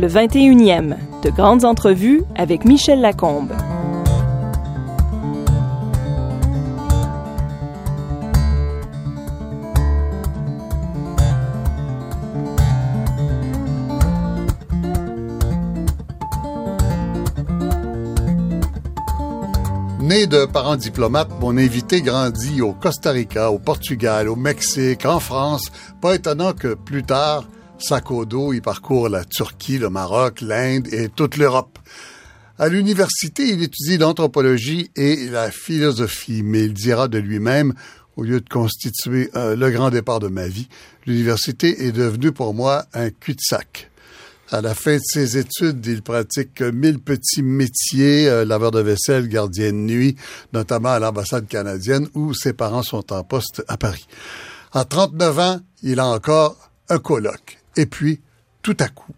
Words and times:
le 0.00 0.08
21e, 0.08 0.96
de 1.22 1.28
grandes 1.28 1.66
entrevues 1.66 2.22
avec 2.34 2.64
Michel 2.64 3.02
Lacombe. 3.02 3.52
Né 20.00 20.26
de 20.26 20.46
parents 20.46 20.76
diplomates, 20.76 21.28
mon 21.40 21.58
invité 21.58 22.00
grandit 22.00 22.62
au 22.62 22.72
Costa 22.72 23.10
Rica, 23.10 23.50
au 23.50 23.58
Portugal, 23.58 24.30
au 24.30 24.34
Mexique, 24.34 25.04
en 25.04 25.20
France. 25.20 25.70
Pas 26.00 26.14
étonnant 26.14 26.54
que 26.54 26.72
plus 26.72 27.04
tard, 27.04 27.44
sac 27.82 28.10
au 28.10 28.24
dos, 28.24 28.52
il 28.52 28.62
parcourt 28.62 29.08
la 29.08 29.24
Turquie, 29.24 29.78
le 29.78 29.90
Maroc, 29.90 30.40
l'Inde 30.40 30.88
et 30.92 31.08
toute 31.08 31.36
l'Europe. 31.36 31.78
À 32.58 32.68
l'université, 32.68 33.48
il 33.48 33.62
étudie 33.62 33.96
l'anthropologie 33.96 34.90
et 34.96 35.28
la 35.28 35.50
philosophie, 35.50 36.42
mais 36.42 36.64
il 36.64 36.74
dira 36.74 37.08
de 37.08 37.18
lui-même, 37.18 37.74
au 38.16 38.22
lieu 38.22 38.40
de 38.40 38.48
constituer 38.48 39.30
euh, 39.34 39.56
le 39.56 39.70
grand 39.70 39.90
départ 39.90 40.20
de 40.20 40.28
ma 40.28 40.46
vie, 40.46 40.68
l'université 41.06 41.86
est 41.86 41.92
devenue 41.92 42.32
pour 42.32 42.52
moi 42.52 42.84
un 42.92 43.10
cul-de-sac. 43.10 43.90
À 44.50 44.60
la 44.60 44.74
fin 44.74 44.96
de 44.96 45.02
ses 45.02 45.38
études, 45.38 45.86
il 45.86 46.02
pratique 46.02 46.60
mille 46.60 46.98
petits 46.98 47.42
métiers, 47.42 48.28
euh, 48.28 48.44
laveur 48.44 48.72
de 48.72 48.80
vaisselle, 48.80 49.28
gardien 49.28 49.72
de 49.72 49.76
nuit, 49.76 50.16
notamment 50.52 50.90
à 50.90 50.98
l'ambassade 50.98 51.46
canadienne 51.46 52.08
où 52.14 52.34
ses 52.34 52.52
parents 52.52 52.82
sont 52.82 53.12
en 53.12 53.22
poste 53.22 53.62
à 53.68 53.76
Paris. 53.76 54.06
À 54.72 54.84
39 54.84 55.38
ans, 55.38 55.60
il 55.82 56.00
a 56.00 56.06
encore 56.06 56.56
un 56.88 56.98
colloque. 56.98 57.59
Et 57.76 57.86
puis, 57.86 58.20
tout 58.62 58.76
à 58.80 58.88
coup, 58.88 59.14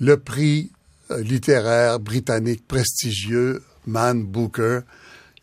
le 0.00 0.18
prix 0.18 0.70
euh, 1.10 1.22
littéraire 1.22 2.00
britannique 2.00 2.66
prestigieux, 2.66 3.62
Man 3.86 4.22
Booker, 4.22 4.80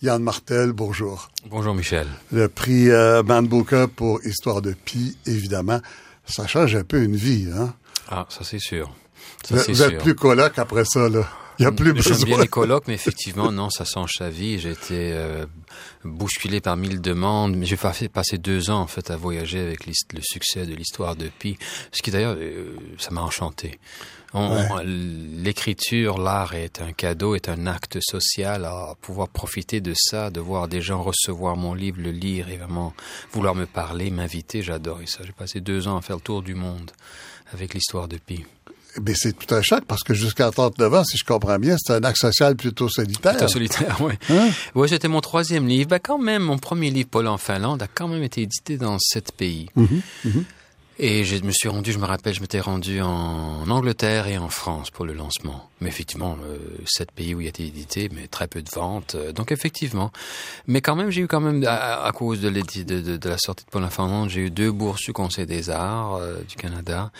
Yann 0.02 0.22
Martel, 0.22 0.72
bonjour. 0.72 1.30
Bonjour 1.50 1.76
Michel. 1.76 2.08
Le 2.32 2.48
prix 2.48 2.90
euh, 2.90 3.24
Man 3.24 3.48
Booker 3.48 3.86
pour 3.96 4.24
Histoire 4.26 4.62
de 4.62 4.74
Pi, 4.74 5.18
évidemment. 5.26 5.80
Ça 6.26 6.48
change 6.48 6.76
un 6.76 6.84
peu 6.84 7.04
une 7.04 7.16
vie, 7.16 7.50
hein? 7.56 7.74
Ah, 8.10 8.26
ça 8.30 8.44
c'est 8.44 8.60
sûr. 8.60 8.94
Ça, 9.44 9.56
vous, 9.56 9.64
vous 9.68 9.82
êtes 9.84 10.00
plus 10.00 10.16
coloc 10.16 10.58
après 10.58 10.86
ça, 10.86 11.08
là. 11.08 11.28
Il 11.62 11.66
n'y 11.66 11.68
a 11.68 11.72
plus 11.72 11.94
besoin. 11.94 12.18
J'aime 12.18 12.26
bien 12.26 12.40
les 12.40 12.48
colocs, 12.48 12.86
mais 12.88 12.96
effectivement, 12.96 13.52
non, 13.52 13.70
ça 13.70 13.86
change 13.86 14.14
sa 14.18 14.32
vie. 14.32 14.58
J'ai 14.58 14.72
été 14.72 15.14
euh, 15.14 15.46
bousculé 16.04 16.60
par 16.60 16.76
mille 16.76 17.02
demandes. 17.02 17.56
Mais 17.56 17.68
j'ai 17.68 17.78
passé 17.78 18.38
deux 18.40 18.72
ans, 18.72 18.80
en 18.80 18.88
fait, 18.88 19.12
à 19.12 19.16
voyager 19.16 19.60
avec 19.60 19.86
le 19.86 20.22
succès 20.22 20.66
de 20.66 20.74
l'histoire 20.74 21.16
de 21.16 21.28
Pi. 21.28 21.58
Ce 21.92 22.02
qui, 22.02 22.10
d'ailleurs, 22.10 22.36
euh, 22.40 22.76
ça 22.98 23.12
m'a 23.12 23.22
enchanté. 23.22 23.80
Ouais. 24.34 24.86
L'écriture, 24.86 26.18
l'art 26.18 26.56
est 26.56 26.82
un 26.82 26.94
cadeau, 26.94 27.36
est 27.36 27.48
un 27.48 27.68
acte 27.68 28.00
social. 28.02 28.66
À 28.66 28.96
pouvoir 29.00 29.28
profiter 29.28 29.82
de 29.82 29.94
ça, 29.96 30.32
de 30.32 30.40
voir 30.40 30.68
des 30.68 30.82
gens 30.82 31.04
recevoir 31.04 31.58
mon 31.58 31.76
livre, 31.76 32.02
le 32.02 32.12
lire 32.12 32.50
et 32.50 32.58
vraiment 32.58 32.94
vouloir 33.34 33.54
me 33.54 33.68
parler, 33.68 34.10
m'inviter, 34.10 34.64
j'adorais 34.64 35.06
ça. 35.06 35.20
J'ai 35.24 35.34
passé 35.34 35.60
deux 35.60 35.88
ans 35.88 35.98
à 35.98 36.02
faire 36.02 36.16
le 36.16 36.22
tour 36.24 36.42
du 36.42 36.56
monde 36.56 36.90
avec 37.54 37.76
l'histoire 37.76 38.08
de 38.08 38.18
Pi. 38.18 38.46
Mais 39.02 39.14
c'est 39.16 39.34
tout 39.34 39.56
un 39.56 39.62
choc 39.62 39.84
parce 39.88 40.04
que 40.04 40.14
jusqu'à 40.14 40.52
39 40.52 40.94
ans, 40.94 41.04
si 41.04 41.18
je 41.18 41.24
comprends 41.24 41.58
bien, 41.60 41.78
c'est 41.78 41.94
un 41.94 42.04
acte 42.04 42.18
social 42.18 42.56
plutôt 42.56 42.90
solitaire. 42.90 43.38
Plutôt 43.38 43.48
solitaire, 43.48 43.98
oui. 44.02 44.14
Hein? 44.30 44.50
Oui, 44.76 44.90
c'était 44.90 45.08
mon 45.08 45.22
troisième 45.22 45.68
livre. 45.68 45.90
Ben, 45.90 46.00
quand 46.00 46.18
même, 46.18 46.44
mon 46.44 46.58
premier 46.58 46.90
livre, 46.90 47.10
Paul 47.10 47.28
en 47.28 47.38
Finlande, 47.38 47.82
a 47.82 47.88
quand 47.88 48.08
même 48.08 48.24
été 48.24 48.42
édité 48.42 48.78
dans 48.78 48.98
sept 49.00 49.32
pays. 49.32 49.70
Mm 49.76 49.84
-hmm, 49.86 50.02
mm 50.26 50.32
-hmm. 50.32 50.44
Et 51.00 51.24
je 51.24 51.44
me 51.44 51.52
suis 51.52 51.70
rendu, 51.70 51.92
je 51.92 51.98
me 52.00 52.06
rappelle, 52.06 52.36
je 52.36 52.42
m'étais 52.42 52.60
rendu 52.60 53.02
en 53.02 53.68
Angleterre 53.70 54.28
et 54.28 54.38
en 54.38 54.50
France 54.50 54.92
pour 54.92 55.06
le 55.06 55.14
lancement. 55.14 55.71
Mais 55.82 55.90
effectivement, 55.90 56.38
euh, 56.44 56.58
sept 56.86 57.12
pays 57.12 57.36
où 57.36 57.42
il 57.42 57.48
a 57.48 57.50
été 57.50 57.66
édité, 57.66 58.10
mais 58.14 58.28
très 58.28 58.48
peu 58.48 58.62
de 58.62 58.70
ventes. 58.70 59.16
Euh, 59.16 59.32
donc 59.34 59.52
effectivement, 59.52 60.12
mais 60.68 60.82
quand 60.82 60.96
même, 60.96 61.10
j'ai 61.10 61.22
eu 61.22 61.28
quand 61.28 61.42
même, 61.42 61.64
à, 61.66 62.04
à 62.04 62.12
cause 62.12 62.40
de, 62.40 62.50
de, 62.50 63.02
de, 63.02 63.18
de, 63.18 63.30
la 63.30 63.38
sortie 63.38 63.66
de 63.66 63.70
Paul 63.70 63.84
en 63.84 63.90
Finlande, 63.90 64.30
j'ai 64.30 64.42
eu 64.42 64.52
deux 64.52 64.72
bourses 64.72 65.04
du 65.04 65.14
Conseil 65.14 65.46
des 65.46 65.70
Arts 65.70 66.16
euh, 66.16 66.42
du 66.48 66.56
Canada 66.56 67.12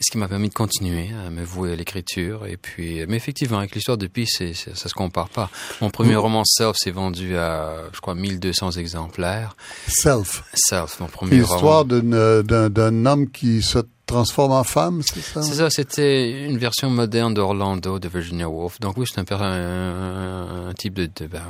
ce 0.00 0.12
qui 0.12 0.18
m'a 0.18 0.28
permis 0.28 0.48
de 0.48 0.54
continuer 0.54 1.10
à 1.26 1.30
me 1.30 1.42
vouer 1.42 1.72
à 1.72 1.76
l'écriture. 1.76 2.46
Et 2.46 2.56
puis, 2.56 3.04
mais 3.08 3.16
effectivement, 3.16 3.58
avec 3.58 3.74
l'histoire 3.74 3.98
de 3.98 4.06
Pi, 4.06 4.26
c'est, 4.26 4.54
ça, 4.54 4.74
se 4.74 4.94
compare 4.94 5.28
pas. 5.28 5.50
Mon 5.80 5.90
premier 5.90 6.14
mmh. 6.14 6.18
roman 6.18 6.42
Self 6.44 6.76
s'est 6.76 6.90
vendu 6.90 7.36
à, 7.36 7.84
je 7.92 8.00
crois, 8.00 8.14
1200 8.14 8.72
exemplaires. 8.72 9.56
Self. 9.88 10.44
Self, 10.54 11.00
mon 11.00 11.08
premier 11.08 11.38
L'histoire 11.38 11.84
roman. 11.84 12.42
d'un, 12.42 12.70
d'un 12.70 13.06
homme 13.06 13.30
qui 13.30 13.62
se 13.62 13.78
transforme 14.08 14.52
en 14.52 14.64
femme, 14.64 15.02
c'est 15.02 15.20
ça? 15.20 15.42
C'est 15.42 15.54
ça, 15.54 15.70
c'était 15.70 16.46
une 16.46 16.58
version 16.58 16.90
moderne 16.90 17.34
d'Orlando 17.34 17.98
de 17.98 18.08
Virginia 18.08 18.48
Woolf. 18.48 18.80
Donc 18.80 18.96
oui, 18.96 19.06
c'est 19.08 19.20
un, 19.20 19.40
un, 19.40 20.68
un 20.68 20.74
type 20.74 20.94
de, 20.94 21.06
de 21.06 21.26
ben, 21.26 21.42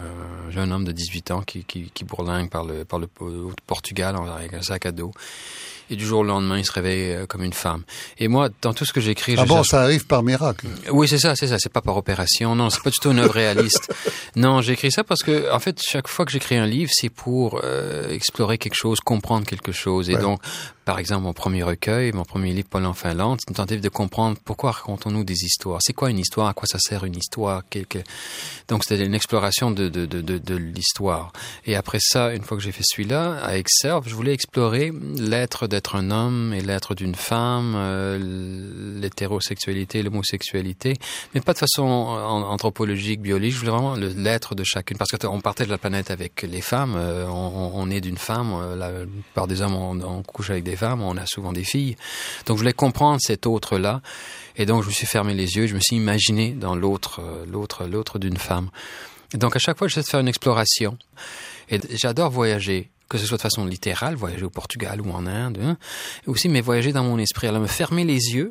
un 0.46 0.50
jeune 0.50 0.72
homme 0.72 0.84
de 0.84 0.92
18 0.92 1.30
ans 1.30 1.42
qui, 1.42 1.64
qui, 1.64 1.90
qui 1.94 2.04
bourlingue 2.04 2.50
par 2.50 2.64
le, 2.64 2.84
par 2.84 2.98
le 2.98 3.08
Portugal 3.66 4.16
avec 4.36 4.52
un 4.52 4.62
sac 4.62 4.84
à 4.86 4.92
dos 4.92 5.12
et 5.90 5.96
du 5.96 6.04
jour 6.04 6.20
au 6.20 6.24
lendemain, 6.24 6.58
il 6.58 6.64
se 6.64 6.72
réveille 6.72 7.12
euh, 7.12 7.26
comme 7.26 7.42
une 7.42 7.52
femme. 7.52 7.82
Et 8.18 8.28
moi, 8.28 8.48
dans 8.62 8.74
tout 8.74 8.84
ce 8.84 8.92
que 8.92 9.00
j'écris, 9.00 9.34
ah 9.38 9.42
je 9.42 9.48
bon, 9.48 9.56
cherche... 9.56 9.68
ça 9.68 9.82
arrive 9.82 10.06
par 10.06 10.22
miracle. 10.22 10.66
Oui, 10.90 11.08
c'est 11.08 11.18
ça, 11.18 11.34
c'est 11.34 11.48
ça. 11.48 11.56
C'est 11.58 11.72
pas 11.72 11.80
par 11.80 11.96
opération. 11.96 12.54
Non, 12.54 12.70
c'est 12.70 12.82
pas 12.82 12.90
du 12.90 12.98
tout 13.00 13.10
une 13.10 13.18
œuvre 13.18 13.34
réaliste. 13.34 13.92
non, 14.36 14.60
j'écris 14.60 14.92
ça 14.92 15.04
parce 15.04 15.22
que, 15.22 15.50
en 15.52 15.58
fait, 15.58 15.80
chaque 15.82 16.08
fois 16.08 16.24
que 16.24 16.32
j'écris 16.32 16.56
un 16.56 16.66
livre, 16.66 16.90
c'est 16.94 17.08
pour 17.08 17.60
euh, 17.64 18.10
explorer 18.10 18.58
quelque 18.58 18.76
chose, 18.76 19.00
comprendre 19.00 19.46
quelque 19.46 19.72
chose. 19.72 20.10
Et 20.10 20.14
ouais. 20.14 20.20
donc, 20.20 20.40
par 20.88 20.98
exemple, 20.98 21.24
mon 21.24 21.34
premier 21.34 21.62
recueil, 21.62 22.12
mon 22.12 22.24
premier 22.24 22.54
livre, 22.54 22.68
Paul 22.70 22.86
en 22.86 22.94
Finlande, 22.94 23.40
c'est 23.42 23.50
une 23.50 23.56
tentative 23.56 23.82
de 23.82 23.90
comprendre 23.90 24.38
pourquoi 24.42 24.70
racontons-nous 24.70 25.22
des 25.22 25.44
histoires. 25.44 25.80
C'est 25.82 25.92
quoi 25.92 26.08
une 26.08 26.18
histoire? 26.18 26.48
À 26.48 26.54
quoi 26.54 26.66
ça 26.66 26.78
sert 26.78 27.04
une 27.04 27.14
histoire? 27.14 27.62
Donc, 28.68 28.84
c'était 28.84 29.04
une 29.04 29.12
exploration 29.12 29.70
de, 29.70 30.56
l'histoire. 30.56 31.30
Et 31.66 31.76
après 31.76 31.98
ça, 32.00 32.32
une 32.32 32.42
fois 32.42 32.56
que 32.56 32.62
j'ai 32.62 32.72
fait 32.72 32.84
celui-là, 32.86 33.34
avec 33.34 33.68
Serve, 33.68 34.08
je 34.08 34.14
voulais 34.14 34.32
explorer 34.32 34.90
l'être 35.18 35.66
d'être 35.66 35.94
un 35.94 36.10
homme 36.10 36.54
et 36.54 36.62
l'être 36.62 36.94
d'une 36.94 37.14
femme, 37.14 37.74
euh, 37.76 38.98
l'hétérosexualité, 38.98 40.02
l'homosexualité, 40.02 40.96
mais 41.34 41.42
pas 41.42 41.52
de 41.52 41.58
façon 41.58 41.84
anthropologique, 41.84 43.20
biologique. 43.20 43.52
Je 43.52 43.58
voulais 43.58 43.72
vraiment 43.72 43.94
l'être 43.94 44.54
de 44.54 44.64
chacune. 44.64 44.96
Parce 44.96 45.10
qu'on 45.10 45.42
partait 45.42 45.66
de 45.66 45.70
la 45.70 45.76
planète 45.76 46.10
avec 46.10 46.40
les 46.40 46.62
femmes, 46.62 46.94
euh, 46.96 47.26
on, 47.28 47.72
on, 47.74 47.90
est 47.90 48.00
d'une 48.00 48.16
femme, 48.16 48.54
euh, 48.54 49.04
des 49.46 49.60
hommes, 49.60 49.74
on, 49.74 50.00
on 50.00 50.22
couche 50.22 50.48
avec 50.48 50.64
des 50.64 50.77
femmes, 50.78 51.02
on 51.02 51.16
a 51.16 51.26
souvent 51.26 51.52
des 51.52 51.64
filles. 51.64 51.96
Donc 52.46 52.56
je 52.56 52.62
voulais 52.62 52.72
comprendre 52.72 53.20
cet 53.20 53.46
autre-là. 53.46 54.00
Et 54.56 54.64
donc 54.64 54.82
je 54.82 54.88
me 54.88 54.92
suis 54.92 55.06
fermé 55.06 55.34
les 55.34 55.56
yeux, 55.56 55.66
je 55.66 55.74
me 55.74 55.80
suis 55.80 55.96
imaginé 55.96 56.52
dans 56.52 56.74
l'autre, 56.74 57.20
l'autre, 57.46 57.84
l'autre 57.84 58.18
d'une 58.18 58.38
femme. 58.38 58.70
Et 59.34 59.36
donc 59.36 59.54
à 59.56 59.58
chaque 59.58 59.78
fois, 59.78 59.88
j'essaie 59.88 60.02
de 60.02 60.06
faire 60.06 60.20
une 60.20 60.28
exploration. 60.28 60.96
Et 61.70 61.78
j'adore 61.96 62.30
voyager 62.30 62.90
que 63.08 63.18
ce 63.18 63.26
soit 63.26 63.38
de 63.38 63.42
façon 63.42 63.64
littérale, 63.64 64.14
voyager 64.16 64.44
au 64.44 64.50
Portugal 64.50 65.00
ou 65.00 65.10
en 65.10 65.26
Inde, 65.26 65.58
hein, 65.62 65.76
aussi 66.26 66.48
mais 66.48 66.60
voyager 66.60 66.92
dans 66.92 67.04
mon 67.04 67.18
esprit. 67.18 67.46
Alors 67.46 67.62
me 67.62 67.66
fermer 67.66 68.04
les 68.04 68.34
yeux 68.34 68.50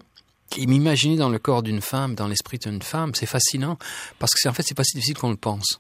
et 0.57 0.65
m'imaginer 0.65 1.15
dans 1.15 1.29
le 1.29 1.39
corps 1.39 1.61
d'une 1.61 1.81
femme, 1.81 2.15
dans 2.15 2.27
l'esprit 2.27 2.57
d'une 2.57 2.81
femme, 2.81 3.13
c'est 3.13 3.25
fascinant 3.25 3.77
parce 4.17 4.33
que 4.33 4.39
c'est 4.41 4.49
en 4.49 4.53
fait 4.53 4.63
c'est 4.63 4.75
pas 4.75 4.83
si 4.83 4.95
difficile 4.95 5.17
qu'on 5.17 5.29
le 5.29 5.37
pense. 5.37 5.79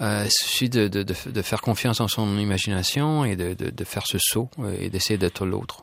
Euh, 0.00 0.24
il 0.24 0.30
suffit 0.30 0.70
de, 0.70 0.88
de, 0.88 1.02
de, 1.02 1.14
de, 1.26 1.42
faire 1.42 1.60
confiance 1.60 2.00
en 2.00 2.08
son 2.08 2.38
imagination 2.38 3.24
et 3.24 3.36
de, 3.36 3.52
de 3.54 3.84
faire 3.84 4.06
ce 4.06 4.18
saut 4.18 4.48
et 4.78 4.88
d'essayer 4.88 5.18
d'être 5.18 5.44
l'autre. 5.44 5.80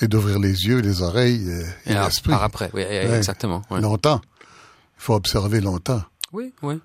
Et 0.00 0.08
d'ouvrir 0.08 0.38
les 0.38 0.64
yeux, 0.66 0.80
les 0.80 1.02
oreilles 1.02 1.48
et, 1.86 1.90
et 1.92 1.94
l'esprit. 1.94 2.30
Par 2.32 2.42
après, 2.42 2.70
oui, 2.74 2.82
ouais, 2.82 3.16
exactement. 3.16 3.62
Ouais. 3.70 3.80
Longtemps. 3.80 4.20
Il 4.98 5.02
faut 5.02 5.14
observer 5.14 5.60
longtemps. 5.60 6.02
Oui, 6.32 6.52
oui. 6.62 6.80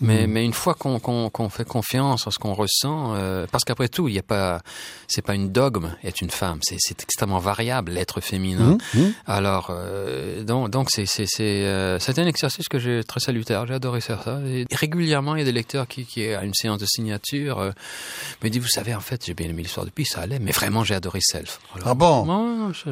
Mais, 0.00 0.26
mmh. 0.26 0.30
mais 0.30 0.44
une 0.44 0.52
fois 0.52 0.74
qu'on 0.74 0.98
qu 0.98 1.30
qu 1.32 1.50
fait 1.50 1.66
confiance 1.66 2.26
en 2.26 2.30
ce 2.30 2.38
qu'on 2.38 2.54
ressent, 2.54 3.14
euh, 3.14 3.46
parce 3.50 3.64
qu'après 3.64 3.88
tout, 3.88 4.08
il 4.08 4.12
n'y 4.12 4.18
a 4.18 4.22
pas, 4.22 4.60
c'est 5.08 5.22
pas 5.22 5.34
une 5.34 5.50
dogme 5.50 5.94
être 6.04 6.20
une 6.20 6.30
femme, 6.30 6.58
c'est 6.62 7.02
extrêmement 7.02 7.38
variable 7.38 7.92
l'être 7.92 8.20
féminin. 8.20 8.78
Mmh. 8.94 9.00
Alors 9.26 9.68
euh, 9.70 10.42
donc 10.42 10.70
donc 10.70 10.88
c'est 10.90 11.06
c'est 11.06 11.26
c'est 11.26 11.64
euh, 11.64 11.98
un 12.16 12.26
exercice 12.26 12.68
que 12.68 12.78
j'ai 12.78 13.02
très 13.04 13.20
salutaire, 13.20 13.66
j'ai 13.66 13.74
adoré 13.74 14.00
faire 14.00 14.22
ça. 14.22 14.40
Et 14.46 14.66
régulièrement, 14.72 15.36
il 15.36 15.40
y 15.40 15.42
a 15.42 15.44
des 15.44 15.52
lecteurs 15.52 15.86
qui 15.86 16.04
qui 16.04 16.26
à 16.26 16.44
une 16.44 16.54
séance 16.54 16.78
de 16.78 16.86
signature 16.86 17.58
euh, 17.58 17.70
me 18.42 18.48
disent 18.48 18.62
vous 18.62 18.68
savez 18.68 18.94
en 18.94 19.00
fait 19.00 19.24
j'ai 19.24 19.34
bien 19.34 19.48
aimé 19.48 19.62
l'histoire 19.62 19.86
de 19.86 19.90
Pi, 19.90 20.04
ça 20.04 20.20
allait, 20.20 20.38
mais 20.38 20.52
vraiment 20.52 20.84
j'ai 20.84 20.94
adoré 20.94 21.20
Self. 21.22 21.60
Alors, 21.74 21.88
ah 21.88 21.94
bon? 21.94 22.72
Je, 22.72 22.90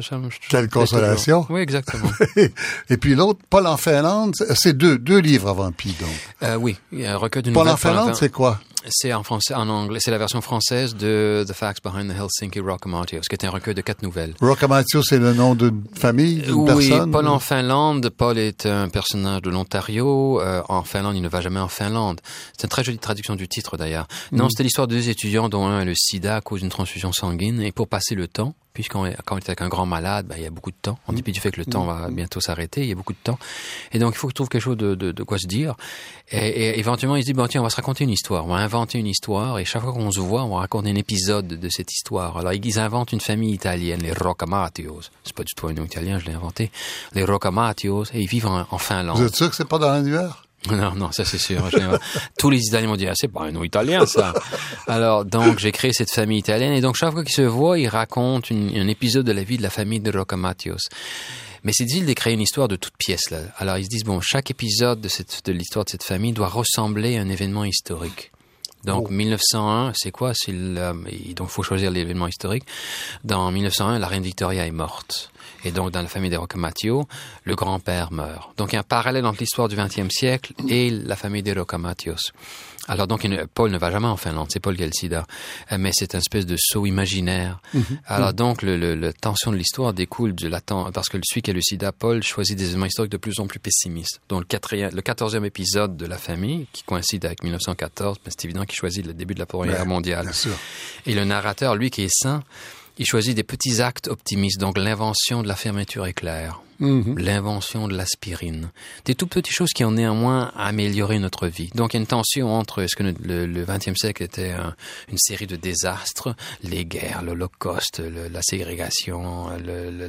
Quelle 0.49 0.69
consolation. 0.69 1.45
Oui 1.49 1.61
exactement. 1.61 2.11
Et 2.89 2.97
puis 2.97 3.15
l'autre, 3.15 3.39
Paul 3.49 3.67
en 3.67 3.77
Finlande, 3.77 4.35
c'est 4.55 4.77
deux 4.77 4.97
deux 4.97 5.19
livres 5.19 5.49
avant 5.49 5.71
Pi 5.71 5.95
donc. 5.99 6.59
oui. 6.59 6.77
Recueil 7.07 7.43
d'une 7.43 7.53
Paul 7.53 7.67
en 7.69 7.77
Finlande, 7.77 8.15
c'est 8.15 8.31
quoi? 8.31 8.59
C'est 8.87 9.13
en 9.13 9.23
français, 9.23 9.53
en 9.53 9.67
anglais, 9.67 9.99
c'est 10.01 10.09
la 10.09 10.17
version 10.17 10.39
française 10.39 10.95
de 10.95 11.43
The 11.45 11.51
Facts 11.51 11.83
Behind 11.83 12.09
the 12.09 12.15
Helsinki 12.15 12.61
Rockamatios, 12.61 13.21
qui 13.27 13.35
est 13.35 13.45
un 13.45 13.49
recueil 13.49 13.75
de 13.75 13.81
quatre 13.81 14.01
nouvelles. 14.03 14.33
Rockamatio, 14.39 15.03
c'est 15.03 15.19
le 15.19 15.33
nom 15.33 15.53
d'une 15.53 15.83
famille, 15.93 16.35
d'une 16.41 16.53
oui, 16.53 16.87
personne? 16.87 17.11
Paul 17.11 17.27
en 17.27 17.39
Finlande. 17.39 18.09
Paul 18.09 18.37
est 18.37 18.65
un 18.65 18.87
personnage 18.87 19.41
de 19.41 19.49
l'Ontario. 19.49 20.39
Euh, 20.41 20.63
en 20.69 20.83
Finlande, 20.83 21.17
il 21.17 21.21
ne 21.21 21.27
va 21.27 21.41
jamais 21.41 21.59
en 21.59 21.67
Finlande. 21.67 22.21
C'est 22.57 22.63
une 22.63 22.69
très 22.69 22.85
jolie 22.85 22.99
traduction 22.99 23.35
du 23.35 23.49
titre 23.49 23.75
d'ailleurs. 23.75 24.07
Non, 24.31 24.47
c'était 24.49 24.63
l'histoire 24.63 24.87
de 24.87 24.95
deux 24.95 25.09
étudiants 25.09 25.49
dont 25.49 25.65
un 25.67 25.79
a 25.81 25.85
le 25.85 25.93
sida 25.95 26.37
à 26.37 26.41
cause 26.41 26.61
d'une 26.61 26.69
transfusion 26.69 27.11
sanguine. 27.11 27.61
Et 27.61 27.73
pour 27.73 27.89
passer 27.89 28.15
le 28.15 28.29
temps, 28.29 28.55
puisqu'on 28.73 29.05
est, 29.05 29.17
quand 29.25 29.35
on 29.35 29.39
est 29.39 29.49
avec 29.49 29.61
un 29.61 29.67
grand 29.67 29.85
malade, 29.85 30.25
ben, 30.25 30.35
il 30.37 30.43
y 30.43 30.47
a 30.47 30.51
beaucoup 30.51 30.71
de 30.71 30.77
temps. 30.81 30.97
En 31.07 31.13
dépit 31.13 31.33
du 31.33 31.41
fait 31.41 31.51
que 31.51 31.59
le 31.59 31.65
temps 31.65 31.83
va 31.83 32.07
bientôt 32.09 32.39
s'arrêter, 32.39 32.83
il 32.83 32.87
y 32.87 32.93
a 32.93 32.95
beaucoup 32.95 33.13
de 33.13 33.19
temps. 33.21 33.37
Et 33.91 33.99
donc, 33.99 34.13
il 34.13 34.17
faut 34.17 34.27
qu'il 34.27 34.35
trouve 34.35 34.47
quelque 34.47 34.61
chose 34.61 34.77
de, 34.77 34.95
de, 34.95 35.11
de 35.11 35.23
quoi 35.23 35.37
se 35.37 35.47
dire. 35.47 35.75
Et, 36.31 36.37
et 36.37 36.79
éventuellement, 36.79 37.17
il 37.17 37.23
se 37.23 37.27
dit, 37.27 37.33
bon, 37.33 37.47
tiens, 37.47 37.59
on 37.59 37.65
va 37.65 37.69
se 37.69 37.75
raconter 37.75 38.05
une 38.05 38.11
histoire. 38.11 38.45
On 38.45 38.49
va 38.49 38.57
inventer 38.69 38.99
une 38.99 39.07
histoire. 39.07 39.57
Et 39.57 39.65
chaque 39.65 39.81
fois 39.81 39.93
qu'on 39.93 40.11
se 40.11 40.19
voit, 40.19 40.43
on 40.43 40.49
va 40.49 40.59
raconter 40.59 40.91
un 40.91 40.95
épisode 40.95 41.47
de 41.47 41.69
cette 41.69 41.91
histoire. 41.91 42.37
Alors, 42.37 42.53
ils 42.53 42.79
inventent 42.79 43.11
une 43.11 43.19
famille 43.19 43.53
italienne, 43.53 44.01
les 44.03 44.13
Roccamatios. 44.13 45.09
C'est 45.23 45.35
pas 45.35 45.43
du 45.43 45.53
tout 45.55 45.67
un 45.67 45.73
nom 45.73 45.85
italien, 45.85 46.19
je 46.19 46.25
l'ai 46.27 46.33
inventé. 46.33 46.71
Les 47.13 47.23
Roccamatios. 47.23 48.11
Et 48.13 48.21
ils 48.21 48.27
vivent 48.27 48.45
en, 48.45 48.67
en 48.69 48.77
Finlande. 48.77 49.17
Vous 49.17 49.25
êtes 49.25 49.35
sûr 49.35 49.49
que 49.49 49.55
c'est 49.55 49.67
pas 49.67 49.79
dans 49.79 49.89
l'annuaire? 49.89 50.43
Non, 50.69 50.93
non, 50.93 51.09
ça 51.13 51.23
c'est 51.23 51.37
sûr. 51.37 51.63
Tous 52.37 52.49
les 52.49 52.59
Italiens 52.59 52.89
m'ont 52.89 52.97
dit, 52.97 53.07
ah, 53.07 53.13
c'est 53.15 53.29
pas 53.29 53.43
un 53.43 53.51
nom 53.51 53.63
italien, 53.63 54.05
ça. 54.05 54.33
Alors, 54.87 55.23
donc, 55.23 55.57
j'ai 55.57 55.71
créé 55.71 55.93
cette 55.93 56.11
famille 56.11 56.39
italienne. 56.39 56.73
Et 56.73 56.81
donc, 56.81 56.97
chaque 56.97 57.13
fois 57.13 57.23
qu'ils 57.23 57.33
se 57.33 57.43
voient, 57.43 57.79
ils 57.79 57.87
racontent 57.87 58.45
une, 58.49 58.77
un 58.77 58.87
épisode 58.89 59.25
de 59.25 59.31
la 59.31 59.43
vie 59.43 59.57
de 59.57 59.63
la 59.63 59.69
famille 59.69 60.01
de 60.01 60.11
Roccamatios. 60.11 60.89
Mais 61.63 61.71
c'est 61.73 61.85
difficile 61.85 62.07
de 62.07 62.13
créer 62.13 62.33
une 62.33 62.41
histoire 62.41 62.67
de 62.67 62.75
toute 62.75 62.97
pièce, 62.97 63.29
là. 63.31 63.39
Alors, 63.57 63.77
ils 63.77 63.85
se 63.85 63.89
disent, 63.89 64.03
bon, 64.03 64.19
chaque 64.19 64.51
épisode 64.51 64.99
de, 64.99 65.07
cette, 65.07 65.45
de 65.45 65.53
l'histoire 65.53 65.85
de 65.85 65.91
cette 65.91 66.03
famille 66.03 66.33
doit 66.33 66.49
ressembler 66.49 67.17
à 67.17 67.21
un 67.21 67.29
événement 67.29 67.63
historique. 67.63 68.31
Donc, 68.85 69.07
Oh. 69.09 69.11
1901, 69.11 69.91
c'est 69.95 70.11
quoi? 70.11 70.31
C'est 70.33 70.53
donc, 70.53 71.49
faut 71.49 71.63
choisir 71.63 71.91
l'événement 71.91 72.27
historique. 72.27 72.63
Dans 73.23 73.51
1901, 73.51 73.99
la 73.99 74.07
reine 74.07 74.23
Victoria 74.23 74.65
est 74.65 74.71
morte. 74.71 75.31
Et 75.65 75.71
donc, 75.71 75.91
dans 75.91 76.01
la 76.01 76.07
famille 76.07 76.29
des 76.29 76.37
Roccamatio, 76.37 77.05
le 77.43 77.55
grand-père 77.55 78.11
meurt. 78.13 78.57
Donc, 78.57 78.71
il 78.71 78.75
y 78.75 78.77
a 78.77 78.79
un 78.79 78.83
parallèle 78.83 79.25
entre 79.25 79.39
l'histoire 79.39 79.67
du 79.67 79.75
XXe 79.75 80.09
siècle 80.09 80.53
et 80.69 80.89
la 80.89 81.15
famille 81.15 81.43
des 81.43 81.53
Roccamatios. 81.53 82.31
Alors, 82.89 83.07
donc, 83.07 83.25
Paul 83.53 83.71
ne 83.71 83.77
va 83.77 83.91
jamais 83.91 84.07
en 84.07 84.17
Finlande. 84.17 84.47
C'est 84.51 84.59
Paul 84.59 84.75
qui 84.75 84.83
a 84.83 84.85
le 84.85 84.91
sida. 84.91 85.25
Euh, 85.71 85.77
Mais 85.79 85.91
c'est 85.93 86.13
une 86.13 86.19
espèce 86.19 86.45
de 86.45 86.55
saut 86.57 86.85
imaginaire. 86.85 87.59
Alors, 88.05 88.33
donc, 88.33 88.61
le, 88.61 88.77
le- 88.77 88.95
la 88.95 89.13
tension 89.13 89.51
de 89.51 89.57
l'histoire 89.57 89.93
découle 89.93 90.33
de 90.33 90.47
la 90.47 90.59
ten- 90.59 90.91
parce 90.93 91.07
que 91.07 91.17
celui 91.23 91.41
qui 91.41 91.51
a 91.51 91.53
le 91.53 91.61
sida, 91.61 91.91
Paul, 91.91 92.21
choisit 92.23 92.57
des 92.57 92.65
événements 92.69 92.87
historiques 92.87 93.11
de 93.11 93.17
plus 93.17 93.39
en 93.39 93.47
plus 93.47 93.59
pessimistes. 93.59 94.19
Donc, 94.27 94.41
le 94.41 94.45
quatrième, 94.45 94.93
le 94.93 95.01
quatorzième 95.01 95.45
épisode 95.45 95.95
de 95.97 96.05
la 96.05 96.17
famille, 96.17 96.67
qui 96.73 96.83
coïncide 96.83 97.25
avec 97.25 97.43
1914, 97.43 98.17
ben, 98.25 98.31
c'est 98.35 98.45
évident 98.45 98.65
qu'il 98.65 98.75
choisit 98.77 99.05
le 99.05 99.13
début 99.13 99.35
de 99.35 99.39
la 99.39 99.45
Première 99.45 99.75
Guerre 99.75 99.85
mondiale. 99.85 100.23
Bien 100.25 100.33
sûr. 100.33 100.57
Et 101.05 101.13
le 101.13 101.25
narrateur, 101.25 101.75
lui 101.75 101.91
qui 101.91 102.01
est 102.03 102.11
sain, 102.13 102.41
il 102.97 103.05
choisit 103.05 103.35
des 103.35 103.43
petits 103.43 103.81
actes 103.81 104.07
optimistes, 104.07 104.59
donc 104.59 104.77
l'invention 104.77 105.41
de 105.43 105.47
la 105.47 105.55
fermeture 105.55 106.05
éclair, 106.05 106.61
Mhm. 106.79 107.17
l'invention 107.19 107.89
de 107.89 107.95
l'aspirine, 107.95 108.71
des 109.03 109.13
tout 109.13 109.27
petites 109.27 109.53
choses 109.53 109.71
qui 109.73 109.83
ont 109.83 109.91
néanmoins 109.91 110.51
amélioré 110.55 111.19
notre 111.19 111.47
vie. 111.47 111.69
Donc 111.75 111.93
il 111.93 111.97
y 111.97 111.99
a 111.99 112.01
une 112.01 112.07
tension 112.07 112.53
entre 112.53 112.85
ce 112.87 112.95
que 112.95 113.03
le, 113.03 113.63
20e 113.65 113.97
siècle 113.97 114.23
était 114.23 114.51
un- 114.51 114.75
une 115.11 115.17
série 115.17 115.45
de 115.47 115.57
désastres, 115.57 116.35
les 116.63 116.85
guerres, 116.85 117.21
l'Holocauste, 117.21 117.99
le- 117.99 118.29
la 118.29 118.41
ségrégation, 118.41 119.49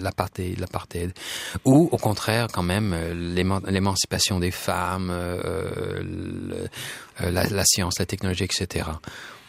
l'apartheid, 0.01 1.13
ou 1.65 1.89
au 1.91 1.97
contraire 1.97 2.47
quand 2.53 2.63
même 2.63 2.95
l'éman- 3.35 3.63
l'émancipation 3.69 4.39
des 4.39 4.53
femmes, 4.53 5.11
euh, 5.11 6.01
le- 6.03 6.69
euh, 7.23 7.31
la, 7.31 7.45
la 7.49 7.65
science, 7.65 7.99
la 7.99 8.07
technologie, 8.07 8.45
etc. 8.45 8.87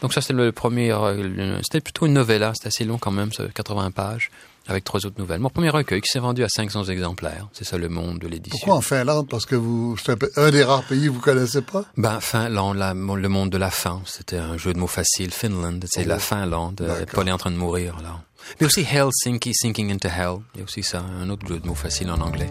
Donc 0.02 0.14
ça, 0.14 0.22
c'était 0.22 0.34
le 0.34 0.52
premier. 0.52 0.92
euh, 0.92 1.60
C'était 1.62 1.82
plutôt 1.82 2.06
une 2.08 2.14
novella, 2.14 2.54
c'était 2.56 2.68
assez 2.68 2.86
long 2.86 2.98
quand 2.98 3.12
même, 3.12 3.32
ça, 3.32 3.44
80 3.54 3.92
pages, 3.92 4.32
avec 4.68 4.84
trois 4.84 5.06
autres 5.06 5.20
nouvelles. 5.20 5.40
Mon 5.40 5.50
premier 5.50 5.70
recueil 5.70 6.02
qui 6.02 6.10
s'est 6.12 6.20
vendu 6.20 6.44
à 6.44 6.50
500 6.50 6.86
exemplaires. 6.86 7.48
C'est 7.54 7.64
ça 7.66 7.78
le 7.78 7.88
monde 7.90 8.20
de 8.20 8.28
l'édition. 8.28 8.58
Pourquoi 8.58 8.76
en 8.78 8.82
Finlande? 8.82 9.28
Parce 9.30 9.46
que 9.46 9.56
vous, 9.56 9.96
c'est 10.04 10.18
un, 10.38 10.52
des 10.52 10.64
rares 10.64 10.84
pays 10.84 11.06
que 11.06 11.10
vous 11.12 11.20
connaissez 11.20 11.62
pas? 11.62 11.84
Ben, 11.98 12.20
Finlande, 12.20 12.78
la- 12.78 12.94
le 12.94 13.30
monde 13.30 13.50
de 13.52 13.58
la 13.58 13.70
fin. 13.72 14.02
C'était 14.06 14.38
un 14.38 14.58
jeu 14.58 14.74
de 14.74 14.80
mots 14.80 14.88
facile. 14.88 15.32
Finland, 15.32 15.80
c'est 15.88 16.06
la 16.06 16.20
Finlande. 16.20 16.82
Euh. 16.82 17.06
Paul 17.12 17.28
est 17.28 17.32
en 17.32 17.38
train 17.38 17.52
de 17.52 17.58
mourir, 17.58 17.96
là. 18.04 18.22
Mais 18.60 18.66
aussi 18.66 18.82
Helsinki, 18.82 19.54
Sinking 19.54 19.92
into 19.94 20.08
Hell. 20.08 20.38
Il 20.56 20.60
y 20.60 20.62
a 20.62 20.64
aussi 20.64 20.82
ça, 20.82 21.04
un 21.22 21.30
autre 21.30 21.48
jeu 21.48 21.60
de 21.60 21.68
mots 21.68 21.76
facile 21.76 22.10
en 22.10 22.20
anglais. 22.22 22.50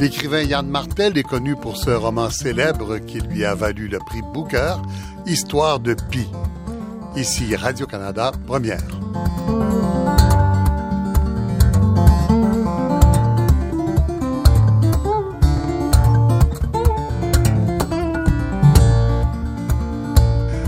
L'écrivain 0.00 0.40
Yann 0.40 0.66
Martel 0.66 1.18
est 1.18 1.22
connu 1.22 1.56
pour 1.56 1.76
ce 1.76 1.90
roman 1.90 2.30
célèbre 2.30 2.96
qui 2.96 3.20
lui 3.20 3.44
a 3.44 3.54
valu 3.54 3.86
le 3.86 3.98
prix 3.98 4.22
Booker, 4.32 4.76
Histoire 5.26 5.78
de 5.78 5.94
Pi. 6.10 6.26
Ici 7.16 7.54
Radio-Canada, 7.54 8.32
première. 8.46 8.80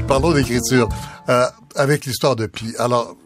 Parlons 0.07 0.33
d'écriture. 0.33 0.91
Euh, 1.31 1.47
avec 1.75 2.05
l'histoire 2.05 2.37
de 2.37 2.45
Pi. 2.45 2.75
Alors, 2.79 3.17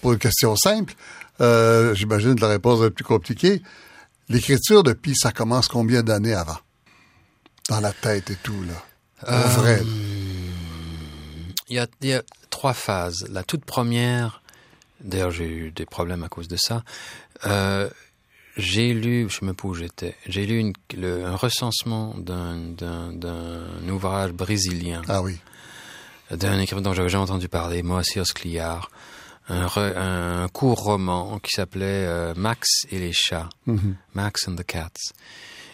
pour 0.00 0.14
une 0.14 0.18
question 0.18 0.56
simple, 0.56 0.94
euh, 1.42 1.94
j'imagine 1.94 2.36
que 2.36 2.40
la 2.40 2.48
réponse 2.48 2.82
est 2.82 2.90
plus 2.90 3.04
compliquée. 3.04 3.60
L'écriture 4.28 4.82
de 4.82 4.92
Pi, 4.92 5.14
ça 5.14 5.32
commence 5.32 5.68
combien 5.68 6.02
d'années 6.02 6.34
avant? 6.34 6.58
Dans 7.68 7.80
la 7.80 7.92
tête 7.92 8.30
et 8.30 8.36
tout, 8.36 8.62
là. 8.64 8.82
En 9.28 9.48
vrai. 9.48 9.82
Il 11.68 11.74
y, 11.74 11.78
a, 11.78 11.86
il 12.00 12.08
y 12.08 12.12
a 12.12 12.22
trois 12.50 12.74
phases. 12.74 13.26
La 13.30 13.42
toute 13.42 13.64
première, 13.64 14.40
d'ailleurs 15.00 15.30
j'ai 15.32 15.48
eu 15.48 15.70
des 15.72 15.86
problèmes 15.86 16.22
à 16.22 16.28
cause 16.28 16.46
de 16.48 16.56
ça, 16.56 16.84
euh, 17.44 17.88
j'ai 18.56 18.94
lu, 18.94 19.20
je 19.22 19.24
ne 19.24 19.28
sais 19.40 19.46
même 19.46 19.54
pas 19.56 19.66
où 19.68 19.74
j'étais, 19.74 20.16
j'ai 20.26 20.46
lu 20.46 20.58
une- 20.58 20.72
le- 20.96 21.24
un 21.26 21.34
recensement 21.34 22.14
d'un 22.18 22.56
ouvrage 23.88 24.30
brésilien, 24.32 25.02
Ah 25.08 25.22
oui. 25.22 25.38
d'un 26.30 26.58
écrivain 26.60 26.82
dont 26.82 26.94
j'avais 26.94 27.08
jamais 27.08 27.24
entendu 27.24 27.48
parler, 27.48 27.82
Moacir 27.82 28.26
Scliar, 28.26 28.90
un, 29.48 29.66
re- 29.66 29.96
un 29.96 30.48
court 30.48 30.78
roman 30.82 31.38
qui 31.38 31.52
s'appelait 31.52 31.84
euh, 32.06 32.34
Max 32.36 32.68
et 32.90 32.98
les 32.98 33.12
chats, 33.12 33.48
Max 34.14 34.48
and 34.48 34.56
the 34.56 34.64
Cats. 34.64 34.90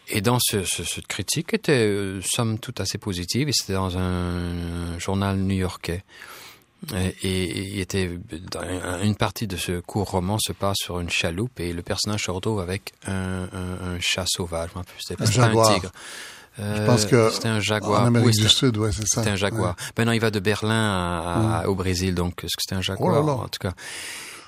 Et 0.08 0.20
dans 0.20 0.38
ce, 0.40 0.64
ce- 0.64 0.84
cette 0.84 1.06
critique 1.06 1.54
était 1.54 1.86
euh, 1.86 2.20
somme 2.22 2.58
toute 2.58 2.80
assez 2.80 2.98
positive, 2.98 3.48
et 3.48 3.52
c'était 3.52 3.74
dans 3.74 3.96
un, 3.96 4.98
journal 4.98 5.36
new-yorkais. 5.38 6.04
Et, 7.22 7.80
était 7.80 8.10
une 9.02 9.14
partie 9.14 9.46
de 9.46 9.56
ce 9.56 9.78
court 9.78 10.10
roman 10.10 10.36
se 10.44 10.52
passe 10.52 10.78
sur 10.78 10.98
une 10.98 11.10
chaloupe 11.10 11.60
et 11.60 11.72
le 11.72 11.80
personnage 11.82 12.24
se 12.24 12.30
retrouve 12.32 12.58
avec 12.60 12.92
un, 13.06 13.44
un- 13.52 13.94
un 13.94 14.00
chat 14.00 14.24
sauvage. 14.26 14.70
Un 15.22 15.26
un 15.44 15.74
tigre. 15.74 15.92
Je 16.58 16.84
pense 16.86 17.06
que 17.06 17.30
c'était 17.30 17.48
un 17.48 17.60
jaguar. 17.60 18.02
en 18.02 18.06
Amérique 18.06 18.28
Oui, 18.36 18.42
du 18.42 18.48
Sud, 18.48 18.76
ouais, 18.76 18.90
c'est 18.92 19.06
ça. 19.08 19.20
c'était 19.20 19.30
un 19.30 19.36
jaguar. 19.36 19.74
Ben 19.96 20.04
non, 20.04 20.12
il 20.12 20.20
va 20.20 20.30
de 20.30 20.38
Berlin 20.40 20.74
à- 20.74 21.60
à- 21.62 21.66
au 21.68 21.74
Brésil, 21.74 22.14
donc 22.14 22.44
est-ce 22.44 22.56
que 22.56 22.62
c'était 22.62 22.74
un 22.76 22.82
jaguar 22.82 23.14
Oh 23.22 23.26
là 23.26 23.26
là. 23.26 23.38
en 23.38 23.48
tout 23.48 23.58
cas. 23.60 23.72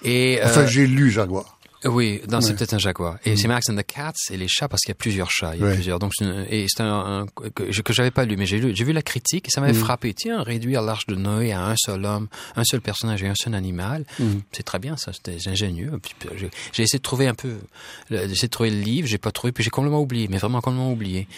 Et 0.03 0.39
Enfin, 0.45 0.61
euh, 0.63 0.67
j'ai 0.67 0.87
lu 0.87 1.11
Jaguar. 1.11 1.59
Oui, 1.87 2.21
non, 2.31 2.41
c'est 2.41 2.51
Ouais. 2.51 2.55
peut-être 2.57 2.75
un 2.75 2.79
jaguar. 2.79 3.17
Et 3.25 3.37
c'est 3.37 3.49
Max 3.49 3.69
and 3.71 3.77
the 3.77 3.83
Cats 3.87 4.13
et 4.31 4.37
les 4.37 4.49
chats 4.49 4.69
parce 4.69 4.83
qu'il 4.83 4.91
y 4.91 4.93
a 4.93 4.97
plusieurs 4.97 5.31
chats, 5.31 5.55
il 5.55 5.61
y 5.61 5.65
a 5.65 5.67
Ouais. 5.67 5.75
plusieurs. 5.75 5.99
Donc 5.99 6.13
une- 6.21 6.47
et 6.51 6.67
c'est 6.69 6.83
un, 6.83 7.23
un- 7.23 7.27
que, 7.55 7.71
j'avais 7.93 8.11
pas 8.11 8.25
lu, 8.25 8.37
mais 8.37 8.47
j'ai 8.47 8.59
lu, 8.59 8.75
j'ai 8.75 8.85
vu 8.85 8.93
la 8.93 9.03
critique 9.03 9.49
et 9.49 9.51
ça 9.51 9.61
m'avait 9.61 9.75
frappé. 9.75 10.15
Tiens, 10.15 10.43
réduire 10.43 10.83
l'arche 10.83 11.07
de 11.07 11.15
Noé 11.15 11.53
à 11.53 11.65
un 11.67 11.75
seul 11.77 12.05
homme, 12.05 12.29
un 12.57 12.65
seul 12.65 12.81
personnage 12.81 13.23
et 13.23 13.29
un 13.29 13.35
seul 13.35 13.55
animal, 13.55 14.05
c'est 14.53 14.63
très 14.63 14.79
bien 14.79 14.97
ça. 14.97 15.13
C'était 15.13 15.37
ingénieux. 15.49 15.93
Puis, 16.03 16.15
j'ai- 16.73 16.83
essayé 16.83 16.99
de 16.99 17.03
trouver 17.03 17.29
un 17.29 17.35
peu, 17.35 17.57
j'ai 18.11 18.17
essayé 18.25 18.49
de 18.49 18.53
trouver 18.53 18.71
le 18.71 18.81
livre, 18.81 19.07
j'ai 19.09 19.19
pas 19.19 19.31
trouvé, 19.33 19.53
puis 19.53 19.63
j'ai 19.65 19.71
complètement 19.71 20.01
oublié, 20.01 20.29
mais 20.29 20.39
vraiment 20.39 20.61
complètement 20.61 20.93
oublié. 20.93 21.29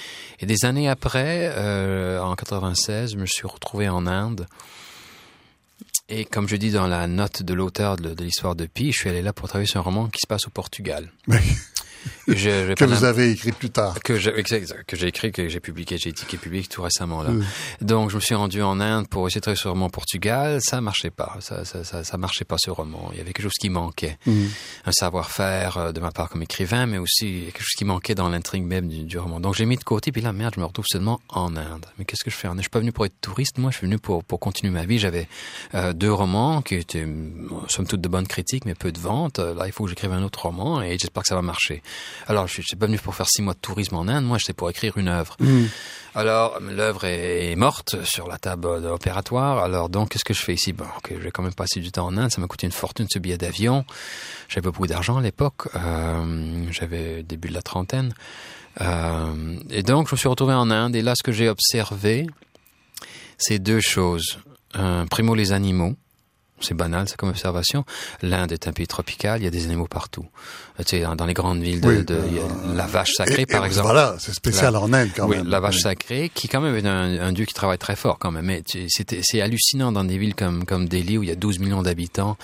Et 0.40 0.46
des 0.46 0.64
années 0.64 0.88
après, 0.88 1.50
euh, 1.56 2.20
en 2.20 2.34
96, 2.36 3.12
je 3.12 3.16
me 3.16 3.26
suis 3.26 3.46
retrouvé 3.46 3.88
en 3.88 4.06
Inde. 4.06 4.46
Et 6.08 6.24
comme 6.24 6.48
je 6.48 6.54
dis 6.54 6.70
dans 6.70 6.86
la 6.86 7.08
note 7.08 7.42
de 7.42 7.52
l'auteur 7.52 7.96
de, 7.96 8.14
l'histoire 8.22 8.54
de 8.54 8.66
Pi, 8.66 8.92
je 8.92 8.98
suis 9.00 9.10
allé 9.10 9.22
là 9.22 9.32
pour 9.32 9.48
travailler 9.48 9.66
sur 9.66 9.80
un 9.80 9.82
roman 9.82 10.06
qui 10.06 10.20
se 10.20 10.26
passe 10.28 10.46
au 10.46 10.50
Portugal. 10.50 11.10
Mais 12.28 12.34
Et 12.34 12.36
je- 12.36 12.50
je 12.68 12.72
que 12.74 12.84
vous 12.84 13.04
avez 13.04 13.30
écrit 13.30 13.52
plus 13.52 13.70
tard. 13.70 14.00
que 14.02 14.16
j'ai 14.16 14.32
que 14.32 15.04
écrit, 15.06 15.32
que 15.32 15.48
j'ai 15.48 15.60
publié, 15.60 15.98
j'ai 15.98 16.10
est 16.10 16.36
publié 16.38 16.64
tout 16.64 16.82
récemment 16.82 17.22
là. 17.22 17.30
Donc 17.80 18.10
je 18.10 18.16
me 18.16 18.20
suis 18.20 18.34
rendu 18.34 18.62
en 18.62 18.80
Inde 18.80 19.08
pour 19.08 19.26
essayer 19.26 19.40
de 19.40 19.42
travailler 19.42 19.58
sur 19.60 19.68
le 19.68 19.72
roman 19.74 19.90
Portugal, 19.90 20.58
ça 20.62 20.80
marchait 20.80 21.10
pas, 21.10 21.36
ça, 21.40 21.64
ça, 21.64 21.84
ça, 21.84 22.04
ça 22.04 22.16
marchait 22.16 22.44
pas 22.44 22.56
ce 22.58 22.70
roman. 22.70 23.10
Il 23.12 23.18
y 23.18 23.20
avait 23.20 23.32
quelque 23.32 23.42
chose 23.44 23.52
qui 23.60 23.68
manquait, 23.70 24.18
Mm. 24.26 24.46
un 24.86 24.92
savoir-faire 24.92 25.76
euh, 25.78 25.92
de 25.92 26.00
ma 26.00 26.10
part 26.10 26.28
comme 26.28 26.42
écrivain, 26.42 26.86
mais 26.86 26.98
aussi 26.98 27.42
quelque 27.46 27.60
chose 27.60 27.74
qui 27.76 27.84
manquait 27.84 28.14
dans 28.14 28.28
l'intrigue 28.28 28.64
même 28.64 28.88
du, 28.88 29.04
du 29.04 29.18
roman. 29.18 29.40
Donc 29.40 29.54
j'ai 29.54 29.66
mis 29.66 29.76
de 29.76 29.84
côté, 29.84 30.12
puis 30.12 30.20
là 30.22 30.32
merde, 30.32 30.54
je 30.56 30.60
me 30.60 30.66
retrouve 30.66 30.86
seulement 30.88 31.20
en 31.28 31.56
Inde. 31.56 31.86
Mais 31.98 32.04
qu'est-ce 32.04 32.24
que 32.24 32.30
je 32.30 32.36
fais 32.36 32.48
en 32.48 32.52
Inde? 32.52 32.58
Je 32.58 32.62
suis 32.62 32.70
pas 32.70 32.80
venu 32.80 32.92
pour 32.92 33.06
être 33.06 33.20
touriste, 33.20 33.58
moi, 33.58 33.70
je 33.70 33.78
suis 33.78 33.86
venu 33.86 33.98
pour 33.98 34.24
pour 34.24 34.40
continuer 34.40 34.72
ma 34.72 34.84
vie. 34.84 34.98
J'avais 34.98 35.28
euh, 35.74 35.92
deux 35.92 36.12
romans 36.12 36.62
qui 36.62 36.74
étaient 36.74 37.04
euh, 37.06 37.30
somme 37.68 37.86
toute 37.86 38.00
de 38.00 38.08
bonnes 38.08 38.26
critiques, 38.26 38.64
mais 38.64 38.74
peu 38.74 38.92
de 38.92 38.98
ventes. 38.98 39.38
Là, 39.38 39.66
il 39.66 39.72
faut 39.72 39.84
que 39.84 39.90
j'écrive 39.90 40.12
un 40.12 40.22
autre 40.22 40.42
roman 40.42 40.82
et 40.82 40.98
j'espère 40.98 41.22
que 41.22 41.28
ça 41.28 41.34
va 41.34 41.42
marcher. 41.42 41.82
Alors, 42.28 42.48
je 42.48 42.60
suis 42.60 42.76
pas 42.76 42.86
venu 42.86 42.98
pour 42.98 43.14
faire 43.14 43.28
six 43.28 43.42
mois 43.42 43.54
de 43.54 43.58
tourisme 43.58 43.94
en 43.96 44.08
Inde. 44.08 44.24
Moi, 44.24 44.38
j'étais 44.38 44.52
pour 44.52 44.68
écrire 44.68 44.96
une 44.98 45.08
œuvre. 45.08 45.36
Alors, 46.14 46.58
l'œuvre 46.60 47.04
est, 47.04 47.54
morte 47.56 48.02
sur 48.04 48.26
la 48.26 48.38
table 48.38 48.66
opératoire. 48.66 49.58
Alors, 49.58 49.88
donc, 49.88 50.08
qu'est-ce 50.10 50.24
que 50.24 50.34
je 50.34 50.42
fais 50.42 50.54
ici? 50.54 50.72
Bon, 50.72 50.86
je 51.08 51.14
vais 51.16 51.30
quand 51.30 51.42
même 51.42 51.54
passer 51.54 51.80
du 51.80 51.92
temps 51.92 52.06
en 52.06 52.16
Inde. 52.16 52.30
Ça 52.30 52.40
m'a 52.40 52.46
coûté 52.46 52.66
une 52.66 52.72
fortune 52.72 53.06
ce 53.08 53.18
billet 53.18 53.38
d'avion. 53.38 53.84
J'avais 54.48 54.62
pas 54.62 54.70
beaucoup 54.70 54.86
d'argent 54.86 55.18
à 55.18 55.22
l'époque. 55.22 55.68
Euh, 55.74 56.66
J'avais 56.70 57.22
début 57.22 57.48
de 57.48 57.54
la 57.54 57.62
trentaine. 57.62 58.14
Euh, 58.80 59.58
et 59.70 59.82
donc, 59.82 60.08
je 60.08 60.14
me 60.14 60.18
suis 60.18 60.28
retrouvé 60.28 60.54
en 60.54 60.70
Inde. 60.70 60.96
Et 60.96 61.02
là, 61.02 61.14
ce 61.16 61.22
que 61.22 61.32
j'ai 61.32 61.48
observé, 61.48 62.26
c'est 63.38 63.58
deux 63.58 63.80
choses. 63.80 64.38
Euh, 64.76 65.04
primo, 65.06 65.34
les 65.34 65.52
animaux. 65.52 65.94
C'est 66.60 66.74
banal, 66.74 67.06
c'est 67.08 67.16
comme 67.16 67.28
observation. 67.28 67.84
L'Inde 68.22 68.52
est 68.52 68.66
un 68.66 68.72
pays 68.72 68.86
tropical, 68.86 69.40
il 69.40 69.44
y 69.44 69.46
a 69.46 69.50
des 69.50 69.66
animaux 69.66 69.86
partout. 69.86 70.26
Tu 70.78 70.84
sais, 70.98 71.06
dans 71.16 71.26
les 71.26 71.34
grandes 71.34 71.62
villes, 71.62 71.80
de, 71.80 72.02
de 72.02 72.18
la 72.74 72.86
vache 72.86 73.12
sacrée, 73.14 73.46
par 73.46 73.64
exemple. 73.64 73.88
Voilà, 73.88 74.16
c'est 74.18 74.34
spécial 74.34 74.76
en 74.76 74.92
Inde 74.92 75.10
quand 75.14 75.26
oui, 75.26 75.36
même. 75.36 75.48
la 75.48 75.60
vache 75.60 75.80
sacrée, 75.80 76.30
qui 76.34 76.48
quand 76.48 76.60
même 76.60 76.74
est 76.76 76.86
un, 76.86 77.28
un, 77.28 77.32
dieu 77.32 77.44
qui 77.44 77.54
travaille 77.54 77.78
très 77.78 77.96
fort 77.96 78.18
quand 78.18 78.30
même. 78.30 78.46
Mais 78.46 78.62
c'est 78.66 79.40
hallucinant 79.40 79.92
dans 79.92 80.04
des 80.04 80.18
villes 80.18 80.34
comme, 80.34 80.64
comme 80.64 80.88
Delhi, 80.88 81.18
où 81.18 81.22
il 81.22 81.28
y 81.28 81.32
a 81.32 81.36
12 81.36 81.58
millions 81.58 81.82
d'habitants, 81.82 82.36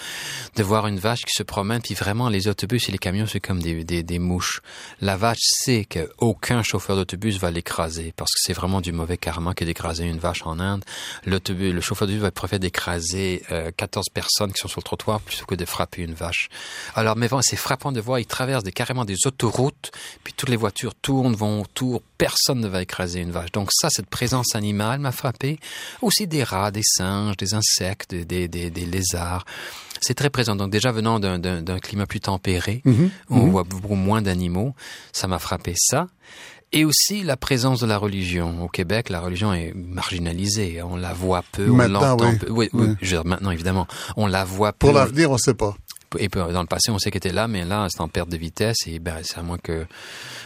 de 0.57 0.63
voir 0.63 0.87
une 0.87 0.99
vache 0.99 1.23
qui 1.23 1.35
se 1.35 1.43
promène, 1.43 1.81
puis 1.83 1.95
vraiment, 1.95 2.29
les 2.29 2.49
autobus 2.49 2.89
et 2.89 2.93
les 2.93 2.99
camions, 2.99 3.27
c'est 3.27 3.41
comme 3.41 3.61
des, 3.61 3.85
des, 3.85 4.03
des, 4.03 4.19
mouches. 4.19 4.61
La 5.01 5.17
vache 5.17 5.41
sait 5.41 5.87
qu'aucun 5.87 6.63
chauffeur 6.63 6.97
d'autobus 6.97 7.39
va 7.39 7.51
l'écraser, 7.51 8.13
parce 8.17 8.31
que 8.31 8.41
c'est 8.43 8.55
vraiment 8.55 8.81
du 8.81 8.93
mauvais 8.93 9.17
karma 9.17 9.55
que 9.55 9.65
d'écraser 9.65 10.05
une 10.05 10.19
vache 10.19 10.43
en 10.45 10.59
Inde. 10.59 10.85
L'autobus, 11.27 11.73
le 11.73 11.81
chauffeur 11.81 12.09
d'autobus 12.09 12.23
va 12.23 12.31
préférer 12.31 12.59
d'écraser 12.59 13.43
euh, 13.51 13.71
14 13.77 14.02
personnes 14.09 14.53
qui 14.53 14.61
sont 14.61 14.69
sur 14.69 14.81
le 14.81 14.85
trottoir 14.85 15.21
plutôt 15.21 15.45
que 15.47 15.55
de 15.55 15.65
frapper 15.65 16.03
une 16.03 16.15
vache. 16.15 16.49
Alors, 16.95 17.17
mais 17.17 17.29
bon, 17.29 17.41
c'est 17.43 17.57
frappant 17.57 17.93
de 17.93 18.01
voir, 18.01 18.19
ils 18.19 18.27
traversent 18.27 18.65
des, 18.65 18.73
carrément 18.73 19.05
des 19.05 19.27
autoroutes, 19.27 19.91
puis 20.25 20.33
toutes 20.37 20.49
les 20.49 20.57
voitures 20.57 20.95
tournent, 20.95 21.35
vont 21.35 21.63
autour, 21.63 22.03
personne 22.19 22.61
ne 22.61 22.69
va 22.69 22.83
écraser 22.83 23.21
une 23.21 23.31
vache. 23.31 23.53
Donc 23.53 23.69
ça, 23.73 23.89
cette 23.91 24.07
présence 24.07 24.55
animale 24.55 25.01
m'a 25.01 25.13
frappé. 25.13 25.59
Aussi 26.01 26.27
des 26.27 26.45
rats, 26.45 26.71
des 26.71 26.83
singes, 26.85 27.37
des 27.37 27.55
insectes, 27.55 28.15
des, 28.15 28.49
des, 28.49 28.71
des 28.71 28.87
lézards. 28.87 29.45
C'est 30.01 30.15
très 30.15 30.31
présent. 30.31 30.57
Donc 30.57 30.71
déjà 30.71 30.91
venant 30.93 31.21
d'un 31.21 31.79
climat 31.79 32.07
plus 32.07 32.21
tempéré, 32.21 32.83
mm 32.85 32.93
-hmm. 32.93 33.11
on 33.31 33.47
-hmm. 33.47 33.51
voit 33.51 33.65
beaucoup 33.65 33.95
moins 33.95 34.23
d'animaux, 34.23 34.75
ça 35.13 35.27
m'a 35.29 35.39
frappé 35.39 35.75
ça. 35.77 36.09
Et 36.75 36.85
aussi 36.85 37.23
la 37.23 37.37
présence 37.37 37.81
de 37.81 37.87
la 37.87 37.99
religion. 37.99 38.65
Au 38.65 38.69
Québec, 38.69 39.11
la 39.11 39.21
religion 39.21 39.53
est 39.53 39.75
marginalisée. 39.75 40.83
On 40.83 40.97
la 40.97 41.13
voit 41.13 41.45
peu, 41.53 41.71
on 41.71 41.77
l'entend 41.77 42.17
oui. 42.19 42.39
peu. 42.39 42.51
Oui, 42.51 42.71
oui. 42.73 42.87
oui. 42.89 42.95
Je 43.03 43.17
veux 43.17 43.23
dire, 43.23 43.27
maintenant, 43.27 43.51
évidemment, 43.51 43.87
on 44.17 44.27
la 44.27 44.45
voit 44.45 44.73
peu. 44.73 44.87
Pour 44.87 44.93
l'avenir, 44.93 45.31
on 45.31 45.35
ne 45.35 45.39
sait 45.39 45.55
pas. 45.55 45.77
Et 46.19 46.29
dans 46.29 46.61
le 46.61 46.67
passé, 46.67 46.91
on 46.91 46.99
sait 46.99 47.11
qu'elle 47.11 47.19
était 47.19 47.33
là, 47.33 47.49
mais 47.49 47.65
là, 47.65 47.87
c'est 47.91 48.01
en 48.01 48.09
perte 48.09 48.29
de 48.29 48.37
vitesse. 48.37 48.77
Et 48.87 48.99
ben, 48.99 49.17
c'est 49.23 49.39
à 49.39 49.43
moins 49.43 49.59
que 49.59 49.87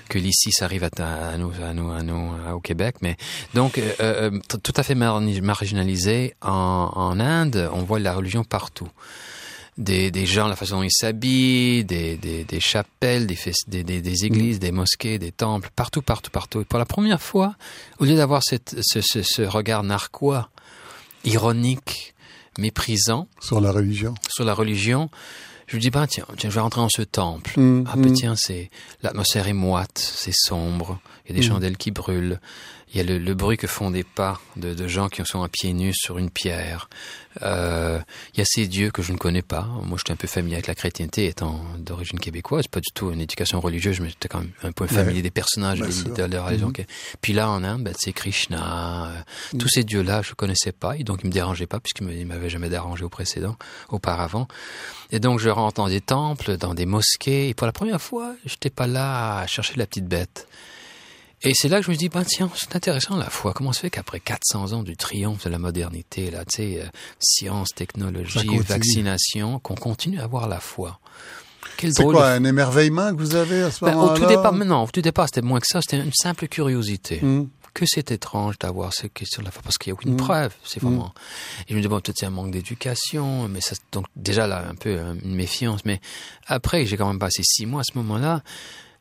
que 0.08 0.18
l'ici 0.18 0.52
s'arrive 0.52 0.84
à, 0.84 0.88
à, 1.32 1.36
nous, 1.36 1.52
à 1.64 1.72
nous, 1.74 1.90
à 1.90 2.02
nous, 2.02 2.30
au 2.54 2.60
Québec. 2.60 2.96
Mais 3.02 3.16
donc, 3.54 3.78
euh, 3.78 3.92
euh, 4.00 4.30
tout 4.48 4.72
à 4.76 4.82
fait 4.82 4.94
marginalisé 4.94 6.34
en, 6.42 6.92
en 6.94 7.20
Inde, 7.20 7.68
on 7.72 7.82
voit 7.82 7.98
la 7.98 8.14
religion 8.14 8.44
partout 8.44 8.88
des, 9.78 10.10
des 10.10 10.26
gens, 10.26 10.48
la 10.48 10.56
façon 10.56 10.76
dont 10.76 10.82
ils 10.82 10.90
s'habillent, 10.90 11.84
des, 11.84 12.16
des, 12.16 12.44
des, 12.44 12.60
chapelles, 12.60 13.26
des, 13.26 13.38
des, 13.68 13.84
des, 13.84 14.00
des 14.00 14.24
églises, 14.24 14.58
des 14.58 14.72
mosquées, 14.72 15.18
des 15.18 15.32
temples, 15.32 15.70
partout, 15.76 16.02
partout, 16.02 16.30
partout. 16.30 16.60
Et 16.62 16.64
pour 16.64 16.78
la 16.78 16.86
première 16.86 17.20
fois, 17.20 17.56
au 17.98 18.04
lieu 18.04 18.16
d'avoir 18.16 18.42
cette, 18.42 18.76
ce, 18.82 19.00
ce, 19.02 19.22
ce 19.22 19.42
regard 19.42 19.82
narquois, 19.82 20.48
ironique, 21.24 22.14
méprisant 22.58 23.28
sur 23.40 23.60
la 23.60 23.70
religion, 23.70 24.14
sur 24.28 24.44
la 24.44 24.54
religion, 24.54 25.10
je 25.66 25.76
me 25.76 25.80
dis 25.80 25.90
bah 25.90 26.06
tiens, 26.06 26.24
tiens, 26.38 26.48
je 26.48 26.54
vais 26.54 26.60
rentrer 26.60 26.80
dans 26.80 26.88
ce 26.88 27.02
temple. 27.02 27.58
Mmh, 27.58 27.84
ah 27.88 27.96
ben 27.96 28.12
tiens, 28.12 28.34
c'est 28.36 28.70
l'atmosphère 29.02 29.48
est 29.48 29.52
moite, 29.52 29.98
c'est 29.98 30.34
sombre, 30.34 31.00
il 31.24 31.34
y 31.34 31.38
a 31.38 31.40
des 31.40 31.46
mmh. 31.46 31.50
chandelles 31.50 31.76
qui 31.76 31.90
brûlent, 31.90 32.40
il 32.96 33.00
y 33.00 33.02
a 33.02 33.04
le, 33.04 33.18
le, 33.18 33.34
bruit 33.34 33.58
que 33.58 33.66
font 33.66 33.90
des 33.90 34.04
pas 34.04 34.40
de, 34.56 34.72
de, 34.72 34.88
gens 34.88 35.10
qui 35.10 35.22
sont 35.26 35.42
à 35.42 35.48
pieds 35.48 35.74
nus 35.74 35.92
sur 35.94 36.16
une 36.16 36.30
pierre. 36.30 36.88
Euh, 37.42 38.00
il 38.32 38.38
y 38.38 38.40
a 38.40 38.46
ces 38.46 38.66
dieux 38.66 38.90
que 38.90 39.02
je 39.02 39.12
ne 39.12 39.18
connais 39.18 39.42
pas. 39.42 39.68
Moi, 39.84 39.98
j'étais 39.98 40.12
un 40.12 40.16
peu 40.16 40.26
familier 40.26 40.54
avec 40.54 40.66
la 40.66 40.74
chrétienté, 40.74 41.26
étant 41.26 41.60
d'origine 41.78 42.18
québécoise. 42.18 42.68
Pas 42.68 42.80
du 42.80 42.90
tout 42.94 43.10
une 43.12 43.20
éducation 43.20 43.60
religieuse, 43.60 44.00
mais 44.00 44.08
j'étais 44.08 44.28
quand 44.28 44.38
même 44.38 44.52
un 44.62 44.72
peu 44.72 44.86
familier 44.86 45.16
ouais. 45.16 45.22
des 45.22 45.30
personnages 45.30 45.80
de, 45.80 46.14
de, 46.14 46.22
la 46.22 46.42
religion. 46.42 46.68
Mmh. 46.68 46.84
Puis 47.20 47.34
là, 47.34 47.50
en 47.50 47.62
Inde, 47.64 47.84
ben, 47.84 47.92
c'est 47.98 48.14
Krishna. 48.14 49.10
Euh. 49.10 49.58
Tous 49.58 49.68
ces 49.68 49.84
dieux-là, 49.84 50.22
je 50.22 50.32
connaissais 50.32 50.72
pas, 50.72 50.96
et 50.96 51.04
donc 51.04 51.20
ils 51.22 51.26
me 51.26 51.32
dérangeaient 51.32 51.66
pas, 51.66 51.80
puisqu'ils 51.80 52.26
m'avaient 52.26 52.48
jamais 52.48 52.70
dérangé 52.70 53.04
au 53.04 53.10
précédent, 53.10 53.56
auparavant. 53.90 54.48
Et 55.12 55.20
donc, 55.20 55.38
je 55.38 55.50
rentre 55.50 55.82
dans 55.82 55.88
des 55.88 56.00
temples, 56.00 56.56
dans 56.56 56.72
des 56.72 56.86
mosquées, 56.86 57.50
et 57.50 57.54
pour 57.54 57.66
la 57.66 57.72
première 57.72 58.00
fois, 58.00 58.34
j'étais 58.46 58.70
pas 58.70 58.86
là 58.86 59.40
à 59.40 59.46
chercher 59.46 59.74
la 59.76 59.86
petite 59.86 60.06
bête. 60.06 60.48
Et 61.42 61.52
c'est 61.54 61.68
là 61.68 61.80
que 61.80 61.86
je 61.86 61.90
me 61.90 61.96
dis, 61.96 62.08
ben 62.08 62.24
tiens, 62.24 62.50
c'est 62.56 62.74
intéressant 62.74 63.16
la 63.16 63.28
foi. 63.28 63.52
Comment 63.52 63.72
se 63.72 63.80
fait 63.80 63.90
qu'après 63.90 64.20
400 64.20 64.72
ans 64.72 64.82
du 64.82 64.96
triomphe 64.96 65.44
de 65.44 65.50
la 65.50 65.58
modernité, 65.58 66.30
là, 66.30 66.44
tu 66.44 66.56
sais, 66.56 66.80
euh, 66.80 66.86
science, 67.20 67.68
technologie, 67.74 68.58
vaccination, 68.58 69.58
qu'on 69.58 69.74
continue 69.74 70.18
à 70.18 70.24
avoir 70.24 70.48
la 70.48 70.60
foi? 70.60 70.98
C'est 71.78 72.02
quoi, 72.02 72.30
de... 72.30 72.38
un 72.38 72.44
émerveillement 72.44 73.14
que 73.14 73.20
vous 73.20 73.34
avez 73.34 73.62
à 73.62 73.70
ce 73.70 73.84
ben, 73.84 73.92
moment-là 73.92 74.12
Au 74.12 74.16
tout 74.16 74.26
départ, 74.26 74.52
non, 74.54 74.84
au 74.84 74.86
tout 74.86 75.02
départ, 75.02 75.26
c'était 75.26 75.42
moins 75.42 75.60
que 75.60 75.66
ça, 75.66 75.80
c'était 75.82 76.02
une 76.02 76.12
simple 76.12 76.48
curiosité. 76.48 77.20
Mm. 77.20 77.48
Que 77.74 77.84
c'est 77.86 78.10
étrange 78.10 78.58
d'avoir 78.58 78.94
ces 78.94 79.10
questions 79.10 79.42
de 79.42 79.44
la 79.44 79.50
foi, 79.50 79.60
parce 79.62 79.76
qu'il 79.76 79.90
n'y 79.90 79.92
a 79.92 79.94
aucune 79.94 80.14
mm. 80.14 80.16
preuve, 80.16 80.54
c'est 80.64 80.80
vraiment... 80.80 81.06
Mm. 81.06 81.60
Et 81.60 81.72
je 81.72 81.76
me 81.76 81.82
dis, 81.82 81.88
bon, 81.88 82.00
peut-être 82.00 82.16
c'est 82.18 82.26
un 82.26 82.30
manque 82.30 82.50
d'éducation, 82.50 83.48
mais 83.48 83.60
ça, 83.60 83.76
donc 83.92 84.06
déjà 84.16 84.46
là, 84.46 84.66
un 84.66 84.74
peu 84.74 84.98
une 85.22 85.34
méfiance, 85.34 85.84
mais 85.84 86.00
après, 86.46 86.86
j'ai 86.86 86.96
quand 86.96 87.08
même 87.08 87.18
passé 87.18 87.42
six 87.44 87.66
mois 87.66 87.82
à 87.82 87.84
ce 87.84 87.98
moment-là, 87.98 88.42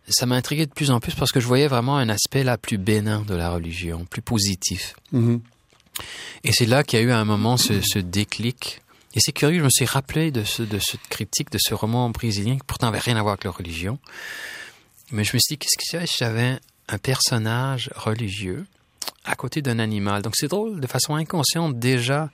ça 0.07 0.25
m'a 0.25 0.35
intrigué 0.35 0.65
de 0.65 0.71
plus 0.71 0.91
en 0.91 0.99
plus 0.99 1.13
parce 1.15 1.31
que 1.31 1.39
je 1.39 1.47
voyais 1.47 1.67
vraiment 1.67 1.97
un 1.97 2.09
aspect 2.09 2.43
là 2.43 2.57
plus 2.57 2.77
bénin 2.77 3.21
de 3.21 3.35
la 3.35 3.49
religion, 3.49 4.05
plus 4.05 4.21
positif. 4.21 4.95
Mm 5.11 5.35
-hmm. 5.35 5.39
Et 6.43 6.51
c'est 6.51 6.65
là 6.65 6.83
qu'il 6.83 6.99
y 6.99 7.01
a 7.01 7.05
eu 7.05 7.11
à 7.11 7.19
un 7.19 7.25
moment 7.25 7.57
ce, 7.57 7.81
ce 7.81 7.99
déclic. 7.99 8.81
Et 9.15 9.19
c'est 9.19 9.31
curieux, 9.31 9.59
je 9.59 9.63
me 9.63 9.69
suis 9.69 9.85
rappelé 9.85 10.31
de 10.31 10.43
ce, 10.43 10.61
de 10.61 10.79
ce 10.79 10.97
critique, 11.09 11.49
de 11.49 11.57
ce 11.59 11.73
roman 11.73 12.09
brésilien 12.09 12.55
qui 12.55 12.65
pourtant 12.67 12.87
n'avait 12.87 12.99
rien 12.99 13.15
à 13.15 13.21
voir 13.21 13.33
avec 13.33 13.45
la 13.45 13.51
religion. 13.51 13.97
Mais 15.11 15.23
je 15.23 15.33
me 15.35 15.39
suis 15.39 15.55
dit, 15.55 15.57
qu'est-ce 15.57 15.77
que 15.77 15.85
serait 15.89 16.07
si 16.07 16.17
j'avais 16.19 16.59
un 16.89 16.97
personnage 16.97 17.89
religieux 17.95 18.65
à 19.23 19.35
côté 19.35 19.61
d'un 19.61 19.79
animal 19.79 20.21
Donc 20.21 20.33
c'est 20.35 20.47
drôle, 20.49 20.79
de 20.79 20.87
façon 20.87 21.15
inconsciente 21.15 21.79
déjà, 21.79 22.29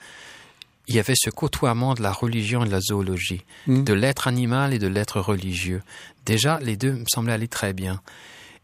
il 0.87 0.95
y 0.95 0.99
avait 0.99 1.13
ce 1.15 1.29
côtoiement 1.29 1.93
de 1.93 2.01
la 2.01 2.11
religion 2.11 2.63
et 2.63 2.67
de 2.67 2.71
la 2.71 2.81
zoologie, 2.81 3.43
mmh. 3.67 3.83
de 3.83 3.93
l'être 3.93 4.27
animal 4.27 4.73
et 4.73 4.79
de 4.79 4.87
l'être 4.87 5.21
religieux. 5.21 5.81
Déjà, 6.25 6.59
les 6.61 6.77
deux 6.77 6.93
me 6.93 7.05
semblaient 7.07 7.33
aller 7.33 7.47
très 7.47 7.73
bien. 7.73 8.01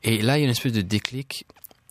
Et 0.04 0.22
là, 0.22 0.38
il 0.38 0.42
y 0.42 0.44
a 0.44 0.46
une 0.46 0.52
espèce 0.52 0.74
de 0.74 0.82
déclic. 0.82 1.46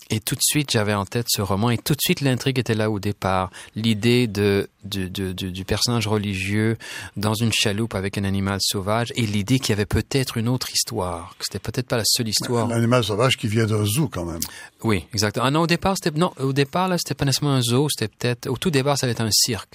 Et 0.09 0.21
tout 0.21 0.35
de 0.35 0.41
suite, 0.41 0.71
j'avais 0.71 0.93
en 0.93 1.05
tête 1.05 1.25
ce 1.27 1.41
roman. 1.41 1.69
Et 1.69 1.77
tout 1.77 1.93
de 1.93 1.99
suite, 1.99 2.21
l'intrigue 2.21 2.59
était 2.59 2.75
là 2.75 2.89
au 2.89 2.97
départ. 2.97 3.51
L'idée 3.75 4.27
de, 4.27 4.69
de, 4.85 5.09
de, 5.09 5.33
de, 5.33 5.49
du 5.49 5.65
personnage 5.65 6.07
religieux 6.07 6.77
dans 7.17 7.33
une 7.33 7.51
chaloupe 7.51 7.93
avec 7.93 8.17
un 8.17 8.23
animal 8.23 8.59
sauvage. 8.61 9.11
Et 9.17 9.23
l'idée 9.23 9.59
qu'il 9.59 9.71
y 9.71 9.73
avait 9.73 9.85
peut-être 9.85 10.37
une 10.37 10.47
autre 10.47 10.71
histoire. 10.71 11.35
Que 11.37 11.43
c'était 11.43 11.59
peut-être 11.59 11.87
pas 11.87 11.97
la 11.97 12.05
seule 12.05 12.29
histoire. 12.29 12.67
Un 12.67 12.77
animal 12.77 13.03
sauvage 13.03 13.35
qui 13.35 13.49
vient 13.49 13.65
d'un 13.65 13.83
zoo, 13.83 14.07
quand 14.07 14.23
même. 14.23 14.39
Oui, 14.81 15.03
exactement. 15.13 15.45
Ah 15.45 15.51
non, 15.51 15.63
au 15.63 15.67
départ, 15.67 15.95
c'était, 16.01 16.17
non, 16.17 16.31
au 16.39 16.53
départ, 16.53 16.87
là, 16.87 16.95
c'était 16.97 17.13
pas 17.13 17.25
nécessairement 17.25 17.55
un 17.55 17.61
zoo. 17.61 17.89
C'était 17.89 18.07
peut-être, 18.07 18.47
au 18.47 18.55
tout 18.55 18.71
départ, 18.71 18.97
ça 18.97 19.07
allait 19.07 19.11
être 19.11 19.19
un 19.19 19.31
cirque. 19.31 19.73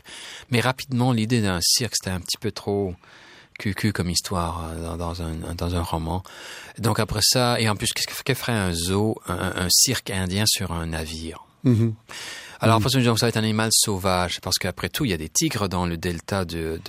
Mais 0.51 0.61
rapidement, 0.61 1.13
l'idée 1.13 1.43
d'un 1.43 1.61
cirque, 1.61 1.93
c'était 1.95 2.15
un 2.15 2.21
petit 2.21 2.39
peu 2.41 2.53
trop, 2.53 2.95
cucu 3.63 3.93
comme 3.93 4.11
histoire 4.11 4.55
dans, 4.85 4.97
dans, 4.97 5.23
un, 5.23 5.55
dans 5.57 5.75
un 5.75 5.83
roman. 5.83 6.23
Donc 6.79 6.99
après 6.99 7.21
ça, 7.23 7.61
et 7.61 7.69
en 7.69 7.77
plus, 7.77 7.93
qu'est-ce 7.93 8.25
que 8.25 8.35
ferait 8.35 8.53
un 8.53 8.73
zoo, 8.73 9.09
un, 9.29 9.53
un 9.65 9.69
cirque 9.71 10.11
indien 10.11 10.45
sur 10.47 10.73
un 10.73 10.87
navire? 10.87 11.39
Mm 11.65 11.75
-hmm. 11.75 11.93
alors, 12.61 12.77
après, 12.79 12.91
mm 12.99 13.03
-hmm. 13.03 13.17
ça 13.19 13.27
va 13.27 13.29
être 13.29 13.37
un 13.37 13.49
animal 13.51 13.71
sauvage, 13.85 14.35
parce 14.45 14.59
qu'après 14.61 14.89
tout, 14.95 15.05
il 15.07 15.11
y 15.15 15.15
a 15.19 15.23
des 15.27 15.33
tigres 15.41 15.69
dans 15.77 15.87
le 15.91 15.97
delta 15.97 16.45
de, 16.45 16.81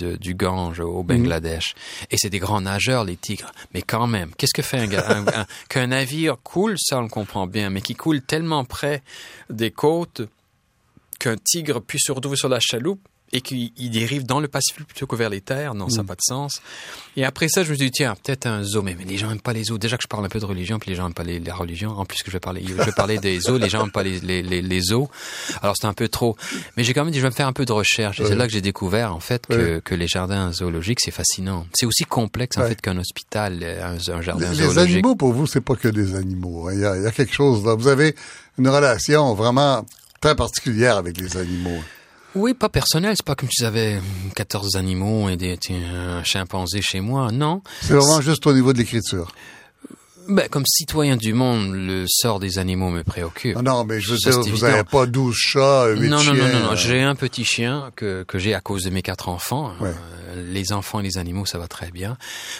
de, 0.00 0.10
du 0.26 0.32
Gange 0.42 0.80
au 0.98 1.02
Bangladesh. 1.10 1.66
Mm 1.68 1.78
-hmm. 1.78 2.12
Et 2.12 2.16
c'est 2.20 2.32
des 2.36 2.42
grands 2.46 2.64
nageurs, 2.70 3.04
les 3.10 3.18
tigres. 3.26 3.50
Mais 3.72 3.82
quand 3.92 4.08
même, 4.16 4.30
qu'est-ce 4.36 4.56
que 4.58 4.66
fait 4.70 4.80
un, 4.86 4.90
un, 5.16 5.26
un 5.40 5.46
qu'un 5.70 5.88
navire 5.96 6.34
coule, 6.50 6.76
ça 6.86 6.92
on 7.00 7.04
le 7.08 7.12
comprend 7.18 7.46
bien, 7.56 7.66
mais 7.72 7.82
qui 7.86 7.94
coule 8.04 8.20
tellement 8.32 8.64
près 8.76 8.96
des 9.62 9.72
côtes 9.84 10.22
qu'un 11.20 11.38
tigre 11.50 11.76
puisse 11.88 12.06
se 12.08 12.12
retrouver 12.16 12.38
sur 12.42 12.50
la 12.56 12.60
chaloupe 12.68 13.04
et 13.34 13.40
qu'il 13.40 13.90
dérive 13.90 14.24
dans 14.24 14.38
le 14.38 14.46
Pacifique 14.46 14.86
plutôt 14.86 15.08
que 15.08 15.16
vers 15.16 15.28
les 15.28 15.40
terres. 15.40 15.74
Non, 15.74 15.86
mmh. 15.86 15.90
ça 15.90 15.96
n'a 15.98 16.04
pas 16.04 16.14
de 16.14 16.22
sens. 16.22 16.62
Et 17.16 17.24
après 17.24 17.48
ça, 17.48 17.64
je 17.64 17.70
me 17.70 17.74
suis 17.74 17.86
dit, 17.86 17.90
tiens, 17.90 18.14
peut-être 18.14 18.46
un 18.46 18.62
zoo. 18.62 18.80
Mais, 18.80 18.94
mais 18.96 19.04
les 19.04 19.18
gens 19.18 19.26
n'aiment 19.26 19.40
pas 19.40 19.52
les 19.52 19.64
zoos. 19.64 19.76
Déjà 19.76 19.96
que 19.96 20.04
je 20.04 20.08
parle 20.08 20.24
un 20.24 20.28
peu 20.28 20.38
de 20.38 20.44
religion, 20.44 20.78
puis 20.78 20.90
les 20.90 20.96
gens 20.96 21.02
n'aiment 21.02 21.14
pas 21.14 21.24
les, 21.24 21.40
la 21.40 21.54
religion. 21.54 21.90
En 21.90 22.04
plus 22.04 22.22
que 22.22 22.30
je 22.30 22.36
vais 22.36 22.40
parler, 22.40 22.64
je 22.64 22.72
vais 22.72 22.92
parler 22.92 23.18
des 23.18 23.40
zoos, 23.40 23.58
les 23.58 23.68
gens 23.68 23.80
n'aiment 23.80 23.90
pas 23.90 24.04
les, 24.04 24.20
les, 24.20 24.40
les, 24.40 24.62
les 24.62 24.80
zoos. 24.80 25.10
Alors 25.62 25.74
c'est 25.76 25.88
un 25.88 25.92
peu 25.94 26.08
trop. 26.08 26.36
Mais 26.76 26.84
j'ai 26.84 26.94
quand 26.94 27.04
même 27.04 27.12
dit, 27.12 27.18
je 27.18 27.24
vais 27.24 27.30
me 27.30 27.34
faire 27.34 27.48
un 27.48 27.52
peu 27.52 27.64
de 27.64 27.72
recherche. 27.72 28.20
Et 28.20 28.22
oui. 28.22 28.28
c'est 28.28 28.36
là 28.36 28.46
que 28.46 28.52
j'ai 28.52 28.60
découvert, 28.62 29.12
en 29.12 29.20
fait, 29.20 29.46
que, 29.46 29.74
oui. 29.74 29.82
que 29.84 29.96
les 29.96 30.06
jardins 30.06 30.52
zoologiques, 30.52 31.00
c'est 31.00 31.10
fascinant. 31.10 31.66
C'est 31.74 31.86
aussi 31.86 32.04
complexe, 32.04 32.56
en 32.56 32.66
fait, 32.68 32.80
qu'un 32.80 32.96
hôpital, 32.96 33.64
un, 33.64 33.96
un 34.14 34.22
jardin 34.22 34.48
les, 34.50 34.54
zoologique. 34.54 34.88
Les 34.88 34.94
animaux, 34.94 35.16
pour 35.16 35.32
vous, 35.32 35.48
c'est 35.48 35.60
pas 35.60 35.74
que 35.74 35.88
des 35.88 36.14
animaux. 36.14 36.70
Il 36.70 36.78
y, 36.78 36.84
a, 36.84 36.96
il 36.96 37.02
y 37.02 37.06
a 37.06 37.10
quelque 37.10 37.34
chose 37.34 37.64
là. 37.64 37.74
Vous 37.74 37.88
avez 37.88 38.14
une 38.58 38.68
relation 38.68 39.34
vraiment 39.34 39.84
très 40.20 40.36
particulière 40.36 40.96
avec 40.96 41.18
les 41.20 41.36
animaux. 41.36 41.82
Oui, 42.34 42.54
pas 42.54 42.68
personnel. 42.68 43.14
C'est 43.16 43.24
pas 43.24 43.34
comme 43.34 43.48
si 43.50 43.62
j'avais 43.62 44.00
14 44.34 44.76
animaux 44.76 45.28
et 45.28 45.36
des, 45.36 45.58
un 45.70 46.22
chimpanzé 46.24 46.82
chez 46.82 47.00
moi. 47.00 47.30
Non. 47.32 47.62
C'est 47.82 47.94
vraiment 47.94 48.20
juste 48.20 48.46
au 48.46 48.52
niveau 48.52 48.72
de 48.72 48.78
l'écriture. 48.78 49.32
ben, 50.28 50.48
Comme 50.48 50.66
citoyen 50.66 51.16
du 51.16 51.32
monde, 51.32 51.72
le 51.74 52.06
sort 52.08 52.40
des 52.40 52.58
animaux 52.58 52.90
me 52.90 53.04
préoccupe. 53.04 53.56
Non, 53.56 53.62
non 53.62 53.84
mais 53.84 54.00
je 54.00 54.12
veux 54.12 54.18
dire, 54.18 54.40
vous 54.40 54.66
n'avez 54.66 54.84
pas 54.84 55.06
12 55.06 55.34
chats, 55.36 55.88
8 55.90 56.08
non, 56.08 56.18
chiens. 56.18 56.34
Non, 56.34 56.48
non, 56.48 56.60
non, 56.70 56.74
j'ai 56.74 57.02
un 57.02 57.14
petit 57.14 57.44
chien 57.44 57.90
que, 57.94 58.24
que 58.24 58.38
j'ai 58.38 58.54
à 58.54 58.60
cause 58.60 58.82
de 58.84 58.90
mes 58.90 59.02
quatre 59.02 59.28
enfants. 59.28 59.72
Ouais. 59.80 59.90
Euh, 59.90 60.52
les 60.52 60.72
enfants 60.72 61.00
et 61.00 61.04
les 61.04 61.18
animaux, 61.18 61.46
ça 61.46 61.58
va 61.58 61.68
très 61.68 61.90
bien. 61.90 62.16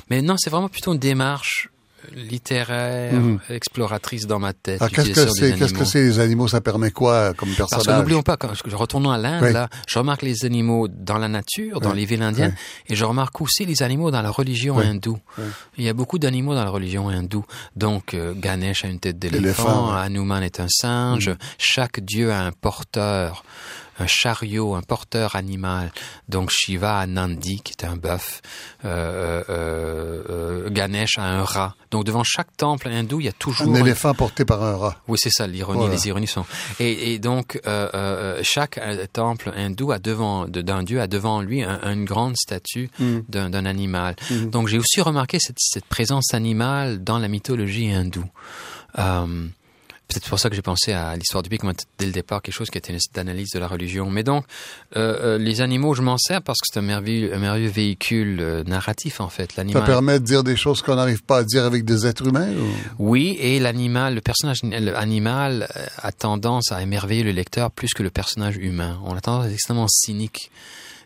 Mais 0.09 0.23
non, 0.23 0.37
c'est 0.38 0.50
vraiment 0.50 0.69
plutôt 0.69 0.93
une 0.93 1.00
démarche 1.00 1.69
littéraire, 2.12 3.12
Mhm. 3.14 3.38
exploratrice 3.50 4.26
dans 4.26 4.38
ma 4.38 4.52
tête. 4.52 4.80
Qu'est-ce 4.92 5.11
que 5.11 5.28
c'est, 5.28 5.54
qu'est-ce 5.54 5.75
que 5.75 5.84
c'est 5.84 6.02
les 6.02 6.18
animaux? 6.20 6.49
Ça 6.49 6.61
permet 6.61 6.90
quoi 6.90 7.34
comme 7.34 7.49
Parce 7.56 7.70
que 7.70 7.76
personnage? 7.76 8.00
n'oublions 8.00 8.23
pas, 8.23 8.37
quand 8.37 8.50
je 8.54 8.76
retournons 8.76 9.11
à 9.11 9.18
l'Inde, 9.18 9.42
Oui. 9.44 9.52
là, 9.52 9.68
je 9.88 9.99
remarque 9.99 10.23
les 10.23 10.44
animaux 10.44 10.88
dans 10.88 11.18
la 11.18 11.28
nature, 11.28 11.80
dans 11.80 11.90
Oui. 11.90 11.96
les 12.00 12.04
villes 12.04 12.23
indiennes, 12.23 12.54
Oui. 12.56 12.84
et 12.92 12.96
je 12.96 13.04
remarque 13.04 13.40
aussi 13.40 13.64
les 13.66 13.82
animaux 13.82 14.11
dans 14.11 14.23
la 14.23 14.30
religion 14.30 14.78
hindoue. 14.78 15.18
Il 15.78 15.84
y 15.84 15.88
a 15.88 15.92
beaucoup 15.94 16.18
d'animaux 16.18 16.54
dans 16.54 16.64
la 16.64 16.70
religion 16.70 17.08
hindoue. 17.08 17.44
Donc, 17.76 18.14
euh, 18.14 18.34
Ganesh 18.37 18.84
a 18.84 18.88
une 18.88 19.00
tête 19.00 19.18
d'éléphant. 19.18 19.92
Hanuman 19.92 20.42
est 20.42 20.61
un 20.61 20.68
singe, 20.68 21.30
chaque 21.58 22.00
dieu 22.00 22.32
a 22.32 22.40
un 22.44 22.52
porteur, 22.52 23.44
un 23.98 24.06
chariot, 24.06 24.74
un 24.74 24.82
porteur 24.82 25.36
animal. 25.36 25.92
Donc, 26.28 26.50
Shiva 26.50 26.98
a 26.98 27.06
Nandi, 27.06 27.60
qui 27.62 27.72
est 27.72 27.84
un 27.86 27.96
bœuf, 27.96 28.42
euh, 28.84 29.42
euh, 29.48 30.22
euh, 30.28 30.70
Ganesh 30.70 31.18
a 31.18 31.22
un 31.24 31.44
rat. 31.44 31.74
Donc, 31.90 32.04
devant 32.04 32.24
chaque 32.24 32.56
temple 32.56 32.88
hindou, 32.88 33.20
il 33.20 33.26
y 33.26 33.28
a 33.28 33.32
toujours 33.32 33.68
Un 33.68 33.74
éléphant 33.76 34.14
porté 34.14 34.44
par 34.44 34.62
un 34.62 34.76
rat. 34.76 34.96
oui, 35.08 35.18
c'est 35.20 35.30
ça, 35.30 35.46
l'ironie, 35.46 35.80
Voilà. 35.80 35.94
les 35.94 36.08
ironies 36.08 36.26
sont. 36.26 36.44
Et, 36.80 37.12
et 37.14 37.18
donc, 37.18 37.60
chaque 38.42 38.80
temple 39.12 39.52
hindou 39.56 39.92
a 39.92 39.98
devant, 39.98 40.46
de- 40.46 40.62
d'un 40.62 40.82
dieu 40.82 41.00
a 41.00 41.06
devant 41.06 41.40
lui 41.40 41.62
un- 41.62 41.80
une 41.92 42.04
grande 42.04 42.36
statue 42.36 42.90
Mm. 42.98 43.18
d'un 43.28 43.64
animal. 43.66 44.16
Mhm. 44.30 44.50
Donc, 44.50 44.68
j'ai 44.68 44.78
aussi 44.78 45.00
remarqué 45.00 45.38
cette, 45.38 45.58
cette 45.60 45.84
présence 45.86 46.34
animale 46.34 47.02
dans 47.04 47.18
la 47.18 47.28
mythologie 47.28 47.90
hindoue. 47.92 48.24
Peut-être 50.06 50.28
pour 50.28 50.38
ça 50.38 50.50
que 50.50 50.54
j'ai 50.54 50.62
pensé 50.62 50.92
à 50.92 51.16
l'histoire 51.16 51.42
du 51.42 51.49
pic 51.49 51.62
dès 51.99 52.06
le 52.06 52.12
départ 52.12 52.42
quelque 52.42 52.54
chose 52.54 52.68
qui 52.70 52.76
était 52.78 52.92
une 52.92 52.99
analyse 53.16 53.50
de 53.54 53.58
la 53.58 53.66
religion. 53.66 54.11
Mais 54.11 54.23
donc, 54.23 54.44
euh, 54.96 55.16
euh, 55.37 55.38
les 55.38 55.61
animaux, 55.62 55.94
je 55.94 56.02
m'en 56.02 56.18
sers 56.18 56.42
parce 56.42 56.61
que 56.61 56.66
c'est 56.70 56.78
un 56.78 56.82
merveilleux, 56.82 57.34
un 57.34 57.38
merveilleux 57.38 57.70
véhicule 57.70 58.38
euh, 58.40 58.62
narratif 58.64 59.20
en 59.20 59.28
fait. 59.30 59.52
Ça 59.52 59.62
L'animal. 59.62 59.84
permet 59.84 60.20
de 60.20 60.25
dire 60.25 60.44
des 60.44 60.56
choses 60.56 60.82
qu'on 60.82 60.96
n'arrive 60.96 61.23
pas 61.25 61.38
à 61.38 61.44
dire 61.44 61.64
avec 61.64 61.84
des 61.84 62.06
êtres 62.06 62.26
humains? 62.28 62.52
ou- 62.52 62.70
Oui, 63.11 63.37
et 63.40 63.58
l'animal, 63.58 64.14
le 64.14 64.20
personnage 64.20 64.58
animal 64.94 65.68
a 65.99 66.12
tendance 66.12 66.70
à 66.70 66.82
émerveiller 66.82 67.23
le 67.23 67.32
lecteur 67.32 67.70
plus 67.70 67.92
que 67.94 68.02
le 68.02 68.11
personnage 68.11 68.56
humain. 68.56 69.00
On 69.04 69.16
a 69.16 69.20
tendance 69.20 69.44
à 69.44 69.49
être 69.49 69.54
extrêmement 69.54 69.88
cynique 69.88 70.50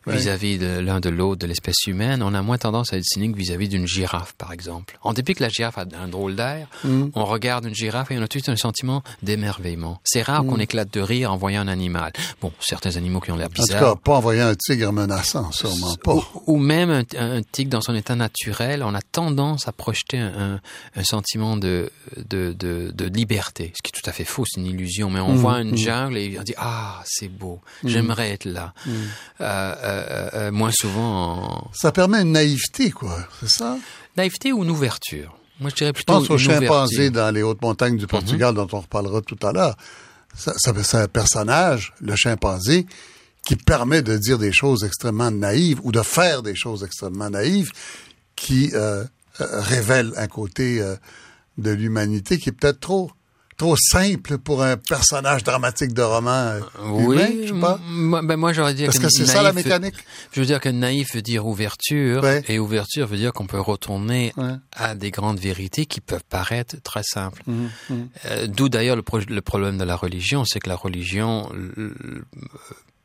Ouais. 0.09 0.17
vis-à-vis 0.17 0.59
de 0.59 0.79
l'un 0.81 1.01
de 1.01 1.09
l'autre, 1.09 1.41
de 1.41 1.47
l'espèce 1.47 1.87
humaine. 1.87 2.23
On 2.23 2.35
a 2.35 2.43
moins 2.43 2.59
tendance 2.59 2.93
à 2.93 2.97
être 2.97 3.05
cynique 3.05 3.37
vis-à-vis 3.37 3.69
d'une 3.69 3.87
girafe, 3.87 4.35
par 4.35 4.53
exemple. 4.53 4.99
En 5.03 5.13
dépit 5.13 5.35
que 5.35 5.43
la 5.43 5.49
girafe 5.49 5.79
a 5.79 5.85
un 6.03 6.09
drôle 6.09 6.35
d'air, 6.37 6.69
Mm. 6.85 7.09
on 7.15 7.25
regarde 7.25 7.65
une 7.67 7.75
girafe 7.75 8.11
et 8.11 8.19
on 8.19 8.23
a 8.23 8.29
tout 8.29 8.39
de 8.39 8.43
suite 8.43 8.49
un 8.49 8.57
sentiment 8.57 9.03
d'émerveillement. 9.23 10.01
C'est 10.05 10.23
rare 10.23 10.45
qu'on 10.45 10.59
éclate 10.59 10.93
de 10.93 11.01
rire 11.01 11.33
en 11.33 11.37
voyant 11.37 11.63
un 11.63 11.69
animal. 11.69 12.13
Bon, 12.41 12.53
certains 12.61 12.97
animaux 12.97 13.21
qui 13.21 13.31
ont 13.31 13.37
l'air 13.37 13.47
En 13.47 13.51
tout 13.51 13.63
bizarres. 13.63 13.81
cas, 13.81 13.95
pas 13.97 14.17
en 14.17 14.21
voyant 14.21 14.47
un 14.49 14.55
tigre 14.55 14.93
menaçant, 14.93 15.51
sûrement 15.53 15.95
pas. 15.97 16.15
Ou, 16.15 16.25
ou 16.47 16.57
même 16.59 16.91
un, 16.91 17.03
un 17.19 17.43
tigre 17.43 17.71
dans 17.71 17.81
son 17.81 17.95
état 17.95 18.15
naturel, 18.15 18.83
on 18.83 18.95
a 18.95 19.01
tendance 19.03 19.69
à 19.69 19.73
projeter 19.73 20.19
un, 20.19 20.61
sentiment 21.05 21.57
de, 21.57 21.91
de, 22.17 22.53
de, 22.53 22.91
de 22.95 23.05
liberté, 23.07 23.73
ce 23.77 23.83
qui 23.83 23.91
est 23.97 24.01
tout 24.01 24.09
à 24.09 24.13
fait 24.13 24.25
faux, 24.25 24.45
c'est 24.47 24.61
une 24.61 24.67
illusion. 24.67 25.11
Mais 25.11 25.21
on 25.21 25.33
Mhm, 25.33 25.37
voit 25.39 25.61
une 25.61 25.77
jungle 25.77 26.17
et 26.19 26.37
on 26.39 26.43
dit 26.43 26.55
ah 26.57 27.03
c'est 27.05 27.29
beau, 27.29 27.61
j'aimerais 27.85 28.31
être 28.31 28.45
là. 28.45 28.73
Mm. 28.87 28.91
Euh, 28.91 29.75
euh, 29.83 29.98
euh, 30.09 30.51
moins 30.51 30.71
souvent 30.73 31.33
en 31.67 31.71
Ça 31.75 31.93
permet 31.93 32.23
une 32.23 32.33
naïveté, 32.33 32.91
quoi. 32.91 33.17
C'est 33.41 33.51
ça? 33.51 33.77
naïveté 34.17 34.53
ou 34.53 34.65
une 34.65 34.71
ouverture? 34.71 35.37
Moi 35.61 35.71
je 35.71 35.77
dirais 35.77 35.89
Je 35.91 35.95
plutôt 35.95 36.13
pense 36.15 36.31
aux 36.31 36.39
chimpanzés 36.39 37.11
dans 37.11 37.33
les 37.35 37.43
hautes 37.43 37.63
montagnes 37.63 37.97
du 37.97 38.07
Portugal, 38.07 38.55
dont 38.55 38.69
on 38.73 38.81
reparlera 38.81 39.21
tout 39.23 39.39
à 39.47 39.53
l'heure. 39.53 39.77
Ça, 40.37 40.53
ça- 40.57 40.73
c'est 40.83 40.97
un 40.99 41.09
personnage, 41.09 41.93
le 42.01 42.15
chimpanzé, 42.17 42.87
qui 43.47 43.57
permet 43.57 44.03
de 44.03 44.17
dire 44.17 44.39
des 44.39 44.53
choses 44.53 44.85
extrêmement 44.85 45.31
naïves 45.31 45.81
ou 45.83 45.91
de 45.93 46.03
faire 46.03 46.43
des 46.43 46.55
choses 46.55 46.85
extrêmement 46.85 47.31
naïves 47.31 47.71
qui 48.37 48.71
euh, 48.75 49.05
euh, 49.41 49.61
révèlent 49.61 50.13
un 50.17 50.27
côté 50.29 50.81
euh, 50.81 50.97
de 51.57 51.71
l'humanité 51.71 52.39
qui 52.39 52.51
est 52.51 52.53
peut-être 52.53 52.81
trop 52.81 53.11
trop 53.59 53.77
simple 53.77 54.39
pour 54.39 54.63
un 54.63 54.77
personnage 54.79 55.45
dramatique 55.45 55.93
de 55.93 56.01
roman 56.01 56.31
euh, 56.31 56.61
Oui, 56.85 57.17
humain, 57.17 57.29
je 57.43 57.53
sais 57.55 57.61
pas. 57.61 57.79
ben 58.23 58.37
moi 58.37 58.53
j'aurais 58.55 58.73
dit 58.73 58.87
Parce 58.87 58.99
que 58.99 59.11
c'est 59.11 59.27
ça 59.27 59.43
la 59.43 59.53
mécanique. 59.53 59.95
Je 60.33 60.41
veux 60.41 60.47
dire 60.47 60.61
que 60.61 60.69
naïf 60.71 61.15
veut 61.15 61.23
dire 61.23 61.47
ouverture, 61.47 62.23
Ouais. 62.23 62.43
et 62.49 62.59
ouverture 62.59 63.07
veut 63.07 63.17
dire 63.19 63.33
qu'on 63.35 63.47
peut 63.47 63.61
retourner 63.61 64.33
Ouais. 64.37 64.55
à 64.75 64.95
des 64.95 65.11
grandes 65.11 65.41
vérités 65.41 65.85
qui 65.87 66.01
peuvent 66.01 66.25
paraître 66.31 66.77
très 66.83 67.03
simples. 67.03 67.43
Mhm, 67.47 67.69
mhm. 67.91 68.09
Euh, 68.27 68.47
D'où 68.47 68.69
d'ailleurs 68.71 68.97
le, 68.97 69.03
pro- 69.03 69.19
le 69.29 69.41
problème 69.43 69.77
de 69.77 69.85
la 69.85 69.97
religion, 69.97 70.45
c'est 70.47 70.61
que 70.61 70.69
la 70.69 70.77
religion 70.77 71.51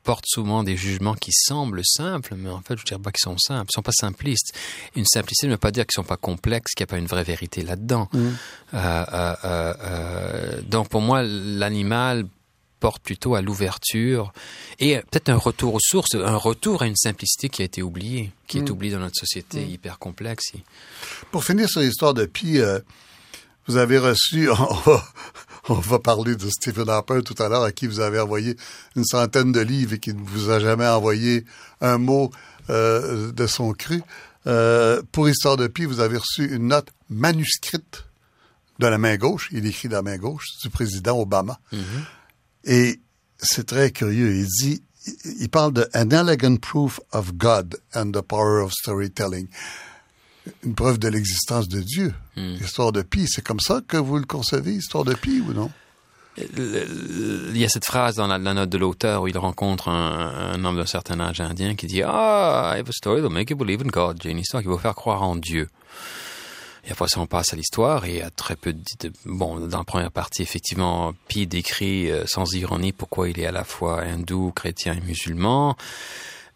porte 0.04 0.26
souvent 0.28 0.63
des 0.63 0.76
jugements 0.78 1.16
qui 1.16 1.32
semblent 1.32 1.82
simples, 1.86 2.36
mais 2.36 2.50
en 2.50 2.62
fait, 2.62 2.78
je 2.78 2.84
dirais 2.84 3.00
pas 3.00 3.12
qu'ils 3.12 3.24
sont 3.24 3.38
simples, 3.38 3.70
ils 3.72 3.76
sont 3.76 3.82
pas 3.82 3.92
simplistes. 3.94 4.54
Une 4.96 5.06
simplicité 5.06 5.48
ne 5.48 5.54
veut 5.54 5.58
pas 5.58 5.72
dire 5.72 5.86
qu'ils 5.86 5.96
sont 5.96 6.04
pas 6.04 6.18
complexes, 6.18 6.74
qu'il 6.74 6.84
n'y 6.84 6.89
a 6.89 6.92
pas 6.92 6.98
une 6.98 7.08
vraie 7.08 7.24
vérité 7.24 7.63
là-dedans. 7.63 8.10
Mhm. 8.13 8.36
Euh, 8.74 8.78
euh, 9.13 9.36
euh, 9.46 9.74
euh, 9.82 10.62
donc 10.63 10.89
pour 10.89 11.02
moi, 11.02 11.24
l'animal 11.24 12.26
porte 12.80 13.02
plutôt 13.02 13.36
à 13.36 13.42
l'ouverture 13.42 14.34
et 14.78 14.98
peut-être 15.10 15.30
un 15.30 15.38
retour 15.38 15.74
aux 15.76 15.80
sources, 15.82 16.16
un 16.16 16.36
retour 16.36 16.82
à 16.82 16.86
une 16.86 16.98
simplicité 16.98 17.48
qui 17.48 17.62
a 17.62 17.66
été 17.66 17.82
oubliée, 17.82 18.32
qui 18.46 18.58
est 18.58 18.70
Mm. 18.70 18.74
oubliée 18.74 18.92
dans 18.92 19.00
notre 19.00 19.18
société 19.18 19.66
hyper 19.66 20.00
complexe. 20.00 20.52
Pour 21.32 21.46
finir 21.46 21.70
sur 21.70 21.80
l'histoire 21.80 22.13
de 22.13 22.26
Pi, 22.26 22.60
euh, 22.60 22.80
vous 23.68 23.78
avez 23.78 23.98
reçu, 23.98 24.50
on 25.69 25.76
va, 25.76 25.99
parler 25.99 26.36
de 26.36 26.49
Stephen 26.49 26.89
Harper 26.89 27.21
tout 27.23 27.41
à 27.41 27.49
l'heure, 27.49 27.63
à 27.63 27.71
qui 27.71 27.88
vous 27.88 27.99
avez 27.99 28.19
envoyé 28.19 28.58
une 28.95 29.06
centaine 29.06 29.52
de 29.52 29.60
livres 29.60 29.93
et 29.93 29.99
qui 29.99 30.13
ne 30.13 30.21
vous 30.21 30.49
a 30.49 30.60
jamais 30.60 30.88
envoyé 30.88 31.45
un 31.82 31.97
mot 31.97 32.32
euh, 32.69 33.32
de 33.32 33.47
son 33.47 33.73
cru. 33.73 34.02
Euh, 34.45 35.02
pour 35.12 35.30
Histoire 35.30 35.58
de 35.58 35.67
Pi, 35.67 35.86
vous 35.86 35.99
avez 35.99 36.17
reçu 36.17 36.54
une 36.54 36.67
note 36.67 36.89
manuscrite 37.10 38.06
de 38.80 38.88
la 38.88 38.97
main 38.97 39.15
gauche, 39.17 39.49
il 39.52 39.65
écrit 39.65 39.88
de 39.88 39.93
la 39.93 40.02
main 40.02 40.17
gauche, 40.17 40.47
du 40.62 40.69
président 40.69 41.17
Obama. 41.19 41.60
Et 42.65 42.99
c'est 43.38 43.67
très 43.67 43.91
curieux. 43.91 44.36
Il 44.36 44.47
dit, 44.47 44.84
il 45.39 45.49
parle 45.49 45.73
de 45.73 45.88
An 45.93 46.10
elegant 46.10 46.58
proof 46.58 46.99
of 47.12 47.34
God 47.36 47.78
and 47.93 48.12
the 48.12 48.21
power 48.21 48.62
of 48.63 48.71
storytelling. 48.71 49.47
Une 50.64 50.76
preuve 50.76 50.98
de 51.00 51.08
l'existence 51.08 51.68
de 51.70 51.80
Dieu. 51.82 52.14
L'histoire 52.36 52.92
de 52.92 53.02
Pi, 53.02 53.28
c'est 53.28 53.42
comme 53.44 53.60
ça 53.62 53.82
que 53.88 53.98
vous 53.98 54.18
le 54.18 54.26
concevez, 54.26 54.74
histoire 54.74 55.04
de 55.06 55.14
Pi 55.14 55.42
ou 55.48 55.54
non? 55.54 55.72
Il 56.38 57.56
y 57.58 57.64
a 57.64 57.70
cette 57.70 57.86
phrase 57.86 58.16
dans 58.16 58.26
la, 58.28 58.38
la 58.40 58.54
note 58.56 58.70
de 58.70 58.78
l'auteur 58.80 59.22
où 59.22 59.28
il 59.28 59.38
rencontre 59.38 59.88
un, 59.90 60.52
un 60.54 60.66
homme 60.66 60.78
d'un 60.78 60.86
certain 60.88 61.20
âge 61.20 61.40
indien 61.42 61.76
qui 61.76 61.86
dit 61.86 62.02
Ah, 62.04 62.74
I 62.76 62.80
have 62.80 62.90
a 62.90 62.92
story 62.92 63.22
that'll 63.22 63.32
make 63.32 63.52
you 63.52 63.56
believe 63.56 63.82
in 63.82 63.90
God. 63.90 64.20
J'ai 64.22 64.32
une 64.32 64.40
histoire 64.40 64.62
qui 64.64 64.68
va 64.68 64.74
vous 64.74 64.80
faire 64.80 64.96
croire 64.96 65.22
en 65.22 65.36
Dieu. 65.36 65.70
Et 66.86 66.92
après 66.92 67.08
ça, 67.08 67.22
on 67.22 67.28
passe 67.28 67.54
à 67.54 67.56
l'histoire 67.56 68.04
et 68.06 68.10
il 68.10 68.18
y 68.18 68.22
a 68.22 68.30
très 68.32 68.56
peu 68.56 68.74
de... 68.74 68.82
de- 69.00 69.14
Bon, 69.26 69.60
dans 69.68 69.78
la 69.78 69.84
première 69.86 70.12
partie, 70.12 70.42
effectivement, 70.42 71.14
Pi 71.30 71.46
décrit 71.48 72.12
euh, 72.12 72.24
sans 72.26 72.52
ironie 72.56 72.92
pourquoi 72.92 73.30
il 73.30 73.40
est 73.40 73.46
à 73.46 73.52
la 73.54 73.64
fois 73.64 74.02
hindou, 74.02 74.52
chrétien 74.54 74.94
et 74.96 75.02
musulman. 75.02 75.78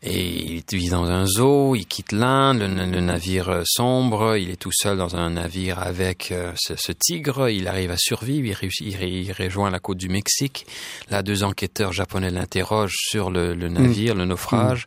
Et 0.03 0.61
il 0.71 0.77
vit 0.77 0.89
dans 0.89 1.05
un 1.05 1.25
zoo, 1.25 1.75
il 1.75 1.87
quitte 1.87 2.11
l'Inde, 2.11 2.59
le, 2.59 2.67
le 2.67 3.01
navire 3.01 3.49
euh, 3.49 3.63
sombre, 3.65 4.37
il 4.37 4.51
est 4.51 4.55
tout 4.61 4.71
seul 4.71 4.95
dans 4.95 5.15
un 5.15 5.31
navire 5.31 5.79
avec 5.79 6.31
euh, 6.31 6.51
ce, 6.55 6.75
ce 6.75 6.91
tigre, 6.91 7.49
il 7.49 7.67
arrive 7.67 7.89
à 7.89 7.97
survivre, 7.97 8.47
il, 8.47 8.53
réussit, 8.53 8.95
il, 9.01 9.31
rejoint 9.31 9.71
la 9.71 9.79
côte 9.79 9.97
du 9.97 10.07
Mexique. 10.07 10.67
Là, 11.09 11.23
deux 11.23 11.43
enquêteurs 11.43 11.93
japonais 11.93 12.29
l'interrogent 12.29 12.95
sur 12.95 13.31
le, 13.31 13.55
le 13.55 13.69
navire, 13.69 14.13
le 14.13 14.25
naufrage. 14.25 14.85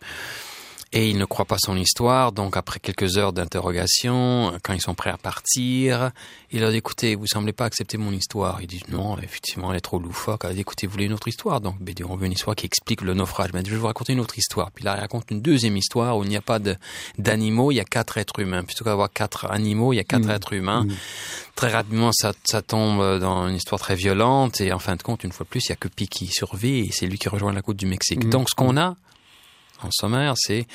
Et 0.93 1.09
il 1.09 1.19
ne 1.19 1.25
croit 1.25 1.45
pas 1.45 1.57
son 1.65 1.77
histoire, 1.77 2.33
donc 2.33 2.57
après 2.57 2.81
quelques 2.81 3.17
heures 3.17 3.33
d'interrogation, 3.33 4.53
quand 4.65 4.73
ils 4.73 4.81
sont 4.81 4.95
prêts 4.95 5.11
à 5.11 5.17
partir, 5.17 6.11
il 6.51 6.63
leur 6.63 6.73
dit, 6.73 6.79
écoutez, 6.79 7.15
vous 7.15 7.29
semblez 7.29 7.53
pas 7.53 7.65
accepter 7.65 7.97
mon 7.97 8.11
histoire. 8.11 8.61
Ils 8.61 8.67
disent, 8.67 8.89
non, 8.89 9.17
effectivement, 9.19 9.71
elle 9.71 9.77
est 9.77 9.83
trop 9.83 10.01
loufoque. 10.01 10.41
Elle 10.45 10.55
dit, 10.55 10.63
écoutez, 10.63 10.89
vous 10.89 10.93
voulez 10.93 11.05
une 11.05 11.13
autre 11.13 11.29
histoire? 11.29 11.61
Donc, 11.61 11.77
ben, 11.79 11.95
on 12.09 12.17
veut 12.17 12.27
une 12.27 12.33
histoire 12.33 12.57
qui 12.57 12.67
explique 12.67 13.03
le 13.03 13.15
naufrage. 13.15 13.53
Ben, 13.53 13.65
je 13.65 13.71
vais 13.71 13.77
vous 13.77 13.87
raconter 13.87 14.15
une 14.15 14.19
autre 14.19 14.37
histoire. 14.37 14.73
Puis 14.73 14.85
là, 14.85 14.97
il 14.97 15.01
raconte 15.01 15.31
une 15.31 15.41
deuxième 15.41 15.77
histoire 15.77 16.19
où 16.19 16.25
il 16.25 16.29
n'y 16.29 16.37
a 16.37 16.41
pas 16.41 16.59
d'animaux, 17.19 17.71
il 17.71 17.77
y 17.77 17.81
a 17.81 17.85
quatre 17.85 18.19
êtres 18.19 18.41
humains. 18.41 18.65
Plutôt 18.65 18.83
qu'avoir 18.83 19.13
quatre 19.13 19.49
animaux, 19.49 19.93
il 19.93 19.97
y 19.97 20.01
a 20.01 20.05
quatre 20.05 20.29
êtres 20.29 20.55
humains. 20.55 20.89
Très 21.55 21.69
rapidement, 21.69 22.11
ça, 22.13 22.33
ça 22.43 22.63
tombe 22.63 23.21
dans 23.21 23.47
une 23.47 23.55
histoire 23.55 23.81
très 23.81 23.95
violente 23.95 24.61
et 24.61 24.73
en 24.73 24.81
fin 24.81 24.97
de 24.97 25.03
compte, 25.03 25.23
une 25.23 25.31
fois 25.31 25.45
de 25.45 25.51
plus, 25.51 25.67
il 25.67 25.69
y 25.69 25.73
a 25.73 25.77
que 25.77 25.87
Pi 25.87 26.09
qui 26.09 26.27
survit 26.27 26.81
et 26.81 26.91
c'est 26.91 27.07
lui 27.07 27.17
qui 27.19 27.29
rejoint 27.29 27.53
la 27.53 27.63
côte 27.63 27.77
du 27.77 27.87
Mexique. 27.87 28.29
Donc, 28.29 28.51
ce 28.51 28.57
qu'on 28.57 28.77
a, 28.77 28.97
en 29.83 29.91
sommaire, 29.91 30.35
c'est 30.37 30.67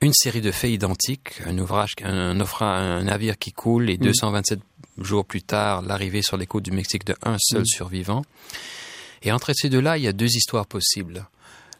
une 0.00 0.12
série 0.12 0.40
de 0.40 0.52
faits 0.52 0.70
identiques, 0.70 1.40
un 1.44 1.58
ouvrage, 1.58 1.92
un, 2.02 2.40
un 2.60 3.02
navire 3.02 3.38
qui 3.38 3.52
coule 3.52 3.90
et 3.90 3.96
227 3.96 4.60
jours 4.98 5.24
plus 5.24 5.42
tard, 5.42 5.82
l'arrivée 5.82 6.22
sur 6.22 6.36
les 6.36 6.46
côtes 6.46 6.64
du 6.64 6.70
Mexique 6.70 7.04
de 7.04 7.16
un 7.22 7.36
seul 7.38 7.66
survivant. 7.66 8.24
Et 9.22 9.32
entre 9.32 9.52
ces 9.54 9.68
deux-là, 9.68 9.98
il 9.98 10.04
y 10.04 10.08
a 10.08 10.12
deux 10.12 10.36
histoires 10.36 10.66
possibles. 10.66 11.26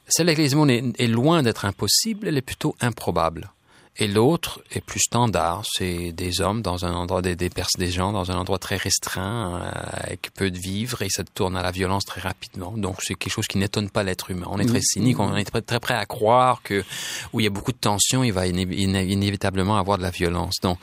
Celle 0.08 0.28
avec 0.28 0.38
les 0.38 0.54
est 0.54 1.06
loin 1.06 1.42
d'être 1.42 1.64
impossible, 1.64 2.28
elle 2.28 2.36
est 2.36 2.42
plutôt 2.42 2.74
improbable. 2.80 3.50
Et 4.00 4.06
l'autre 4.06 4.62
est 4.70 4.80
plus 4.80 5.00
standard. 5.00 5.64
C'est 5.68 6.12
des 6.12 6.40
hommes 6.40 6.62
dans 6.62 6.84
un 6.84 6.92
endroit, 6.92 7.20
des, 7.20 7.34
des, 7.34 7.50
des 7.78 7.90
gens 7.90 8.12
dans 8.12 8.30
un 8.30 8.36
endroit 8.36 8.58
très 8.58 8.76
restreint, 8.76 9.60
euh, 9.60 9.70
avec 10.04 10.32
peu 10.34 10.52
de 10.52 10.58
vivre, 10.58 11.02
et 11.02 11.08
ça 11.08 11.24
tourne 11.24 11.56
à 11.56 11.62
la 11.62 11.72
violence 11.72 12.04
très 12.04 12.20
rapidement. 12.20 12.72
Donc 12.76 12.98
c'est 13.02 13.14
quelque 13.14 13.32
chose 13.32 13.48
qui 13.48 13.58
n'étonne 13.58 13.90
pas 13.90 14.04
l'être 14.04 14.30
humain. 14.30 14.46
On 14.50 14.60
est 14.60 14.66
très 14.66 14.80
cynique, 14.80 15.18
on 15.18 15.34
est 15.36 15.44
très, 15.44 15.62
très 15.62 15.80
prêt 15.80 15.94
à 15.94 16.06
croire 16.06 16.62
que 16.62 16.84
où 17.32 17.40
il 17.40 17.44
y 17.44 17.46
a 17.46 17.50
beaucoup 17.50 17.72
de 17.72 17.78
tension, 17.78 18.22
il 18.22 18.32
va 18.32 18.46
inévitablement 18.46 19.76
avoir 19.76 19.98
de 19.98 20.02
la 20.02 20.10
violence. 20.10 20.56
Donc 20.62 20.78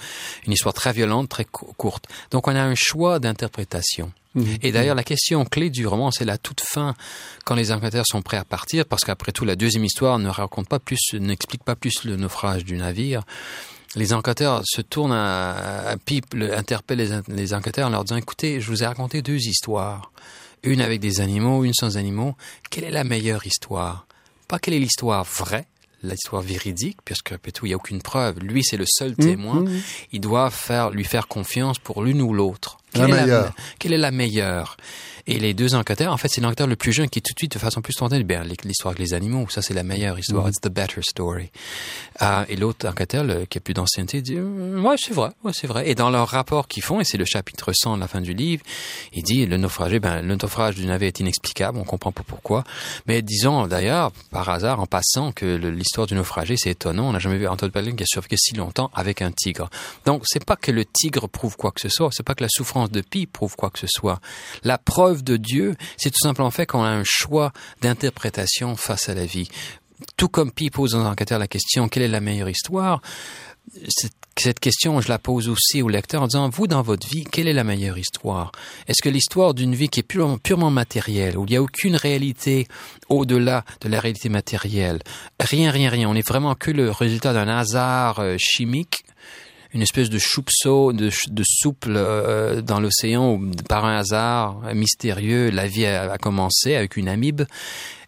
une 0.45 0.51
histoire 0.51 0.73
très 0.73 0.91
violente, 0.91 1.29
très 1.29 1.45
courte. 1.45 2.07
Donc 2.31 2.49
on 2.49 2.55
a 2.55 2.61
un 2.61 2.75
choix 2.75 3.19
d'interprétation. 3.19 4.11
Mhm. 4.35 4.57
Et 4.61 4.71
d'ailleurs, 4.71 4.95
la 4.95 5.03
question 5.03 5.43
clé 5.45 5.69
du 5.69 5.87
roman, 5.87 6.11
c'est 6.11 6.25
la 6.25 6.37
toute 6.37 6.61
fin, 6.61 6.93
quand 7.45 7.55
les 7.55 7.71
enquêteurs 7.71 8.05
sont 8.07 8.21
prêts 8.21 8.37
à 8.37 8.45
partir, 8.45 8.85
parce 8.85 9.03
qu'après 9.03 9.31
tout, 9.31 9.45
la 9.45 9.55
deuxième 9.55 9.85
histoire 9.85 10.19
ne 10.19 10.29
raconte 10.29 10.67
pas 10.67 10.79
plus, 10.79 10.99
n'explique 11.13 11.63
pas 11.63 11.75
plus 11.75 12.03
le 12.03 12.15
naufrage 12.17 12.63
du 12.65 12.75
navire. 12.75 13.23
Les 13.95 14.11
enquêteurs 14.11 14.61
se 14.65 14.81
tournent 14.81 15.13
à, 15.13 15.87
à 15.87 15.97
Pipe, 15.97 16.35
interpellent 16.35 16.97
les, 16.97 17.19
les 17.29 17.53
enquêteurs 17.53 17.87
en 17.87 17.91
leur 17.91 18.03
disant, 18.03 18.17
écoutez, 18.17 18.59
je 18.59 18.69
vous 18.69 18.83
ai 18.83 18.85
raconté 18.85 19.21
deux 19.21 19.39
histoires. 19.47 20.11
Une 20.63 20.81
avec 20.81 20.99
des 20.99 21.21
animaux, 21.21 21.63
une 21.63 21.73
sans 21.73 21.95
animaux. 21.95 22.35
Quelle 22.69 22.83
est 22.83 22.91
la 22.91 23.03
meilleure 23.03 23.45
histoire? 23.47 24.05
Pas 24.47 24.59
quelle 24.59 24.73
est 24.73 24.79
l'histoire 24.79 25.23
vraie, 25.23 25.67
l'histoire 26.03 26.41
véridique, 26.41 26.97
puisque 27.05 27.31
après 27.31 27.51
tout, 27.51 27.65
il 27.65 27.69
n'y 27.69 27.73
a 27.73 27.77
aucune 27.77 28.01
preuve. 28.01 28.39
Lui, 28.39 28.63
c'est 28.63 28.75
le 28.77 28.85
seul 28.87 29.11
mmh, 29.11 29.15
témoin. 29.15 29.61
Mmh. 29.61 29.81
Il 30.11 30.21
doit 30.21 30.49
faire, 30.49 30.89
lui 30.89 31.03
faire 31.03 31.27
confiance 31.27 31.79
pour 31.79 32.03
l'une 32.03 32.21
ou 32.21 32.33
l'autre. 32.33 32.77
Quelle, 32.95 33.51
quelle, 33.79 33.93
est 33.93 33.97
la 33.97 34.11
meilleure? 34.11 34.77
Et 35.27 35.39
les 35.39 35.53
deux 35.53 35.73
enquêteurs, 35.73 36.13
en 36.13 36.17
fait, 36.17 36.27
c'est 36.27 36.41
l'enquêteur 36.41 36.67
le 36.67 36.75
plus 36.75 36.93
jeune 36.93 37.09
qui 37.09 37.21
tout 37.21 37.33
de 37.33 37.39
suite, 37.39 37.53
de 37.53 37.59
façon 37.59 37.81
plus 37.81 37.93
spontanée, 37.93 38.23
bien 38.23 38.43
l'histoire 38.43 38.91
avec 38.91 38.99
les 38.99 39.13
animaux, 39.13 39.47
ça 39.49 39.61
c'est 39.61 39.73
la 39.73 39.83
meilleure 39.83 40.19
histoire, 40.19 40.45
mm-hmm. 40.45 40.49
it's 40.49 40.61
the 40.61 40.69
better 40.69 41.01
story. 41.01 41.51
Uh, 42.21 42.45
et 42.47 42.55
l'autre 42.55 42.87
enquêteur, 42.87 43.23
le, 43.23 43.45
qui 43.45 43.57
a 43.57 43.61
plus 43.61 43.73
d'ancienneté, 43.73 44.21
dit, 44.21 44.35
mm, 44.35 44.85
ouais, 44.85 44.95
c'est 44.97 45.13
vrai, 45.13 45.31
ouais, 45.43 45.51
c'est 45.53 45.67
vrai. 45.67 45.89
Et 45.89 45.95
dans 45.95 46.09
leur 46.09 46.27
rapport 46.27 46.67
qu'ils 46.67 46.83
font, 46.83 46.99
et 46.99 47.03
c'est 47.03 47.17
le 47.17 47.25
chapitre 47.25 47.71
100 47.73 47.95
de 47.95 48.01
la 48.01 48.07
fin 48.07 48.21
du 48.21 48.33
livre, 48.33 48.63
il 49.13 49.23
dit, 49.23 49.45
le 49.45 49.57
naufragé, 49.57 49.99
ben, 49.99 50.21
le 50.21 50.35
naufrage 50.35 50.75
du 50.75 50.85
navire 50.85 51.07
est 51.07 51.19
inexplicable, 51.19 51.77
on 51.79 51.83
comprend 51.83 52.11
pas 52.11 52.23
pourquoi. 52.25 52.63
Mais 53.07 53.21
disons, 53.21 53.67
d'ailleurs, 53.67 54.11
par 54.31 54.47
hasard, 54.49 54.79
en 54.79 54.85
passant, 54.85 55.31
que 55.31 55.45
l'histoire 55.45 56.05
du 56.05 56.13
naufragé, 56.13 56.55
c'est 56.57 56.71
étonnant, 56.71 57.09
on 57.09 57.13
n'a 57.13 57.19
jamais 57.19 57.37
vu 57.37 57.47
Antoine 57.47 57.71
Pellegrin 57.71 57.95
qui 57.95 58.03
a 58.03 58.07
survécu 58.07 58.37
si 58.37 58.55
longtemps 58.55 58.91
avec 58.93 59.21
un 59.21 59.31
tigre. 59.31 59.69
Donc, 60.05 60.23
c'est 60.25 60.43
pas 60.43 60.55
que 60.55 60.71
le 60.71 60.85
tigre 60.85 61.27
prouve 61.27 61.57
quoi 61.57 61.71
que 61.71 61.81
ce 61.81 61.89
soit, 61.89 62.09
c'est 62.11 62.23
pas 62.23 62.35
que 62.35 62.43
la 62.43 62.49
souffrance 62.49 62.91
de 62.91 63.01
Pi 63.01 63.25
prouve 63.25 63.55
quoi 63.55 63.69
que 63.71 63.79
ce 63.79 63.87
soit. 63.87 64.19
La 64.63 64.77
preuve 64.77 65.14
de 65.23 65.37
Dieu, 65.37 65.75
c'est 65.97 66.09
tout 66.09 66.21
simplement 66.21 66.51
fait 66.51 66.65
qu'on 66.65 66.83
a 66.83 66.89
un 66.89 67.03
choix 67.03 67.51
d'interprétation 67.81 68.75
face 68.75 69.09
à 69.09 69.13
la 69.13 69.25
vie. 69.25 69.49
Tout 70.17 70.27
comme 70.27 70.51
Pi 70.51 70.69
pose 70.69 70.91
dans 70.91 71.05
enquêteur 71.05 71.39
la 71.39 71.47
question 71.47 71.87
quelle 71.87 72.03
est 72.03 72.07
la 72.07 72.21
meilleure 72.21 72.49
histoire, 72.49 73.01
cette 74.37 74.59
question, 74.59 74.99
je 75.01 75.07
la 75.07 75.17
pose 75.17 75.47
aussi 75.47 75.81
au 75.81 75.87
lecteur 75.87 76.21
en 76.21 76.27
disant, 76.27 76.49
vous, 76.49 76.67
dans 76.67 76.81
votre 76.81 77.07
vie, 77.07 77.23
quelle 77.23 77.47
est 77.47 77.53
la 77.53 77.63
meilleure 77.63 77.97
histoire? 77.97 78.51
Est-ce 78.87 79.01
que 79.01 79.09
l'histoire 79.09 79.53
d'une 79.53 79.73
vie 79.73 79.89
qui 79.89 80.01
est 80.01 80.03
purement, 80.03 80.37
purement 80.37 80.69
matérielle, 80.69 81.37
où 81.37 81.45
il 81.45 81.51
n'y 81.51 81.55
a 81.55 81.61
aucune 81.61 81.95
réalité 81.95 82.67
au-delà 83.09 83.63
de 83.81 83.89
la 83.89 83.99
réalité 83.99 84.29
matérielle, 84.29 84.99
rien, 85.39 85.71
rien, 85.71 85.89
rien, 85.89 86.09
on 86.09 86.13
n'est 86.13 86.21
vraiment 86.21 86.55
que 86.55 86.71
le 86.71 86.91
résultat 86.91 87.33
d'un 87.33 87.47
hasard 87.47 88.19
euh, 88.19 88.35
chimique 88.37 89.05
une 89.75 89.81
espèce 89.81 90.09
de 90.09 90.17
soupçon, 90.17 90.93
de, 90.93 91.11
de 91.27 91.43
souple 91.45 91.95
euh, 91.97 92.61
dans 92.61 92.79
l'océan 92.79 93.33
où, 93.33 93.51
par 93.67 93.83
un 93.83 93.97
hasard 93.97 94.61
mystérieux, 94.73 95.49
la 95.49 95.67
vie 95.67 95.85
a, 95.85 96.17
commencé 96.17 96.75
avec 96.75 96.95
une 96.95 97.09
amibe. 97.09 97.41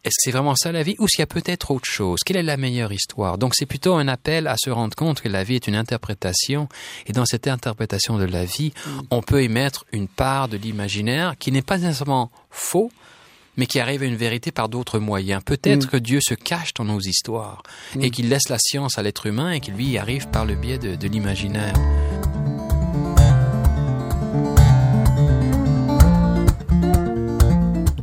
Est-ce 0.06 0.16
que 0.16 0.22
c'est 0.22 0.32
vraiment 0.32 0.56
ça 0.56 0.72
la 0.72 0.82
vie 0.82 0.96
ou 1.00 1.10
s'il 1.10 1.20
y 1.20 1.24
a 1.24 1.28
peut-être 1.28 1.72
autre 1.72 1.86
chose? 1.86 2.20
Quelle 2.26 2.38
est 2.38 2.44
la 2.44 2.56
meilleure 2.56 2.94
histoire? 2.94 3.38
Donc 3.38 3.54
c'est 3.54 3.66
plutôt 3.66 3.96
un 3.96 4.08
appel 4.08 4.48
à 4.48 4.56
se 4.58 4.70
rendre 4.70 4.96
compte 4.96 5.20
que 5.20 5.28
la 5.28 5.44
vie 5.44 5.56
est 5.56 5.68
une 5.68 5.76
interprétation 5.76 6.70
et 7.06 7.12
dans 7.12 7.26
cette 7.26 7.48
interprétation 7.48 8.18
de 8.18 8.24
la 8.24 8.46
vie, 8.46 8.72
mm. 8.86 9.00
on 9.12 9.22
peut 9.22 9.44
émettre 9.44 9.86
une 9.92 10.08
part 10.08 10.48
de 10.48 10.56
l'imaginaire 10.56 11.36
qui 11.38 11.52
n'est 11.52 11.62
pas 11.62 11.78
nécessairement 11.78 12.32
faux, 12.50 12.92
mais 13.58 13.66
qui 13.66 13.80
arrive 13.80 14.04
à 14.04 14.06
une 14.06 14.16
vérité 14.16 14.52
par 14.52 14.70
d'autres 14.70 15.00
moyens. 15.00 15.42
Peut-être 15.44 15.88
mm. 15.88 15.90
que 15.90 15.98
Dieu 15.98 16.20
se 16.22 16.34
cache 16.34 16.74
dans 16.74 16.86
nos 16.86 17.00
histoires 17.00 17.64
mm. 17.96 18.04
et 18.04 18.12
qu'il 18.12 18.30
laisse 18.30 18.50
la 18.50 18.60
science 18.60 18.98
à 18.98 19.04
l'être 19.04 19.26
humain 19.26 19.52
et 19.52 19.60
qu'il 19.60 19.74
lui 19.74 19.88
y 19.88 19.98
arrive 19.98 20.28
par 20.30 20.46
le 20.46 20.56
biais 20.56 20.78
de, 20.78 20.96
de 20.96 21.08
l'imaginaire. 21.08 21.74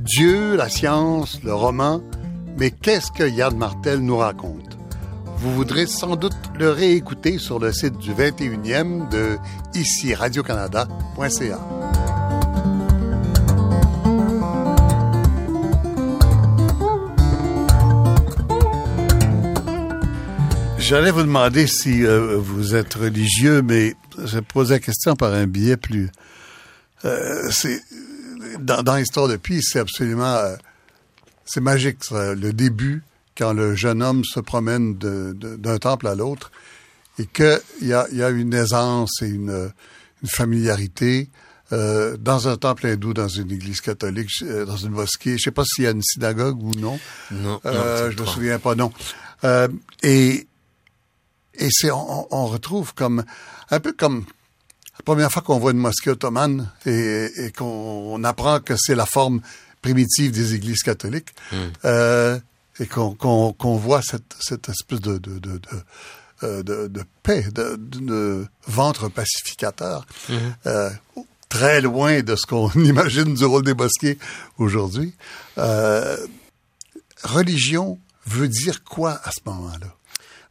Dieu, 0.04 0.54
la 0.54 0.68
science, 0.68 1.40
le 1.42 1.54
roman, 1.54 2.00
mais 2.56 2.70
qu'est-ce 2.70 3.10
que 3.10 3.28
Yann 3.28 3.56
Martel 3.56 3.98
nous 3.98 4.16
raconte? 4.16 4.78
Vous 5.38 5.52
voudrez 5.52 5.86
sans 5.86 6.16
doute 6.16 6.36
le 6.58 6.70
réécouter 6.70 7.38
sur 7.38 7.58
le 7.58 7.72
site 7.72 7.98
du 7.98 8.12
21e 8.12 9.08
de 9.10 9.36
ici 9.74 10.14
radiocanada.ca. 10.14 12.23
J'allais 20.86 21.12
vous 21.12 21.22
demander 21.22 21.66
si 21.66 22.04
euh, 22.04 22.36
vous 22.36 22.74
êtes 22.74 22.92
religieux, 22.92 23.62
mais 23.62 23.94
je 24.22 24.38
pose 24.38 24.70
la 24.70 24.78
question 24.78 25.16
par 25.16 25.32
un 25.32 25.46
biais 25.46 25.78
plus. 25.78 26.10
Euh, 27.06 27.50
c'est 27.50 27.80
dans, 28.60 28.82
dans 28.82 28.96
l'histoire 28.96 29.26
de 29.26 29.36
Pi, 29.36 29.62
c'est 29.62 29.78
absolument, 29.78 30.34
euh, 30.34 30.56
c'est 31.46 31.62
magique 31.62 32.04
ça, 32.04 32.34
le 32.34 32.52
début 32.52 33.02
quand 33.34 33.54
le 33.54 33.74
jeune 33.74 34.02
homme 34.02 34.24
se 34.24 34.40
promène 34.40 34.98
d'un 34.98 35.32
de, 35.32 35.56
d'un 35.56 35.78
temple 35.78 36.06
à 36.06 36.14
l'autre 36.14 36.52
et 37.18 37.24
qu'il 37.24 37.60
y 37.80 37.94
a, 37.94 38.06
y 38.12 38.22
a 38.22 38.28
une 38.28 38.52
aisance 38.52 39.22
et 39.22 39.28
une, 39.28 39.72
une 40.22 40.28
familiarité. 40.28 41.30
Euh, 41.72 42.18
dans 42.18 42.46
un 42.46 42.58
temple 42.58 42.86
hindou, 42.88 43.14
dans 43.14 43.26
une 43.26 43.50
église 43.50 43.80
catholique, 43.80 44.28
euh, 44.42 44.66
dans 44.66 44.76
une 44.76 44.90
mosquée. 44.90 45.38
Je 45.38 45.44
sais 45.44 45.50
pas 45.50 45.64
s'il 45.64 45.84
y 45.84 45.86
a 45.86 45.92
une 45.92 46.02
synagogue 46.02 46.62
ou 46.62 46.72
non. 46.78 47.00
Non. 47.30 47.58
Euh, 47.64 48.10
je 48.10 48.20
me 48.20 48.26
souviens 48.26 48.58
pas, 48.58 48.74
non. 48.74 48.92
Euh, 49.44 49.68
et 50.02 50.46
et 51.58 51.68
c'est 51.70 51.90
on, 51.90 52.26
on, 52.34 52.46
retrouve 52.46 52.94
comme 52.94 53.24
un 53.70 53.80
peu 53.80 53.92
comme 53.92 54.24
la 54.98 55.02
première 55.04 55.30
fois 55.32 55.42
qu'on 55.42 55.58
voit 55.58 55.72
une 55.72 55.78
mosquée 55.78 56.10
ottomane 56.10 56.70
et, 56.86 57.30
et 57.36 57.52
qu'on 57.52 58.22
apprend 58.24 58.60
que 58.60 58.74
c'est 58.76 58.94
la 58.94 59.06
forme 59.06 59.40
primitive 59.82 60.30
des 60.32 60.54
églises 60.54 60.82
catholiques 60.82 61.34
mm. 61.52 61.56
euh, 61.84 62.38
et 62.80 62.86
qu'on 62.86 63.14
qu 63.14 63.56
qu 63.58 63.78
voit 63.78 64.02
cette, 64.02 64.34
cette 64.40 64.68
espèce 64.68 65.00
de, 65.00 65.18
de, 65.18 65.38
de, 65.38 65.58
de 65.58 65.60
euh, 66.42 66.62
de, 66.62 66.88
de, 66.88 67.04
paix, 67.22 67.46
de, 67.52 67.76
de, 67.78 68.46
ventre 68.66 69.08
pacificateur, 69.08 70.04
mm 70.28 70.34
-hmm. 70.34 70.40
euh, 70.66 70.90
très 71.48 71.80
loin 71.80 72.22
de 72.22 72.34
ce 72.36 72.44
qu'on 72.46 72.68
imagine 72.92 73.34
du 73.34 73.44
rôle 73.44 73.62
des 73.64 73.74
mosquées 73.74 74.18
aujourd'hui. 74.58 75.14
Euh, 75.58 76.16
religion 77.22 77.98
veut 78.26 78.48
dire 78.48 78.82
quoi 78.82 79.12
à 79.24 79.30
ce 79.30 79.40
moment-là? 79.46 79.90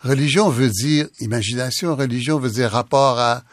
Religion 0.04 0.50
veut 0.50 0.70
dire 0.70 1.08
imagination, 1.20 1.96
religion 1.96 2.38
veut 2.38 2.50
dire 2.50 2.72
rapport 2.72 3.20
à, 3.20 3.44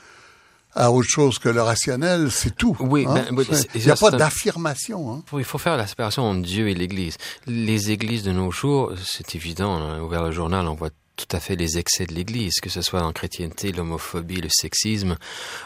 à 0.74 0.90
autre 0.90 1.08
chose 1.08 1.38
que 1.38 1.48
le 1.48 1.62
rationnel, 1.62 2.30
c'est 2.30 2.56
tout. 2.56 2.76
Oui, 2.80 3.06
hein? 3.08 3.26
ben, 3.30 3.44
il 3.74 3.84
n'y 3.84 3.90
a 3.90 3.96
pas 3.96 4.10
d'affirmation. 4.10 5.12
Hein? 5.12 5.22
Il 5.38 5.44
faut 5.44 5.58
faire 5.58 5.76
la 5.76 5.86
séparation 5.86 6.24
entre 6.24 6.42
Dieu 6.42 6.68
et 6.68 6.74
l'Église. 6.74 7.16
Les 7.46 7.90
églises 7.90 8.24
de 8.24 8.32
nos 8.32 8.50
jours, 8.50 8.92
c'est 9.02 9.34
évident, 9.34 9.78
on 9.78 9.92
a 9.92 10.00
ouvert 10.00 10.22
le 10.22 10.32
journal, 10.32 10.66
on 10.66 10.74
voit 10.74 10.90
tout 11.26 11.36
à 11.36 11.40
fait 11.40 11.56
les 11.56 11.78
excès 11.78 12.06
de 12.06 12.14
l'Église, 12.14 12.54
que 12.62 12.70
ce 12.70 12.82
soit 12.82 13.02
en 13.02 13.12
chrétienté, 13.12 13.72
l'homophobie, 13.72 14.40
le 14.40 14.48
sexisme, 14.50 15.16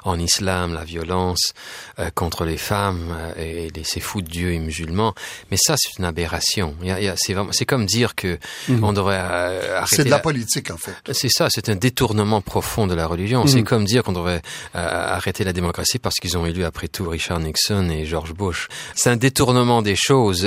en 0.05 0.19
islam, 0.19 0.75
la 0.75 0.85
violence 0.85 1.53
euh, 1.99 2.11
contre 2.14 2.45
les 2.45 2.57
femmes 2.57 3.14
euh, 3.17 3.33
et 3.37 3.71
les, 3.71 3.85
ces 3.85 4.01
fous 4.01 4.23
de 4.23 4.29
Dieu 4.29 4.53
et 4.53 4.59
musulmans. 4.59 5.14
Mais 5.51 5.57
ça, 5.57 5.77
c'est 5.79 5.99
une 5.99 6.05
aberration. 6.05 6.75
C'est 7.53 7.67
comme 7.67 7.87
dire 7.87 8.14
que 8.14 8.38
mmh. 8.69 8.85
on 8.85 8.93
devrait 8.93 9.21
euh, 9.21 9.79
arrêter. 9.79 9.97
C'est 9.97 10.05
de 10.05 10.11
la, 10.11 10.17
la, 10.17 10.23
politique, 10.23 10.71
en 10.71 10.77
fait. 10.77 10.95
C'est 11.12 11.31
ça, 11.31 11.49
c'est 11.51 11.69
un 11.69 11.77
détournement 11.77 12.40
profond 12.40 12.87
de 12.87 12.95
la 12.95 13.07
religion. 13.07 13.45
Mmh. 13.45 13.49
C'est 13.49 13.62
comme 13.62 13.85
dire 13.85 14.03
qu'on 14.03 14.12
devrait 14.12 14.43
euh, 14.75 15.14
arrêter 15.14 15.45
la 15.45 15.53
démocratie 15.53 15.99
parce 15.99 16.17
qu'ils 16.17 16.37
ont 16.37 16.47
élu 16.47 16.64
après 16.64 16.88
tout 16.88 17.09
Richard 17.09 17.40
Nixon 17.40 17.88
et 17.90 18.05
George 18.05 18.35
Bush. 18.35 18.69
C'est 18.95 19.11
un 19.11 19.17
détournement 19.17 19.83
des 19.83 19.97
choses. 19.97 20.43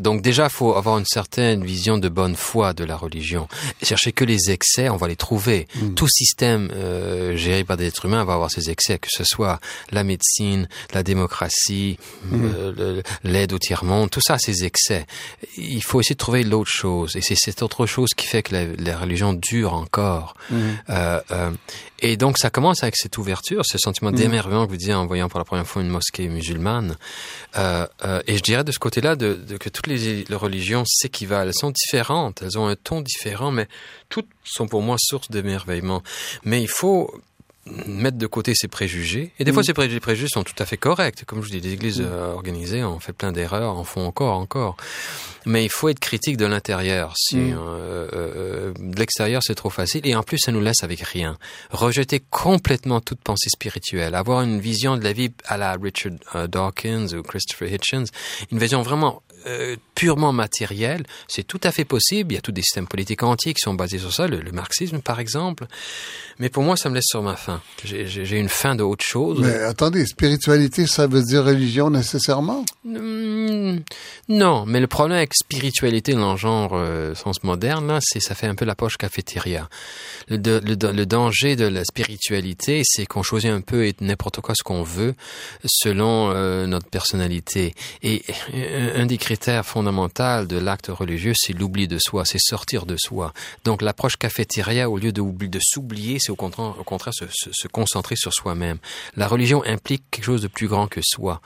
donc 0.00 0.22
déjà, 0.22 0.44
il 0.44 0.50
faut 0.50 0.74
avoir 0.74 0.98
une 0.98 1.06
certaine 1.06 1.64
vision 1.64 1.98
de 1.98 2.08
bonne 2.08 2.36
foi 2.36 2.74
de 2.74 2.84
la 2.84 2.96
religion. 2.96 3.48
Chercher 3.82 4.09
c'est 4.10 4.14
que 4.14 4.24
les 4.24 4.50
excès, 4.50 4.88
on 4.88 4.96
va 4.96 5.06
les 5.06 5.14
trouver. 5.14 5.68
Mmh. 5.76 5.94
Tout 5.94 6.08
système 6.08 6.68
euh, 6.74 7.36
géré 7.36 7.62
par 7.62 7.76
des 7.76 7.86
êtres 7.86 8.06
humains 8.06 8.24
va 8.24 8.34
avoir 8.34 8.50
ses 8.50 8.68
excès, 8.68 8.98
que 8.98 9.06
ce 9.08 9.22
soit 9.22 9.60
la 9.92 10.02
médecine, 10.02 10.68
la 10.92 11.04
démocratie, 11.04 11.96
mmh. 12.24 12.50
euh, 12.56 13.02
l'aide 13.22 13.52
au 13.52 13.58
tiers-monde, 13.58 14.10
tout 14.10 14.20
ça, 14.20 14.36
ces 14.38 14.64
excès. 14.64 15.06
Il 15.56 15.82
faut 15.84 16.00
essayer 16.00 16.14
de 16.14 16.18
trouver 16.18 16.42
l'autre 16.42 16.72
chose. 16.72 17.14
Et 17.14 17.20
c'est 17.22 17.36
cette 17.36 17.62
autre 17.62 17.86
chose 17.86 18.08
qui 18.16 18.26
fait 18.26 18.42
que 18.42 18.52
la, 18.52 18.64
la 18.78 18.98
religion 18.98 19.32
dure 19.32 19.74
encore. 19.74 20.34
Mmh. 20.50 20.56
Euh, 20.88 21.20
Et 22.00 22.16
donc 22.16 22.38
ça 22.38 22.50
commence 22.50 22.82
avec 22.82 22.96
cette 22.96 23.18
ouverture, 23.18 23.62
ce 23.64 23.78
sentiment 23.78 24.10
d'émerveillement 24.10 24.64
que 24.66 24.70
vous 24.70 24.76
disiez 24.76 24.94
en 24.94 25.06
voyant 25.06 25.28
pour 25.28 25.38
la 25.38 25.44
première 25.44 25.66
fois 25.66 25.82
une 25.82 25.88
mosquée 25.88 26.28
musulmane. 26.28 26.96
Euh, 27.56 27.86
euh, 28.04 28.22
et 28.26 28.36
je 28.36 28.42
dirais 28.42 28.64
de 28.64 28.72
ce 28.72 28.78
côté-là 28.78 29.16
de, 29.16 29.34
de, 29.34 29.56
que 29.56 29.68
toutes 29.68 29.86
les, 29.86 30.24
les 30.24 30.34
religions 30.34 30.84
s'équivalent. 30.86 31.46
Elles 31.48 31.54
sont 31.54 31.70
différentes, 31.70 32.42
elles 32.42 32.58
ont 32.58 32.66
un 32.66 32.76
ton 32.76 33.02
différent, 33.02 33.50
mais 33.50 33.68
toutes 34.08 34.28
sont 34.44 34.66
pour 34.66 34.82
moi 34.82 34.96
source 34.98 35.30
d'émerveillement. 35.30 36.02
Mais 36.44 36.62
il 36.62 36.68
faut 36.68 37.14
mettre 37.66 38.16
de 38.16 38.26
côté 38.26 38.54
ses 38.54 38.68
préjugés. 38.68 39.32
Et 39.38 39.44
des 39.44 39.52
fois, 39.52 39.62
ces 39.62 39.74
préjugés 39.74 40.28
sont 40.28 40.42
tout 40.42 40.54
à 40.58 40.64
fait 40.64 40.76
corrects. 40.76 41.24
Comme 41.26 41.42
je 41.42 41.50
dis, 41.50 41.60
les 41.60 41.74
églises 41.74 42.00
euh, 42.00 42.32
organisées 42.32 42.82
ont 42.82 42.98
fait 43.00 43.12
plein 43.12 43.32
d'erreurs, 43.32 43.76
en 43.76 43.84
font 43.84 44.06
encore, 44.06 44.36
encore. 44.36 44.76
Mais 45.46 45.64
il 45.64 45.70
faut 45.70 45.88
être 45.88 46.00
critique 46.00 46.36
de 46.36 46.46
l'intérieur. 46.46 47.14
Si 47.16 47.36
Mm. 47.36 47.58
euh, 47.58 48.08
euh, 48.14 48.72
de 48.78 48.98
l'extérieur, 48.98 49.42
c'est 49.42 49.54
trop 49.54 49.70
facile. 49.70 50.06
Et 50.06 50.14
en 50.14 50.22
plus, 50.22 50.38
ça 50.38 50.52
nous 50.52 50.60
laisse 50.60 50.82
avec 50.82 51.00
rien. 51.00 51.36
Rejeter 51.70 52.22
complètement 52.30 53.00
toute 53.00 53.20
pensée 53.20 53.50
spirituelle. 53.50 54.14
Avoir 54.14 54.42
une 54.42 54.60
vision 54.60 54.96
de 54.96 55.04
la 55.04 55.12
vie 55.12 55.30
à 55.46 55.56
la 55.56 55.76
Richard 55.80 56.48
Dawkins 56.48 57.14
ou 57.14 57.22
Christopher 57.22 57.72
Hitchens. 57.72 58.06
Une 58.50 58.58
vision 58.58 58.82
vraiment 58.82 59.22
euh, 59.46 59.76
purement 59.94 60.32
matérielle, 60.32 61.04
c'est 61.28 61.46
tout 61.46 61.60
à 61.64 61.72
fait 61.72 61.84
possible. 61.84 62.32
Il 62.32 62.36
y 62.36 62.38
a 62.38 62.40
tous 62.42 62.52
des 62.52 62.62
systèmes 62.62 62.86
politiques 62.86 63.22
entiers 63.22 63.54
qui 63.54 63.60
sont 63.60 63.74
basés 63.74 63.98
sur 63.98 64.12
ça, 64.12 64.26
le, 64.26 64.40
le 64.40 64.52
marxisme 64.52 65.00
par 65.00 65.20
exemple. 65.20 65.66
Mais 66.38 66.48
pour 66.48 66.62
moi, 66.62 66.76
ça 66.76 66.88
me 66.88 66.94
laisse 66.94 67.04
sur 67.06 67.22
ma 67.22 67.36
faim. 67.36 67.60
J'ai- 67.84 68.38
une 68.38 68.48
faim 68.48 68.74
de 68.74 68.82
autre 68.82 69.04
chose. 69.04 69.40
Mais 69.40 69.54
attendez, 69.64 70.06
spiritualité, 70.06 70.86
ça 70.86 71.06
veut 71.06 71.22
dire 71.22 71.44
religion 71.44 71.90
nécessairement? 71.90 72.64
Hmm, 72.84 73.78
non, 74.28 74.64
mais 74.66 74.80
le 74.80 74.86
problème 74.86 75.18
avec 75.18 75.34
spiritualité 75.34 76.14
dans 76.14 76.32
le 76.32 76.38
genre 76.38 76.70
euh, 76.74 77.14
sens 77.14 77.42
moderne, 77.42 77.86
là, 77.88 77.98
c'est 78.00 78.20
ça 78.20 78.34
fait 78.34 78.46
un 78.46 78.54
peu 78.54 78.64
la 78.64 78.74
poche 78.74 78.96
cafétéria. 78.96 79.68
Le, 80.28 80.38
de- 80.38 80.62
le, 80.64 80.92
le 80.92 81.06
danger 81.06 81.56
de 81.56 81.66
la 81.66 81.84
spiritualité, 81.84 82.82
c'est 82.84 83.04
qu'on 83.06 83.22
choisit 83.22 83.50
un 83.50 83.60
peu 83.60 83.84
et 83.86 83.94
n'importe 84.00 84.40
quoi 84.40 84.54
ce 84.56 84.62
qu'on 84.62 84.82
veut 84.82 85.14
selon 85.66 86.30
euh, 86.30 86.66
notre 86.66 86.88
personnalité. 86.88 87.74
Et 88.02 88.22
un 88.94 89.06
des 89.06 89.18
critères 89.30 89.64
fondamentaux 89.64 90.44
de 90.44 90.58
l'acte 90.58 90.88
religieux, 90.88 91.34
c'est 91.36 91.52
l'oubli 91.52 91.86
de 91.86 91.98
soi, 92.00 92.24
c'est 92.24 92.40
sortir 92.40 92.84
de 92.84 92.96
soi. 92.98 93.32
Donc 93.64 93.80
l'approche 93.80 94.16
cafétéria, 94.16 94.90
au 94.90 94.98
lieu 94.98 95.12
de, 95.12 95.20
oubli- 95.20 95.48
de 95.48 95.60
s'oublier, 95.62 96.18
c'est 96.18 96.30
au 96.32 96.34
contraire, 96.36 96.74
au 96.80 96.82
contraire 96.82 97.14
se, 97.14 97.26
se- 97.30 97.50
se 97.52 97.68
concentrer 97.68 98.16
sur 98.16 98.32
soi-même. 98.34 98.78
La 99.16 99.28
religion 99.28 99.62
implique 99.64 100.02
quelque 100.10 100.24
chose 100.24 100.42
de 100.42 100.48
plus 100.48 100.66
grand 100.66 100.88
que 100.88 101.00
soi. 101.04 101.40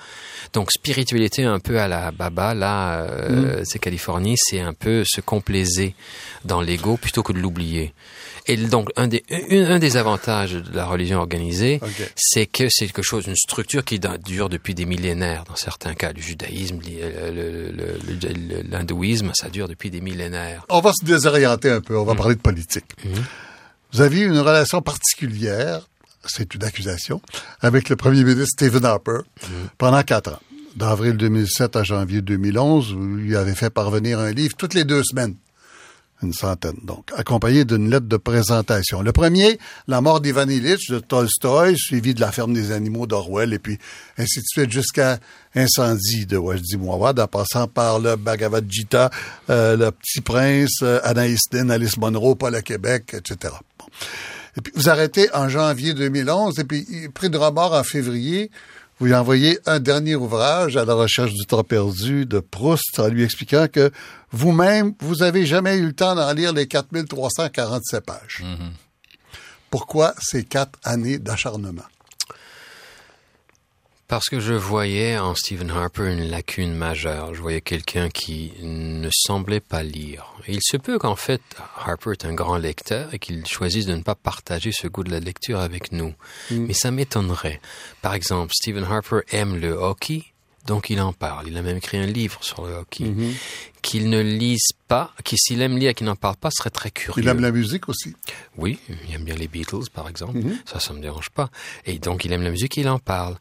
Donc 0.55 0.73
spiritualité 0.73 1.45
un 1.45 1.59
peu 1.61 1.79
à 1.79 1.87
la 1.87 2.11
baba, 2.11 2.55
là, 2.55 3.03
euh, 3.03 3.61
c'est 3.65 3.79
Californie, 3.81 4.37
c'est 4.39 4.61
un 4.61 4.73
peu 4.73 5.03
se 5.05 5.21
complaiser 5.21 5.95
dans 6.47 6.63
l'ego 6.63 6.97
plutôt 6.97 7.23
que 7.23 7.35
de 7.35 7.39
l'oublier. 7.39 7.93
Et 8.47 8.57
donc 8.57 8.91
un 8.97 9.07
des, 9.09 9.25
un, 9.31 9.71
un 9.71 9.79
des 9.79 9.97
avantages 9.97 10.53
de 10.53 10.75
la 10.75 10.85
religion 10.85 11.19
organisée, 11.19 11.81
c'est 12.15 12.47
que 12.47 12.69
c'est 12.69 12.87
quelque 12.87 13.03
chose, 13.03 13.27
une 13.27 13.37
structure 13.37 13.85
qui 13.85 13.99
dure 14.25 14.49
depuis 14.49 14.75
des 14.75 14.85
millénaires. 14.85 15.45
Dans 15.49 15.57
certains 15.57 15.95
cas, 15.95 16.13
le 16.13 16.21
judaïsme, 16.21 16.79
l'hindouisme, 18.71 19.31
ça 19.35 19.49
dure 19.49 19.69
depuis 19.69 19.91
des 19.91 20.01
millénaires. 20.01 20.67
On 20.69 20.81
va 20.81 20.93
se 20.93 21.05
désorienter 21.05 21.71
un 21.71 21.81
peu, 21.81 21.97
on 21.97 22.05
va 22.05 22.15
parler 22.15 22.35
de 22.35 22.41
politique. 22.41 22.85
Vous 23.93 24.01
aviez 24.01 24.25
une 24.25 24.39
relation 24.39 24.83
particulière, 24.83 25.89
c'est 26.27 26.55
une 26.55 26.65
accusation, 26.65 27.23
avec 27.61 27.89
le 27.89 27.97
premier 27.97 28.25
ministre 28.25 28.53
Stephen 28.57 28.85
Harper 28.85 29.21
pendant 29.79 30.03
quatre 30.03 30.33
ans. 30.33 30.41
D'avril 30.77 31.17
2007 31.17 31.77
à 31.77 31.85
janvier 31.85 32.21
2011, 32.21 32.95
vous 32.95 33.17
lui 33.17 33.37
avez 33.37 33.55
fait 33.55 33.71
parvenir 33.71 34.19
un 34.19 34.33
livre 34.33 34.57
toutes 34.57 34.75
les 34.75 34.83
deux 34.85 35.05
semaines. 35.05 35.37
Une 36.23 36.33
centaine, 36.33 36.79
donc, 36.85 37.11
accompagné 37.17 37.65
d'une 37.65 37.91
lettre 37.91 38.07
de 38.07 38.17
présentation. 38.17 39.03
Le 39.03 39.13
premier, 39.13 39.59
La 39.89 40.01
mort 40.01 40.21
d'Ivan 40.21 40.49
Illich 40.49 40.89
de 40.89 40.99
Tolstoï, 41.01 41.77
suivi 41.77 42.15
de 42.15 42.21
La 42.21 42.33
ferme 42.33 42.55
des 42.55 42.73
animaux 42.73 43.07
d'Orwell, 43.07 43.53
et 43.53 43.59
puis 43.59 43.79
ainsi 44.17 44.39
de 44.39 44.45
suite 44.47 44.73
jusqu'à 44.73 45.19
Incendie 45.55 46.25
de 46.25 46.37
Wajdi 46.37 46.77
Mouawad, 46.77 47.19
en 47.21 47.27
passant 47.27 47.67
par 47.67 47.99
le 47.99 48.17
Bhagavad 48.17 48.65
Gita, 48.71 49.11
euh, 49.51 49.77
Le 49.77 49.91
Petit 49.91 50.21
Prince, 50.21 50.79
euh, 50.83 51.01
Anaïs 51.03 51.41
Nin, 51.53 51.69
Alice 51.69 51.99
Munro, 51.99 52.37
Paul 52.37 52.55
à 52.55 52.63
Québec, 52.63 53.15
etc. 53.15 53.53
Et 54.57 54.61
puis, 54.61 54.73
vous 54.77 54.89
arrêtez 54.89 55.29
en 55.35 55.49
janvier 55.49 55.95
2011, 55.95 56.59
et 56.61 56.65
puis, 56.65 56.87
pris 57.13 57.29
de 57.29 57.37
remords 57.37 57.75
en 57.75 57.83
février, 57.83 58.51
vous 58.99 59.07
lui 59.07 59.15
envoyez 59.15 59.59
un 59.67 59.81
dernier 59.81 60.15
ouvrage 60.15 60.77
à 60.77 60.85
la 60.85 60.95
recherche 60.95 61.33
du 61.33 61.47
temps 61.47 61.65
perdu 61.65 62.27
de 62.27 62.39
Proust 62.39 62.99
en 62.99 63.09
lui 63.09 63.25
expliquant 63.25 63.67
que 63.67 63.91
vous-même, 64.31 64.95
vous 65.01 65.23
avez 65.23 65.47
jamais 65.47 65.77
eu 65.77 65.87
le 65.87 65.93
temps 65.93 66.15
d'en 66.15 66.33
lire 66.33 66.53
les 66.53 66.67
4347 66.67 68.05
pages. 68.05 68.45
Pourquoi 69.71 70.15
ces 70.21 70.45
quatre 70.45 70.79
années 70.85 71.19
d'acharnement? 71.19 71.83
Parce 74.07 74.29
que 74.29 74.39
je 74.39 74.53
voyais 74.53 75.17
en 75.17 75.35
Stephen 75.35 75.71
Harper 75.71 76.13
une 76.13 76.29
lacune 76.29 76.75
majeure. 76.75 77.35
Je 77.35 77.41
voyais 77.41 77.63
quelqu'un 77.63 78.11
qui 78.11 78.53
ne 78.63 79.09
semblait 79.11 79.61
pas 79.61 79.83
lire. 79.83 80.27
Et 80.47 80.53
il 80.53 80.61
se 80.63 80.77
peut 80.77 80.99
qu'en 80.99 81.17
fait, 81.17 81.41
Harper 81.85 82.13
est 82.13 82.27
un 82.27 82.35
grand 82.35 82.59
lecteur 82.59 83.13
et 83.15 83.19
qu'il 83.19 83.47
choisisse 83.47 83.87
de 83.87 83.95
ne 83.95 84.03
pas 84.03 84.15
partager 84.15 84.73
ce 84.73 84.89
goût 84.89 85.05
de 85.05 85.11
la 85.11 85.21
lecture 85.21 85.59
avec 85.59 85.91
nous. 85.91 86.13
Mais 86.51 86.75
ça 86.75 86.91
m'étonnerait. 86.91 87.61
Par 88.03 88.15
exemple, 88.15 88.53
Stephen 88.55 88.85
Harper 88.85 89.21
aime 89.31 89.57
le 89.57 89.73
hockey, 89.73 90.25
donc 90.67 90.91
il 90.91 91.01
en 91.01 91.15
parle. 91.15 91.49
Il 91.49 91.57
a 91.57 91.63
même 91.63 91.79
écrit 91.79 91.97
un 91.97 92.07
livre 92.07 92.45
sur 92.45 92.67
le 92.67 92.75
hockey. 92.75 93.11
Qu'il 93.81 94.11
ne 94.11 94.21
lise 94.21 94.73
pas, 94.87 95.13
qui 95.25 95.37
s'il 95.39 95.63
aime 95.63 95.79
lire 95.79 95.91
et 95.91 95.95
qu'il 95.95 96.07
n'en 96.07 96.17
parle 96.17 96.37
pas, 96.37 96.51
serait 96.51 96.71
très 96.71 96.91
curieux. 96.91 97.23
Il 97.23 97.29
aime 97.29 97.41
la 97.41 97.51
musique 97.51 97.89
aussi. 97.89 98.15
Oui, 98.59 98.79
il 99.09 99.15
aime 99.15 99.25
bien 99.25 99.35
les 99.35 99.49
Beatles, 99.49 99.89
par 99.93 100.09
exemple. 100.09 100.39
Ça, 100.67 100.79
ça 100.79 100.93
me 100.93 101.01
dérange 101.01 101.31
pas. 101.31 101.49
Et 101.87 101.99
donc, 101.99 102.27
il 102.27 102.33
aime 102.33 102.43
la 102.43 102.51
musique, 102.51 102.77
il 102.77 102.89
en 102.89 102.99
parle. 102.99 103.37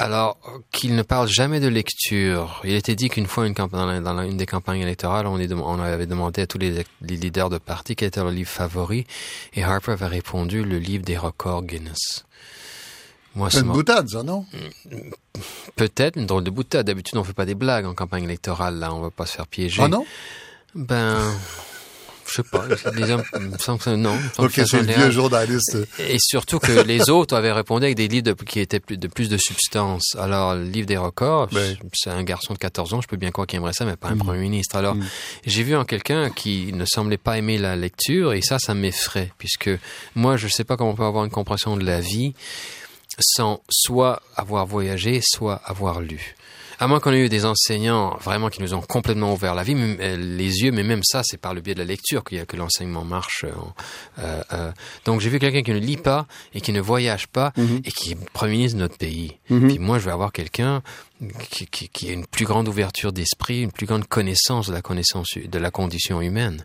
Alors, 0.00 0.38
qu'il 0.70 0.94
ne 0.94 1.02
parle 1.02 1.26
jamais 1.28 1.58
de 1.58 1.66
lecture. 1.66 2.60
Il 2.62 2.72
était 2.74 2.94
dit 2.94 3.08
qu'une 3.08 3.26
fois, 3.26 3.46
une 3.48 3.52
dans, 3.54 3.84
la- 3.86 4.00
dans 4.00 4.12
la- 4.14 4.26
une 4.26 4.36
des 4.36 4.46
campagnes 4.46 4.80
électorales, 4.80 5.26
on, 5.26 5.38
est 5.40 5.48
dem- 5.48 5.60
on 5.60 5.80
avait 5.80 6.06
demandé 6.06 6.42
à 6.42 6.46
tous 6.46 6.58
les, 6.58 6.84
les 7.02 7.16
leaders 7.16 7.50
de 7.50 7.58
parti 7.58 7.96
quel 7.96 8.08
était 8.08 8.20
leur 8.20 8.30
livre 8.30 8.48
favori. 8.48 9.06
Et 9.54 9.64
Harper 9.64 9.92
avait 9.92 10.06
répondu 10.06 10.62
le 10.62 10.78
livre 10.78 11.04
des 11.04 11.16
records 11.18 11.64
Guinness. 11.64 12.24
Moi, 13.34 13.50
C'est 13.50 13.60
une 13.60 13.72
boutade, 13.72 14.08
ça, 14.08 14.22
non? 14.22 14.46
peut-être 15.76 16.16
une 16.16 16.26
drôle 16.26 16.44
de 16.44 16.50
boutade. 16.50 16.86
D'habitude, 16.86 17.16
on 17.18 17.24
fait 17.24 17.32
pas 17.32 17.44
des 17.46 17.54
blagues 17.56 17.86
en 17.86 17.94
campagne 17.94 18.24
électorale. 18.24 18.78
Là, 18.78 18.94
on 18.94 19.00
va 19.00 19.10
pas 19.10 19.26
se 19.26 19.32
faire 19.34 19.46
piéger. 19.48 19.82
Ah 19.82 19.88
non? 19.88 20.06
Ben, 20.76 21.18
je 22.28 22.34
sais 22.34 22.42
pas. 22.42 22.64
Que 22.68 23.94
non. 23.96 24.16
Ok, 24.38 24.52
c'est 24.66 24.82
le 24.82 24.92
vieux 24.92 25.10
journaliste. 25.10 25.76
Et 25.98 26.18
surtout 26.18 26.58
que 26.58 26.72
les 26.82 27.10
autres 27.10 27.36
avaient 27.36 27.52
répondu 27.52 27.84
avec 27.86 27.96
des 27.96 28.08
livres 28.08 28.22
de- 28.24 28.32
qui 28.32 28.60
étaient 28.60 28.80
plus, 28.80 28.96
de 28.96 29.08
plus 29.08 29.28
de 29.28 29.36
substance. 29.36 30.14
Alors, 30.18 30.54
le 30.54 30.64
livre 30.64 30.86
des 30.86 30.96
records, 30.96 31.48
Ben. 31.52 31.76
c'est 31.94 32.10
un 32.10 32.22
garçon 32.22 32.54
de 32.54 32.58
14 32.58 32.94
ans, 32.94 33.00
je 33.00 33.08
peux 33.08 33.16
bien 33.16 33.30
croire 33.30 33.46
qu'il 33.46 33.56
aimerait 33.58 33.72
ça, 33.72 33.84
mais 33.84 33.96
pas 33.96 34.08
un 34.08 34.16
premier 34.16 34.40
ministre. 34.40 34.76
Alors, 34.76 34.96
j'ai 35.46 35.62
vu 35.62 35.74
en 35.76 35.84
quelqu'un 35.84 36.30
qui 36.30 36.72
ne 36.72 36.84
semblait 36.84 37.16
pas 37.18 37.38
aimer 37.38 37.58
la 37.58 37.76
lecture, 37.76 38.32
et 38.32 38.42
ça, 38.42 38.58
ça 38.58 38.74
m'effraie, 38.74 39.32
puisque 39.38 39.70
moi, 40.14 40.36
je 40.36 40.48
sais 40.48 40.64
pas 40.64 40.76
comment 40.76 40.90
on 40.90 40.94
peut 40.94 41.04
avoir 41.04 41.24
une 41.24 41.30
compréhension 41.30 41.76
de 41.76 41.84
la 41.84 42.00
vie 42.00 42.34
sans 43.20 43.60
soit 43.68 44.22
avoir 44.36 44.66
voyagé, 44.66 45.20
soit 45.24 45.56
avoir 45.64 46.00
lu. 46.00 46.36
À 46.80 46.86
moins 46.86 47.00
qu'on 47.00 47.12
ait 47.12 47.18
eu 47.18 47.28
des 47.28 47.44
enseignants 47.44 48.16
vraiment 48.18 48.50
qui 48.50 48.62
nous 48.62 48.72
ont 48.72 48.80
complètement 48.80 49.32
ouvert 49.32 49.54
la 49.56 49.64
vie, 49.64 49.74
les 49.74 50.62
yeux, 50.62 50.70
mais 50.70 50.84
même 50.84 51.02
ça, 51.02 51.22
c'est 51.24 51.36
par 51.36 51.52
le 51.52 51.60
biais 51.60 51.74
de 51.74 51.80
la 51.80 51.84
lecture 51.84 52.22
qu'il 52.22 52.38
y 52.38 52.40
a 52.40 52.46
que 52.46 52.56
l'enseignement 52.56 53.04
marche. 53.04 53.44
euh, 53.44 53.50
euh, 54.20 54.42
euh. 54.52 54.72
Donc 55.04 55.20
j'ai 55.20 55.28
vu 55.28 55.38
quelqu'un 55.40 55.62
qui 55.62 55.72
ne 55.72 55.78
lit 55.78 55.96
pas 55.96 56.26
et 56.54 56.60
qui 56.60 56.72
ne 56.72 56.80
voyage 56.80 57.26
pas 57.26 57.52
et 57.84 57.90
qui 57.90 58.12
est 58.12 58.30
premier 58.32 58.52
ministre 58.52 58.76
de 58.76 58.82
notre 58.82 58.96
pays. 58.96 59.38
Puis 59.46 59.78
moi, 59.78 59.98
je 59.98 60.04
vais 60.04 60.12
avoir 60.12 60.30
quelqu'un 60.32 60.82
qui, 61.50 61.66
qui, 61.66 61.88
qui 61.88 62.10
a 62.10 62.12
une 62.12 62.26
plus 62.26 62.44
grande 62.44 62.68
ouverture 62.68 63.12
d'esprit, 63.12 63.62
une 63.62 63.72
plus 63.72 63.86
grande 63.86 64.06
connaissance 64.06 64.68
de 64.68 64.72
la 64.72 64.82
connaissance 64.82 65.36
de 65.36 65.58
la 65.58 65.70
condition 65.72 66.20
humaine. 66.20 66.64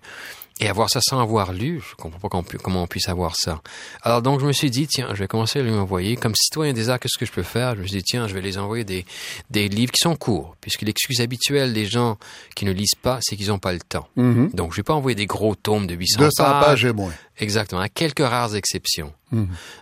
Et 0.59 0.69
avoir 0.69 0.89
ça 0.89 0.99
sans 1.01 1.19
avoir 1.19 1.51
lu, 1.51 1.81
je 1.81 1.95
comprends 1.95 2.19
pas 2.19 2.29
comment 2.29 2.83
on 2.83 2.87
puisse 2.87 3.09
avoir 3.09 3.35
ça. 3.35 3.61
Alors 4.03 4.21
donc 4.21 4.39
je 4.39 4.45
me 4.45 4.51
suis 4.53 4.69
dit, 4.69 4.87
tiens, 4.87 5.09
je 5.13 5.19
vais 5.19 5.27
commencer 5.27 5.59
à 5.59 5.63
lui 5.63 5.71
envoyer, 5.71 6.15
comme 6.15 6.35
citoyen 6.35 6.73
des 6.73 6.89
arts, 6.89 6.99
qu'est-ce 6.99 7.17
que 7.17 7.25
je 7.25 7.31
peux 7.31 7.43
faire? 7.43 7.75
Je 7.75 7.81
me 7.81 7.87
suis 7.87 7.97
dit, 7.97 8.03
tiens, 8.03 8.27
je 8.27 8.33
vais 8.35 8.41
les 8.41 8.57
envoyer 8.57 8.83
des, 8.83 9.05
des 9.49 9.67
livres 9.67 9.91
qui 9.91 10.01
sont 10.01 10.15
courts, 10.15 10.55
puisque 10.61 10.83
l'excuse 10.83 11.21
habituelle 11.21 11.73
des 11.73 11.85
gens 11.85 12.17
qui 12.55 12.65
ne 12.65 12.71
lisent 12.71 12.95
pas, 13.01 13.19
c'est 13.21 13.35
qu'ils 13.35 13.47
n'ont 13.47 13.59
pas 13.59 13.73
le 13.73 13.79
temps. 13.79 14.07
Donc 14.15 14.73
je 14.73 14.77
vais 14.77 14.83
pas 14.83 14.93
envoyer 14.93 15.15
des 15.15 15.25
gros 15.25 15.55
tomes 15.55 15.87
de 15.87 15.95
800 15.95 16.19
200 16.19 16.43
pages 16.61 16.85
et 16.85 16.93
moins. 16.93 17.13
Exactement, 17.39 17.81
à 17.81 17.89
quelques 17.89 18.19
rares 18.19 18.55
exceptions. 18.55 19.13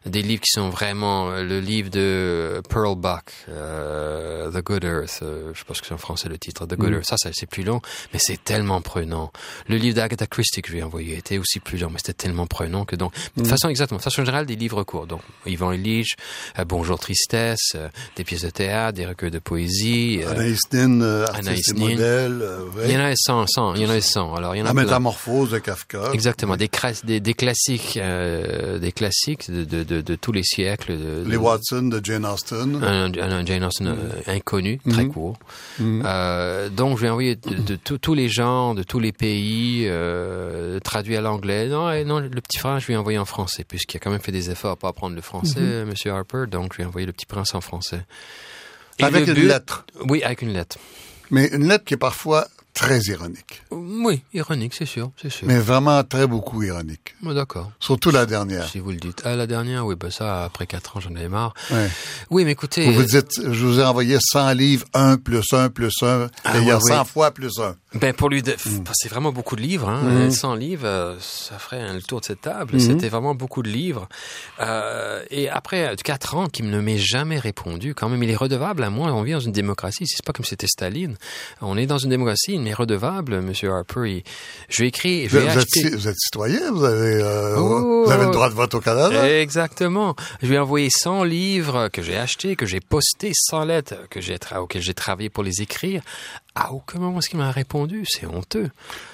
Des 0.05 0.21
livres 0.21 0.39
qui 0.41 0.49
sont 0.51 0.69
vraiment 0.69 1.29
euh, 1.29 1.43
le 1.43 1.59
livre 1.59 1.89
de 1.89 2.61
Pearl 2.69 2.95
Buck, 2.95 3.33
euh, 3.49 4.49
The 4.49 4.63
Good 4.63 4.85
Earth, 4.85 5.19
euh, 5.23 5.51
je 5.53 5.73
ce 5.73 5.81
que 5.81 5.87
c'est 5.87 5.93
en 5.93 5.97
français 5.97 6.29
le 6.29 6.37
titre, 6.37 6.65
The 6.65 6.75
Good 6.77 6.93
Earth. 6.93 7.05
Ça, 7.05 7.17
ça 7.17 7.31
c'est 7.33 7.47
plus 7.49 7.63
long, 7.63 7.81
mais 8.13 8.19
c'est 8.21 8.41
tellement 8.41 8.79
prenant. 8.79 9.31
Le 9.67 9.75
livre 9.75 9.97
d'Agatha 9.97 10.25
Christie 10.27 10.61
que 10.61 10.69
je 10.69 10.73
lui 10.75 10.79
ai 10.79 10.83
envoyé 10.83 11.17
était 11.17 11.37
aussi 11.37 11.59
plus 11.59 11.77
long, 11.77 11.89
mais 11.89 11.97
c'était 11.97 12.13
tellement 12.13 12.47
prenant 12.47 12.85
que 12.85 12.95
donc, 12.95 13.13
de 13.35 13.43
façon 13.45 13.67
exactement, 13.67 13.97
de 13.97 14.03
façon 14.03 14.23
générale, 14.23 14.45
des 14.45 14.55
livres 14.55 14.83
courts. 14.83 15.05
Donc, 15.05 15.21
Yvan 15.45 15.73
Illich, 15.73 16.13
euh, 16.57 16.63
Bonjour 16.63 16.97
Tristesse, 16.97 17.73
euh, 17.75 17.89
des 18.15 18.23
pièces 18.23 18.43
de 18.43 18.49
théâtre, 18.51 18.93
des 18.95 19.05
recueils 19.05 19.31
de 19.31 19.39
poésie. 19.39 20.21
euh, 20.23 20.31
Anaïs 20.31 20.59
Nin, 20.71 21.01
euh, 21.01 21.25
artiste 21.27 21.47
Anaïs 21.47 21.67
et 21.69 21.73
Nin. 21.73 21.89
modèle. 21.89 22.41
euh, 22.41 22.69
ouais. 22.77 22.85
il 22.85 22.91
y 22.93 22.97
en 22.97 23.01
a 23.01 23.13
100, 23.15 23.47
100, 23.47 23.75
il 23.75 23.81
y 23.81 23.85
en 23.85 23.89
a 23.89 23.99
100. 23.99 24.33
Alors, 24.35 24.55
il 24.55 24.59
y 24.59 24.61
en 24.61 24.65
a 24.65 24.67
La 24.69 24.73
plein. 24.73 24.83
métamorphose 24.83 25.51
de 25.51 25.59
Kafka. 25.59 26.11
Exactement, 26.13 26.55
des, 26.55 26.69
des 27.19 27.33
classiques, 27.45 27.97
euh, 27.97 28.77
des 28.77 28.91
classiques 28.91 29.49
de, 29.51 29.63
de, 29.63 29.83
de, 29.83 30.01
de, 30.01 30.15
tous 30.15 30.31
les 30.31 30.43
siècles. 30.43 30.93
Les 31.25 31.37
Watson 31.37 31.83
de 31.83 31.99
Jane 32.03 32.25
Austen. 32.25 32.79
Un, 32.83 33.11
un 33.13 33.45
Jane 33.45 33.63
Austen 33.63 33.87
euh, 33.87 33.95
inconnu, 34.27 34.79
très 34.89 35.03
Mhm. 35.05 35.11
court. 35.13 35.37
Mhm. 35.79 36.03
Euh, 36.05 36.69
donc 36.69 36.97
je 36.97 37.01
vais 37.03 37.09
envoyer 37.09 37.35
de, 37.35 37.55
de 37.55 37.75
tous- 37.75 38.13
les 38.13 38.29
genres, 38.29 38.75
de 38.75 38.83
tous 38.83 38.99
les 38.99 39.11
pays, 39.11 39.85
euh, 39.87 40.79
traduit 40.79 41.15
à 41.17 41.21
l'anglais. 41.21 41.67
Non, 41.67 41.91
et 41.91 42.03
non, 42.03 42.19
le 42.19 42.29
petit 42.41 42.59
prince, 42.59 42.83
je 42.83 42.87
vais 42.87 42.95
envoyer 42.95 43.17
en 43.17 43.25
français, 43.25 43.63
puisqu'il 43.63 43.97
a 43.97 43.99
quand 43.99 44.11
même 44.11 44.21
fait 44.21 44.31
des 44.31 44.49
efforts 44.51 44.77
pour 44.77 44.89
apprendre 44.89 45.15
le 45.15 45.21
français, 45.21 45.59
Mhm. 45.61 45.89
Monsieur 45.89 46.11
Harper. 46.11 46.43
Donc 46.49 46.73
je 46.73 46.77
vais 46.77 46.85
envoyer 46.85 47.07
le 47.07 47.13
petit 47.13 47.25
prince 47.25 47.55
en 47.55 47.61
français. 47.61 48.01
Et 48.99 49.03
Avec 49.03 49.25
le 49.25 49.33
une 49.33 49.41
but- 49.41 49.47
lettre. 49.47 49.85
Oui, 50.07 50.21
avec 50.21 50.41
une 50.43 50.53
lettre. 50.53 50.77
Mais 51.31 51.47
une 51.47 51.67
lettre 51.67 51.85
qui 51.85 51.93
est 51.95 51.97
parfois 51.97 52.45
très 52.73 52.99
ironique. 53.01 53.63
Oui, 53.71 54.23
ironique, 54.33 54.73
c'est 54.73 54.85
sûr, 54.85 55.11
c'est 55.21 55.29
sûr. 55.29 55.47
Mais 55.47 55.59
vraiment 55.59 56.03
très 56.03 56.27
beaucoup 56.27 56.63
ironique. 56.63 57.15
Oh, 57.25 57.33
D'accord. 57.33 57.71
Surtout 57.79 58.11
la 58.11 58.25
dernière. 58.25 58.67
Si 58.67 58.79
vous 58.79 58.91
le 58.91 58.97
dites. 58.97 59.21
Ah, 59.25 59.35
la 59.35 59.47
dernière, 59.47 59.85
oui, 59.85 59.95
bah 59.95 60.11
ça, 60.11 60.43
après 60.45 60.67
quatre 60.67 60.97
ans, 60.97 60.99
j'en 60.99 61.15
avais 61.15 61.29
marre. 61.29 61.53
Ouais. 61.71 61.89
Oui, 62.29 62.45
mais 62.45 62.51
écoutez. 62.51 62.85
Vous 62.85 62.93
vous 62.93 63.03
dites, 63.03 63.39
je 63.43 63.65
vous 63.65 63.79
ai 63.79 63.83
envoyé 63.83 64.17
100 64.19 64.53
livres, 64.53 64.85
1 64.93 65.17
plus 65.17 65.45
1 65.53 65.69
plus 65.69 65.93
1, 66.01 66.27
Ah, 66.43 66.57
et 66.57 66.61
il 66.61 66.67
y 66.67 66.71
a 66.71 66.75
ouais, 66.77 66.81
100 66.81 66.99
ouais. 66.99 67.05
fois 67.05 67.31
plus 67.31 67.59
1. 67.59 67.75
Ben 67.93 68.13
pour 68.13 68.29
lui, 68.29 68.41
de... 68.41 68.53
Mm. 68.53 68.83
c'est 68.93 69.09
vraiment 69.09 69.33
beaucoup 69.33 69.57
de 69.57 69.61
livres. 69.61 69.89
Hein. 69.89 70.01
Mhm. 70.03 70.31
100 70.31 70.55
livres, 70.55 70.85
euh, 70.87 71.15
ça 71.19 71.59
ferait 71.59 71.93
le 71.93 72.01
tour 72.01 72.21
de 72.21 72.25
cette 72.25 72.39
table. 72.39 72.75
Mhm. 72.75 72.79
C'était 72.79 73.09
vraiment 73.09 73.35
beaucoup 73.35 73.61
de 73.63 73.67
livres. 73.69 74.07
Euh, 74.61 75.21
et 75.29 75.49
après 75.49 75.93
quatre 76.01 76.35
ans, 76.35 76.47
qui 76.47 76.63
ne 76.63 76.79
m'ait 76.79 76.97
jamais 76.97 77.37
répondu, 77.37 77.93
quand 77.93 78.07
même, 78.07 78.23
il 78.23 78.29
est 78.29 78.35
redevable 78.35 78.83
à 78.83 78.89
moi. 78.89 79.11
On 79.11 79.23
vit 79.23 79.33
dans 79.33 79.41
une 79.41 79.51
démocratie. 79.51 80.05
C'est 80.07 80.25
pas 80.25 80.31
comme 80.31 80.45
si 80.45 80.51
c'était 80.51 80.67
Staline. 80.67 81.17
On 81.59 81.77
est 81.77 81.85
dans 81.85 81.97
une 81.97 82.09
démocratie, 82.09 82.53
il 82.53 82.61
m'est 82.61 82.73
redevable, 82.73 83.41
Monsieur 83.41 83.71
Harper. 83.73 84.09
Il... 84.09 84.23
Je 84.69 84.77
lui 84.77 84.85
ai 84.85 84.87
écrit, 84.87 85.27
je 85.27 85.37
Vous, 85.37 85.45
ai 85.45 85.49
êtes, 85.49 85.95
vous 85.95 86.13
citoyen, 86.17 86.71
vous 86.71 86.85
avez, 86.85 87.21
euh, 87.21 87.55
Oh. 87.57 88.05
vous 88.05 88.11
avez 88.11 88.25
le 88.25 88.31
droit 88.31 88.49
de 88.49 88.55
vote 88.55 88.73
au 88.73 88.79
Canada. 88.79 89.29
Exactement. 89.41 90.15
Je 90.41 90.47
lui 90.47 90.55
ai 90.55 90.59
envoyé 90.59 90.87
100 90.89 91.25
livres 91.25 91.89
que 91.89 92.01
j'ai 92.01 92.17
achetés, 92.17 92.55
que 92.55 92.65
j'ai 92.65 92.79
postés, 92.79 93.33
100 93.35 93.65
lettres 93.65 93.95
que 94.09 94.21
j'ai 94.21 94.37
auxquelles 94.57 94.81
j'ai 94.81 94.93
travaillé 94.93 95.29
pour 95.29 95.43
les 95.43 95.61
écrire. 95.61 96.01
À 96.53 96.73
aucun 96.73 96.99
moment 96.99 97.19
est-ce 97.19 97.29
qu'il 97.29 97.39
m'a 97.39 97.49
répondu. 97.49 98.03
C'est 98.05 98.25
honteux. 98.25 98.69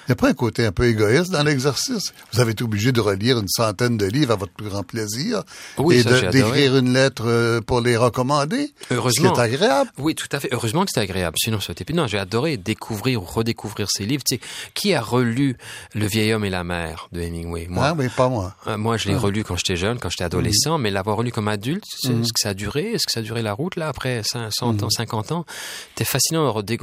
Il 0.06 0.08
n'y 0.08 0.12
a 0.12 0.16
pas 0.16 0.28
un 0.28 0.34
côté 0.34 0.66
un 0.66 0.72
peu 0.72 0.86
égoïste 0.88 1.30
dans 1.30 1.44
l'exercice? 1.44 2.12
Vous 2.32 2.40
avez 2.40 2.50
été 2.50 2.64
obligé 2.64 2.90
de 2.90 3.00
relire 3.00 3.38
une 3.38 3.46
centaine 3.48 3.96
de 3.96 4.06
livres 4.06 4.32
à 4.32 4.36
votre 4.36 4.52
plus 4.52 4.68
grand 4.68 4.82
plaisir 4.82 5.44
Oui, 5.76 5.98
et 5.98 6.04
d'écrire 6.30 6.76
une 6.76 6.92
lettre 6.92 7.22
euh, 7.26 7.60
pour 7.60 7.80
les 7.80 7.96
recommander. 7.96 8.72
Heureusement. 8.90 9.28
Ce 9.28 9.34
qui 9.34 9.40
est 9.40 9.44
agréable. 9.44 9.88
Oui, 9.98 10.16
tout 10.16 10.26
à 10.32 10.40
fait. 10.40 10.48
Heureusement 10.50 10.84
que 10.84 10.90
c'était 10.90 11.02
agréable. 11.02 11.36
Sinon, 11.40 11.60
ça 11.60 11.66
aurait 11.70 11.80
été... 11.80 11.92
Non, 11.92 12.08
j'ai 12.08 12.18
adoré 12.18 12.56
découvrir 12.56 13.22
ou 13.22 13.24
redécouvrir 13.24 13.86
ces 13.88 14.04
livres. 14.04 14.24
Tu 14.28 14.36
sais, 14.36 14.40
qui 14.74 14.92
a 14.94 15.00
relu 15.00 15.56
Le 15.94 16.06
vieil 16.06 16.32
homme 16.34 16.44
et 16.44 16.50
la 16.50 16.64
mer 16.64 17.08
de 17.12 17.20
Hemingway? 17.20 17.68
Moi. 17.68 17.84
Ah, 17.86 17.94
mais 17.94 18.08
pas 18.08 18.28
moi. 18.28 18.56
Euh, 18.66 18.76
Moi, 18.76 18.96
je 18.96 19.08
l'ai 19.08 19.14
Ah. 19.14 19.18
relu 19.20 19.44
quand 19.44 19.56
j'étais 19.56 19.76
jeune, 19.76 20.00
quand 20.00 20.10
j'étais 20.10 20.24
adolescent, 20.24 20.78
mais 20.78 20.90
l'avoir 20.90 21.16
relu 21.16 21.30
comme 21.30 21.46
adulte, 21.48 21.84
c'est- 22.00 22.08
Mhm. 22.10 22.22
est-ce 22.22 22.32
que 22.32 22.40
ça 22.40 22.48
a 22.48 22.54
duré? 22.54 22.94
Est-ce 22.94 23.06
que 23.06 23.12
ça 23.12 23.20
a 23.20 23.22
duré 23.22 23.42
la 23.42 23.52
route, 23.52 23.76
là, 23.76 23.86
après 23.88 24.22
100 24.24 24.82
ans, 24.82 24.90
50 24.90 25.30
ans? 25.30 25.44
C'était 25.90 26.04
fascinant 26.04 26.44
de 26.44 26.50
redé- 26.50 26.78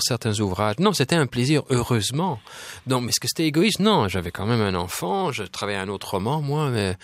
certains 0.00 0.38
ouvrages. 0.40 0.76
Non, 0.78 0.92
c'était 0.92 1.16
un 1.16 1.26
plaisir, 1.26 1.62
heureusement. 1.70 2.38
Donc, 2.86 3.02
mais 3.02 3.08
est-ce 3.10 3.20
que 3.20 3.26
c'était 3.28 3.46
égoïste? 3.46 3.80
Non, 3.80 4.08
j'avais 4.08 4.30
quand 4.30 4.46
même 4.46 4.60
un 4.60 4.74
enfant, 4.74 5.32
je 5.32 5.42
travaillais 5.42 5.78
un 5.78 5.88
autre 5.88 6.12
roman, 6.12 6.40
moi, 6.40 6.70
mais 6.70 6.96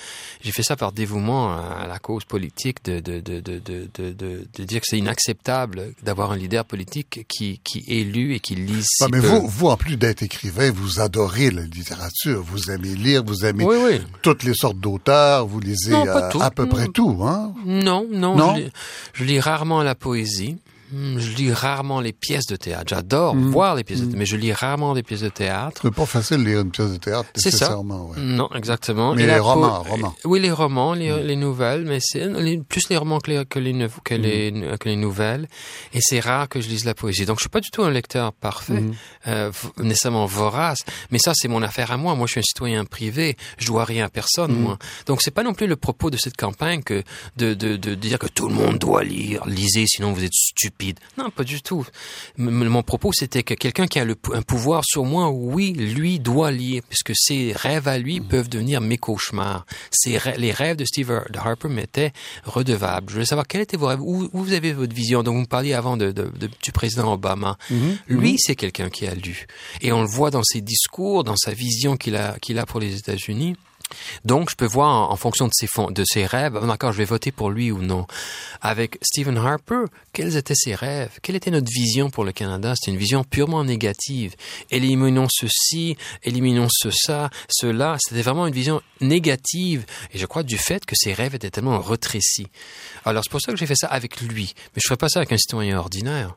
j'ai 0.42 0.52
fait 0.52 0.62
ça 0.62 0.76
par 0.76 0.92
dévouement 0.92 1.52
à 1.56 1.86
la 1.88 1.98
cause 1.98 2.24
politique 2.24 2.84
de, 2.84 3.00
de, 3.00 3.20
de, 3.20 3.40
de, 3.40 4.64
dire 4.64 4.80
que 4.80 4.86
c'est 4.86 4.98
inacceptable 4.98 5.92
d'avoir 6.02 6.32
un 6.32 6.36
leader 6.36 6.64
politique 6.64 7.26
qui, 7.28 7.60
qui 7.64 7.84
est 7.88 8.04
lu 8.04 8.34
et 8.34 8.40
qui 8.40 8.54
lit 8.54 8.82
si 8.82 9.02
Ah, 9.04 9.08
mais 9.10 9.20
peu. 9.20 9.26
vous, 9.26 9.46
vous, 9.48 9.66
en 9.68 9.76
plus 9.76 9.96
d'être 9.96 10.22
écrivain, 10.22 10.70
vous 10.70 11.00
adorez 11.00 11.50
la 11.50 11.62
littérature. 11.62 12.42
Vous 12.42 12.70
aimez 12.70 12.94
lire, 12.94 13.22
vous 13.24 13.44
aimez 13.44 13.64
Oui, 13.64 13.76
oui. 13.82 14.00
toutes 14.22 14.42
les 14.42 14.54
sortes 14.54 14.78
d'auteurs. 14.78 15.46
Vous 15.46 15.60
lisez 15.60 15.92
Non, 15.92 16.06
euh, 16.06 16.30
à 16.40 16.50
peu 16.50 16.66
près 16.66 16.86
Non. 16.86 16.92
tout, 16.92 17.18
hein? 17.24 17.52
Non, 17.64 18.06
non, 18.10 18.36
Non? 18.36 18.54
Je, 18.56 18.60
lis, 18.62 18.70
je 19.14 19.24
lis 19.24 19.40
rarement 19.40 19.82
la 19.82 19.94
poésie. 19.94 20.56
Hmm, 20.92 21.18
Je 21.18 21.34
lis 21.36 21.52
rarement 21.52 22.00
les 22.00 22.12
pièces 22.12 22.46
de 22.46 22.54
théâtre. 22.56 22.84
J'adore 22.88 23.34
Mhm. 23.34 23.50
voir 23.50 23.74
les 23.74 23.82
pièces 23.84 23.98
de 24.00 24.04
théâtre, 24.04 24.18
mais 24.18 24.26
je 24.26 24.36
lis 24.36 24.52
rarement 24.52 24.94
des 24.94 25.02
pièces 25.02 25.22
de 25.22 25.28
théâtre. 25.28 25.80
C'est 25.82 25.94
pas 25.94 26.06
facile 26.06 26.38
de 26.38 26.44
lire 26.44 26.60
une 26.60 26.70
pièce 26.70 26.90
de 26.92 26.96
théâtre, 26.96 27.28
ça. 27.34 27.48
nécessairement. 27.48 28.10
ouais. 28.10 28.16
Non, 28.20 28.48
exactement. 28.54 29.14
Mais 29.14 29.22
Et 29.24 29.26
les 29.26 29.38
romans, 29.38 29.82
romans. 29.82 30.14
euh, 30.24 30.28
Oui, 30.28 30.38
les 30.40 30.50
romans, 30.52 30.94
les, 30.94 31.22
les 31.22 31.34
nouvelles, 31.36 31.84
mais 31.86 31.98
c'est 32.00 32.26
plus 32.68 32.88
les 32.88 32.96
romans 32.96 33.18
que 33.18 33.30
les, 33.30 33.44
que 33.46 33.58
les, 33.58 33.72
nou- 33.72 33.88
que 34.04 34.14
les, 34.14 34.52
que 34.78 34.88
les 34.88 34.96
nouvelles. 34.96 35.48
Et 35.92 35.98
c'est 36.00 36.20
rare 36.20 36.48
que 36.48 36.60
je 36.60 36.68
lise 36.68 36.84
la 36.84 36.94
poésie. 36.94 37.26
Donc, 37.26 37.38
je 37.38 37.42
suis 37.42 37.48
pas 37.48 37.60
du 37.60 37.70
tout 37.70 37.82
un 37.82 37.90
lecteur 37.90 38.32
parfait, 38.32 38.84
euh, 39.26 39.50
nécessairement 39.78 40.26
vorace. 40.26 40.80
Mais 41.10 41.18
ça, 41.18 41.32
c'est 41.34 41.48
mon 41.48 41.62
affaire 41.62 41.90
à 41.90 41.96
moi. 41.96 42.14
Moi, 42.14 42.26
je 42.26 42.32
suis 42.32 42.40
un 42.40 42.42
citoyen 42.42 42.84
privé. 42.84 43.36
Je 43.58 43.66
dois 43.66 43.84
rien 43.84 44.04
à 44.04 44.08
personne, 44.08 44.52
moi. 44.52 44.78
Donc, 45.06 45.20
c'est 45.22 45.30
pas 45.32 45.42
non 45.42 45.54
plus 45.54 45.66
le 45.66 45.76
propos 45.76 46.10
de 46.10 46.16
cette 46.16 46.36
campagne 46.36 46.82
que 46.82 47.02
de, 47.36 47.54
de, 47.54 47.76
de 47.76 47.94
dire 47.94 48.18
que 48.20 48.28
tout 48.28 48.48
le 48.48 48.54
monde 48.54 48.78
doit 48.78 49.02
lire. 49.02 49.44
Lisez, 49.46 49.86
sinon 49.88 50.12
vous 50.12 50.22
êtes 50.22 50.32
stupide. 50.32 50.75
Non, 51.18 51.30
pas 51.30 51.44
du 51.44 51.62
tout. 51.62 51.86
M- 52.38 52.50
mon 52.68 52.82
propos, 52.82 53.12
c'était 53.12 53.42
que 53.42 53.54
quelqu'un 53.54 53.86
qui 53.86 53.98
a 53.98 54.04
le, 54.04 54.16
un 54.32 54.42
pouvoir 54.42 54.82
sur 54.84 55.04
moi, 55.04 55.30
oui, 55.30 55.72
lui 55.72 56.18
doit 56.18 56.50
lire, 56.50 56.82
puisque 56.88 57.12
ses 57.14 57.52
rêves 57.54 57.88
à 57.88 57.98
lui 57.98 58.20
peuvent 58.20 58.48
devenir 58.48 58.80
mes 58.80 58.98
cauchemars. 58.98 59.64
Ses 59.90 60.18
les 60.36 60.52
rêves 60.52 60.76
de 60.76 60.84
Steve 60.84 61.10
Harper 61.34 61.68
m'étaient 61.68 62.12
redevables. 62.44 63.08
Je 63.08 63.14
voulais 63.14 63.26
savoir 63.26 63.46
quels 63.46 63.62
étaient 63.62 63.76
vos 63.76 63.86
rêves, 63.86 64.00
où, 64.02 64.28
où 64.32 64.42
vous 64.44 64.52
avez 64.52 64.72
votre 64.72 64.94
vision? 64.94 65.22
Donc, 65.22 65.34
vous 65.34 65.40
me 65.42 65.46
parliez 65.46 65.72
avant 65.74 65.96
de, 65.96 66.12
de- 66.12 66.30
de- 66.38 66.50
du 66.62 66.72
président 66.72 67.12
Obama. 67.12 67.56
Mhm. 67.70 67.98
Lui, 68.08 68.36
c'est 68.38 68.56
quelqu'un 68.56 68.90
qui 68.90 69.06
a 69.06 69.14
lu. 69.14 69.46
Et 69.80 69.92
on 69.92 70.02
le 70.02 70.08
voit 70.08 70.30
dans 70.30 70.42
ses 70.44 70.60
discours, 70.60 71.24
dans 71.24 71.36
sa 71.36 71.52
vision 71.52 71.96
qu'il 71.96 72.16
a, 72.16 72.38
qu'il 72.40 72.58
a 72.58 72.66
pour 72.66 72.80
les 72.80 72.96
États-Unis. 72.96 73.56
Donc, 74.24 74.50
je 74.50 74.56
peux 74.56 74.66
voir 74.66 74.88
en, 74.88 75.12
en 75.12 75.16
fonction 75.16 75.46
de 75.46 75.52
ses, 75.54 75.68
de 75.90 76.04
ses 76.04 76.26
rêves, 76.26 76.58
d'accord, 76.66 76.92
je 76.92 76.98
vais 76.98 77.04
voter 77.04 77.32
pour 77.32 77.50
lui 77.50 77.70
ou 77.70 77.82
non. 77.82 78.06
Avec 78.60 78.98
Stephen 79.02 79.36
Harper, 79.36 79.84
quels 80.12 80.36
étaient 80.36 80.54
ses 80.54 80.74
rêves? 80.74 81.18
Quelle 81.22 81.36
était 81.36 81.50
notre 81.50 81.70
vision 81.70 82.10
pour 82.10 82.24
le 82.24 82.32
Canada? 82.32 82.74
C'était 82.76 82.92
une 82.92 82.98
vision 82.98 83.24
purement 83.24 83.64
négative. 83.64 84.34
Éliminons 84.70 85.28
ceci, 85.30 85.96
éliminons 86.22 86.68
ce, 86.70 86.90
ça, 86.90 87.30
cela. 87.48 87.96
C'était 88.00 88.22
vraiment 88.22 88.46
une 88.46 88.54
vision 88.54 88.82
négative. 89.00 89.84
Et 90.12 90.18
je 90.18 90.26
crois 90.26 90.42
du 90.42 90.58
fait 90.58 90.84
que 90.84 90.94
ses 90.96 91.12
rêves 91.12 91.34
étaient 91.34 91.50
tellement 91.50 91.80
retrécis. 91.80 92.48
Alors, 93.04 93.22
c'est 93.24 93.30
pour 93.30 93.40
ça 93.40 93.52
que 93.52 93.58
j'ai 93.58 93.66
fait 93.66 93.76
ça 93.76 93.86
avec 93.86 94.20
lui. 94.20 94.54
Mais 94.74 94.82
je 94.82 94.88
ferais 94.88 94.96
pas 94.96 95.08
ça 95.08 95.20
avec 95.20 95.32
un 95.32 95.36
citoyen 95.36 95.78
ordinaire. 95.78 96.36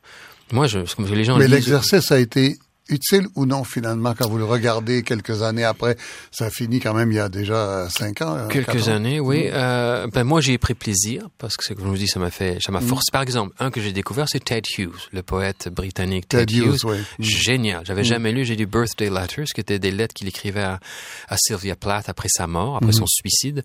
Moi, 0.52 0.68
je, 0.68 0.80
comme 0.96 1.08
les 1.14 1.24
gens 1.24 1.38
Mais 1.38 1.48
l'exercice 1.48 2.12
a 2.12 2.20
été 2.20 2.58
utile 2.90 3.28
ou 3.36 3.46
non 3.46 3.64
finalement 3.64 4.14
quand 4.18 4.28
vous 4.30 4.38
le 4.38 4.46
regardez 4.46 5.04
quelques 5.04 5.42
années 5.42 5.64
après? 5.64 5.96
Ça 6.32 6.46
a 6.46 6.50
fini 6.50 6.80
quand 6.80 6.94
même 6.94 7.12
il 7.12 7.16
y 7.16 7.20
a 7.20 7.30
déjà 7.30 7.56
euh, 7.56 7.90
cinq 7.90 8.22
ans 8.22 8.36
euh, 8.36 8.48
Quelques 8.48 8.88
ans. 8.90 8.94
années, 8.94 9.20
oui. 9.20 9.48
Euh, 9.52 10.08
ben 10.14 10.24
moi, 10.24 10.42
j'ai 10.42 10.58
pris 10.58 10.74
plaisir 10.74 11.28
parce 11.38 11.56
que, 11.58 11.74
comme 11.74 11.86
je 11.86 11.90
vous 11.90 11.98
dis, 11.98 12.08
ça 12.08 12.20
m'a 12.20 12.30
fait, 12.32 12.58
ça 12.62 12.72
m'a 12.72 12.80
Mm. 12.80 12.88
forcé. 12.88 13.12
Par 13.12 13.22
exemple, 13.22 13.54
un 13.60 13.72
que 13.72 13.82
j'ai 13.82 13.92
découvert, 13.94 14.28
c'est 14.30 14.44
Ted 14.44 14.68
Hughes, 14.78 15.10
le 15.12 15.22
poète 15.24 15.70
britannique 15.70 16.28
Ted, 16.28 16.46
Ted 16.46 16.58
Hughes, 16.66 16.80
oui. 16.86 16.98
Mm. 17.20 17.24
Génial. 17.24 17.82
J'avais 17.86 18.04
jamais 18.04 18.32
lu. 18.32 18.46
J'ai 18.46 18.56
lu 18.56 18.66
Birthday 18.66 19.10
Letters, 19.10 19.46
qui 19.54 19.62
étaient 19.62 19.80
des 19.80 19.92
lettres 19.92 20.14
qu'il 20.14 20.28
écrivait 20.28 20.62
à, 20.64 20.80
à 21.28 21.38
Sylvia 21.38 21.76
Plath 21.76 22.10
après 22.10 22.30
sa 22.30 22.48
mort, 22.48 22.76
après 22.78 22.88
Mhm. 22.88 22.94
son 22.94 23.06
suicide. 23.08 23.64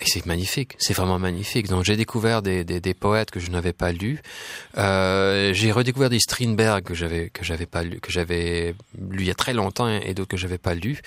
Et 0.00 0.04
c'est 0.06 0.26
magnifique. 0.26 0.74
C'est 0.78 0.94
vraiment 0.94 1.18
magnifique. 1.18 1.68
Donc, 1.68 1.84
j'ai 1.84 1.96
découvert 1.96 2.42
des, 2.42 2.64
des, 2.64 2.80
des 2.80 2.94
poètes 2.94 3.30
que 3.30 3.40
je 3.40 3.50
n'avais 3.50 3.72
pas 3.72 3.92
lus. 3.92 4.20
Euh, 4.78 5.52
j'ai 5.54 5.72
redécouvert 5.72 6.10
des 6.10 6.20
Strindberg 6.20 6.84
que 6.84 6.94
j'avais, 6.94 7.30
que 7.30 7.44
j'avais 7.44 7.66
pas 7.66 7.82
lu, 7.82 8.00
que 8.00 8.10
j'avais 8.12 8.65
lu 8.98 9.22
il 9.22 9.26
y 9.26 9.30
a 9.30 9.34
très 9.34 9.52
longtemps 9.52 9.88
et 9.88 10.14
d'autres 10.14 10.30
que 10.30 10.36
j'avais 10.36 10.58
pas 10.58 10.74
lus. 10.74 11.00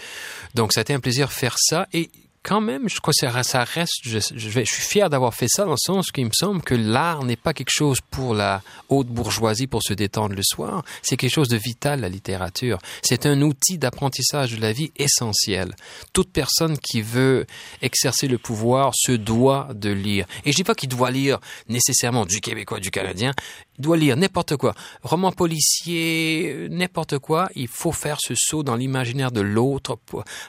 Donc, 0.55 0.73
ça 0.73 0.79
a 0.79 0.81
été 0.81 0.93
un 0.93 0.99
plaisir 0.99 1.27
de 1.27 1.33
faire 1.33 1.55
ça. 1.57 1.87
Et 1.93 2.09
quand 2.43 2.61
même, 2.61 2.87
je 2.87 2.99
crois 2.99 3.13
que 3.13 3.43
ça, 3.43 3.63
reste, 3.63 3.99
je, 4.03 4.19
je 4.19 4.49
suis 4.63 4.81
fier 4.81 5.09
d'avoir 5.09 5.33
fait 5.33 5.47
ça 5.49 5.65
dans 5.65 5.71
le 5.71 5.77
sens 5.77 6.11
qu'il 6.11 6.25
me 6.25 6.31
semble 6.33 6.61
que 6.61 6.73
l'art 6.73 7.23
n'est 7.23 7.35
pas 7.35 7.53
quelque 7.53 7.71
chose 7.71 7.99
pour 8.09 8.33
la 8.33 8.61
haute 8.87 9.07
bourgeoisie 9.07 9.67
pour 9.67 9.83
se 9.83 9.93
détendre 9.93 10.35
le 10.35 10.43
soir. 10.43 10.83
C'est 11.01 11.17
quelque 11.17 11.33
chose 11.33 11.49
de 11.49 11.57
vital, 11.57 12.01
la 12.01 12.09
littérature. 12.09 12.79
C'est 13.01 13.25
un 13.25 13.41
outil 13.41 13.77
d'apprentissage 13.77 14.55
de 14.55 14.61
la 14.61 14.71
vie 14.71 14.91
essentiel. 14.95 15.75
Toute 16.13 16.31
personne 16.31 16.77
qui 16.77 17.01
veut 17.01 17.45
exercer 17.81 18.27
le 18.27 18.37
pouvoir 18.37 18.91
se 18.95 19.11
doit 19.11 19.67
de 19.73 19.89
lire. 19.89 20.25
Et 20.45 20.51
je 20.51 20.55
dis 20.55 20.63
pas 20.63 20.75
qu'il 20.75 20.89
doit 20.89 21.11
lire 21.11 21.39
nécessairement 21.67 22.25
du 22.25 22.39
québécois, 22.39 22.79
du 22.79 22.91
canadien. 22.91 23.33
Doit 23.79 23.97
lire 23.97 24.17
n'importe 24.17 24.57
quoi. 24.57 24.75
Roman 25.03 25.31
policier, 25.31 26.67
n'importe 26.69 27.17
quoi. 27.17 27.49
Il 27.55 27.67
faut 27.67 27.93
faire 27.93 28.17
ce 28.19 28.33
saut 28.35 28.61
dans 28.61 28.75
l'imaginaire 28.75 29.31
de 29.31 29.41
l'autre. 29.41 29.97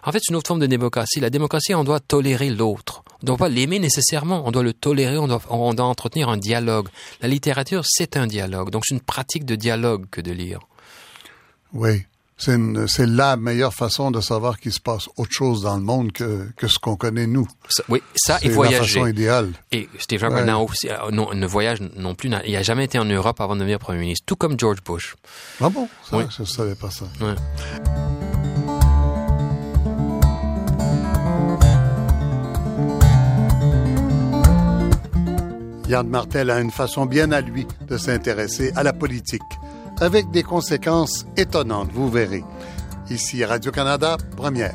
En 0.05 0.13
fait, 0.13 0.19
c'est 0.21 0.31
une 0.31 0.37
autre 0.37 0.49
forme 0.49 0.61
de 0.61 0.67
démocratie. 0.67 1.21
La 1.21 1.31
démocratie, 1.31 1.75
on 1.75 1.85
doit 1.85 2.01
tolérer 2.01 2.51
l'autre. 2.51 3.05
On 3.09 3.19
ne 3.23 3.27
doit 3.29 3.37
pas 3.37 3.49
l'aimer 3.49 3.79
nécessairement. 3.79 4.43
On 4.47 4.51
doit 4.51 4.65
le 4.65 4.73
tolérer. 4.73 5.17
On 5.17 5.29
doit, 5.29 5.41
on 5.49 5.73
doit 5.75 5.87
entretenir 5.87 6.29
un 6.29 6.37
dialogue. 6.37 6.89
La 7.21 7.29
littérature, 7.29 7.83
c'est 7.87 8.17
un 8.17 8.27
dialogue. 8.27 8.71
Donc, 8.71 8.83
c'est 8.85 8.95
une 8.95 9.01
pratique 9.01 9.45
de 9.45 9.55
dialogue 9.55 10.07
que 10.11 10.21
de 10.21 10.33
lire. 10.33 10.61
Oui 11.73 12.03
c'est 12.41 13.07
la 13.07 13.37
meilleure 13.37 13.75
façon 13.75 14.11
de 14.11 14.21
savoir 14.21 14.59
qu'il 14.59 14.73
se 14.73 14.81
passe 14.81 15.09
autre 15.17 15.33
chose 15.33 15.63
dans 15.63 15.77
le 15.77 15.83
monde 15.83 16.13
que, 16.13 16.49
ce 16.67 16.79
qu'on 16.79 16.97
connaît 16.97 17.27
nous. 17.27 17.47
Oui, 17.89 18.03
ça 18.15 18.39
et 18.43 18.49
voyager. 18.49 18.77
C'est 18.77 18.99
la 18.99 19.05
façon 19.05 19.07
idéale. 19.07 19.53
Et 19.73 19.89
Stephen 19.99 20.31
ouais. 20.31 20.37
Bernard 20.37 20.65
aussi, 20.65 20.89
euh, 20.89 21.11
ne 21.11 21.47
voyage 21.47 21.81
non 21.97 22.15
plus. 22.15 22.31
Il 22.47 22.53
n'a 22.53 22.63
jamais 22.63 22.85
été 22.85 22.99
en 22.99 23.05
Europe 23.05 23.41
avant 23.41 23.55
de 23.55 23.61
devenir 23.61 23.79
Premier 23.79 24.01
ministre, 24.01 24.25
tout 24.27 24.37
comme 24.37 24.59
George 24.59 24.83
Bush. 24.85 25.17
Ah 25.61 25.69
bon? 25.69 25.89
Ça, 26.09 26.17
oui. 26.17 26.25
Je 26.35 26.43
ne 26.43 26.47
savais 26.47 26.75
pas 26.75 26.91
ça. 26.91 27.05
Ouais. 27.21 27.35
Yann 35.91 36.07
Martel 36.07 36.51
a 36.51 36.61
une 36.61 36.71
façon 36.71 37.05
bien 37.05 37.33
à 37.33 37.41
lui 37.41 37.67
de 37.89 37.99
s'intéresser 37.99 38.73
à 38.77 38.85
la 38.85 38.93
politique 38.93 39.43
avec 40.01 40.31
des 40.31 40.43
conséquences 40.43 41.27
étonnantes, 41.37 41.91
vous 41.93 42.11
verrez. 42.11 42.45
Ici 43.11 43.45
Radio-Canada, 43.45 44.17
première. 44.37 44.75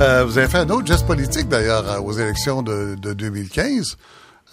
Euh, 0.00 0.24
vous 0.24 0.36
avez 0.38 0.48
fait 0.48 0.58
un 0.58 0.68
autre 0.70 0.86
geste 0.86 1.06
politique 1.06 1.48
d'ailleurs 1.48 2.04
aux 2.04 2.12
élections 2.12 2.62
de, 2.62 2.94
2015. 2.94 3.96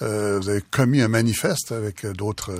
Euh, 0.01 0.39
vous 0.41 0.49
avez 0.49 0.61
commis 0.61 1.01
un 1.01 1.09
manifeste 1.09 1.71
avec 1.71 2.05
d'autres 2.05 2.51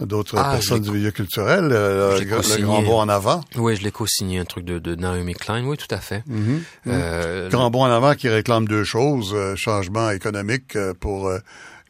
d'autres 0.00 0.36
ah, 0.38 0.52
personnes 0.52 0.82
du 0.82 0.90
milieu 0.90 1.10
culturel, 1.10 1.70
euh, 1.72 2.18
le, 2.18 2.24
Grand 2.62 2.82
Bond 2.82 3.00
en 3.00 3.08
avant. 3.08 3.42
Oui, 3.56 3.76
je 3.76 3.82
l'ai 3.82 3.90
co-signé, 3.90 4.38
un 4.38 4.44
truc 4.44 4.64
de, 4.64 4.78
de, 4.78 4.94
Naomi 4.94 5.34
Klein, 5.34 5.64
oui, 5.64 5.76
tout 5.76 5.92
à 5.92 5.98
fait. 5.98 6.22
Mm-hmm. 6.28 6.60
euh, 6.88 7.48
Grand 7.48 7.70
Bond 7.70 7.84
en 7.84 7.90
avant 7.90 8.14
qui 8.14 8.28
réclame 8.28 8.66
deux 8.66 8.84
choses, 8.84 9.32
euh, 9.34 9.56
changement 9.56 10.10
économique 10.10 10.76
pour 11.00 11.30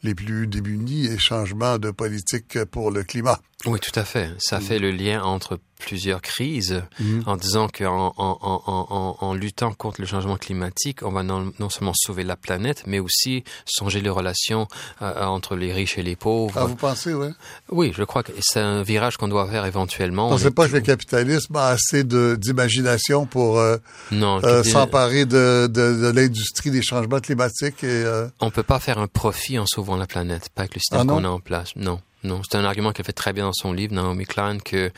les 0.03 0.15
plus 0.15 0.47
démunis 0.47 1.07
et 1.07 1.17
changement 1.17 1.77
de 1.77 1.91
politique 1.91 2.63
pour 2.65 2.91
le 2.91 3.03
climat. 3.03 3.39
Oui, 3.65 3.79
tout 3.79 3.97
à 3.99 4.03
fait. 4.03 4.29
Ça 4.39 4.59
mm. 4.59 4.61
fait 4.61 4.79
le 4.79 4.91
lien 4.91 5.21
entre 5.21 5.59
plusieurs 5.79 6.21
crises 6.21 6.83
mm. 6.99 7.21
en 7.25 7.37
disant 7.37 7.67
qu'en 7.67 8.13
en, 8.17 8.37
en, 8.41 9.17
en, 9.19 9.33
luttant 9.33 9.73
contre 9.73 10.01
le 10.01 10.07
changement 10.07 10.37
climatique, 10.37 10.99
on 11.03 11.11
va 11.11 11.23
non, 11.23 11.51
seulement 11.69 11.93
sauver 11.95 12.23
la 12.23 12.35
planète, 12.35 12.83
mais 12.85 12.99
aussi 12.99 13.43
songer 13.65 14.01
les 14.01 14.09
relations 14.09 14.67
euh, 15.01 15.23
entre 15.23 15.55
les 15.55 15.73
riches 15.73 15.97
et 15.97 16.03
les 16.03 16.15
pauvres. 16.15 16.53
Ah, 16.57 16.65
vous 16.65 16.75
pensez, 16.75 17.13
oui? 17.13 17.29
Oui, 17.71 17.93
je 17.95 18.03
crois 18.03 18.23
que 18.23 18.31
c'est 18.41 18.59
un 18.59 18.83
virage 18.83 19.17
qu'on 19.17 19.29
doit 19.29 19.49
faire 19.49 19.65
éventuellement. 19.65 20.29
On 20.29 20.33
ne 20.33 20.37
sait 20.37 20.51
pas 20.51 20.67
que 20.67 20.73
le 20.73 20.81
capitalisme 20.81 21.55
a 21.55 21.69
assez 21.69 22.03
d'imagination 22.03 23.25
pour 23.25 23.57
euh, 23.57 23.77
euh, 24.11 24.63
s'emparer 24.63 25.25
de, 25.25 25.67
de, 25.67 26.01
de 26.01 26.11
l'industrie 26.11 26.71
des 26.71 26.81
changements 26.81 27.19
climatiques. 27.19 27.83
Et, 27.83 28.03
On 28.41 28.51
peut 28.51 28.63
pas 28.63 28.79
faire 28.79 28.99
un 28.99 29.07
profit 29.07 29.57
en 29.57 29.65
sauvant 29.65 29.95
la 29.95 30.07
planète, 30.07 30.49
pas 30.49 30.63
avec 30.63 30.75
le 30.75 30.81
système 30.81 31.09
ah 31.09 31.13
qu'on 31.13 31.23
a 31.23 31.29
en 31.29 31.39
place. 31.39 31.71
Non. 31.75 32.01
Non, 32.23 32.41
c'est 32.43 32.57
un 32.57 32.65
argument 32.65 32.91
qu'elle 32.91 33.05
fait 33.05 33.13
très 33.13 33.33
bien 33.33 33.45
dans 33.45 33.53
son 33.53 33.71
livre, 33.71 33.93
Naomi 33.93 34.25
Klein, 34.25 34.59
que 34.59 34.91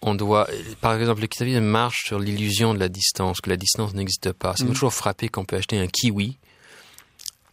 on 0.00 0.14
doit, 0.14 0.48
par 0.80 0.94
exemple, 0.94 1.20
le 1.20 1.26
capitalisme 1.26 1.60
marche 1.60 2.04
sur 2.06 2.18
l'illusion 2.18 2.74
de 2.74 2.78
la 2.78 2.88
distance, 2.88 3.40
que 3.40 3.50
la 3.50 3.56
distance 3.56 3.94
n'existe 3.94 4.32
pas. 4.32 4.54
Ça 4.56 4.64
m'a 4.64 4.70
mm. 4.70 4.74
toujours 4.74 4.94
frappé 4.94 5.28
qu'on 5.28 5.44
peut 5.44 5.56
acheter 5.56 5.78
un 5.78 5.86
kiwi 5.86 6.38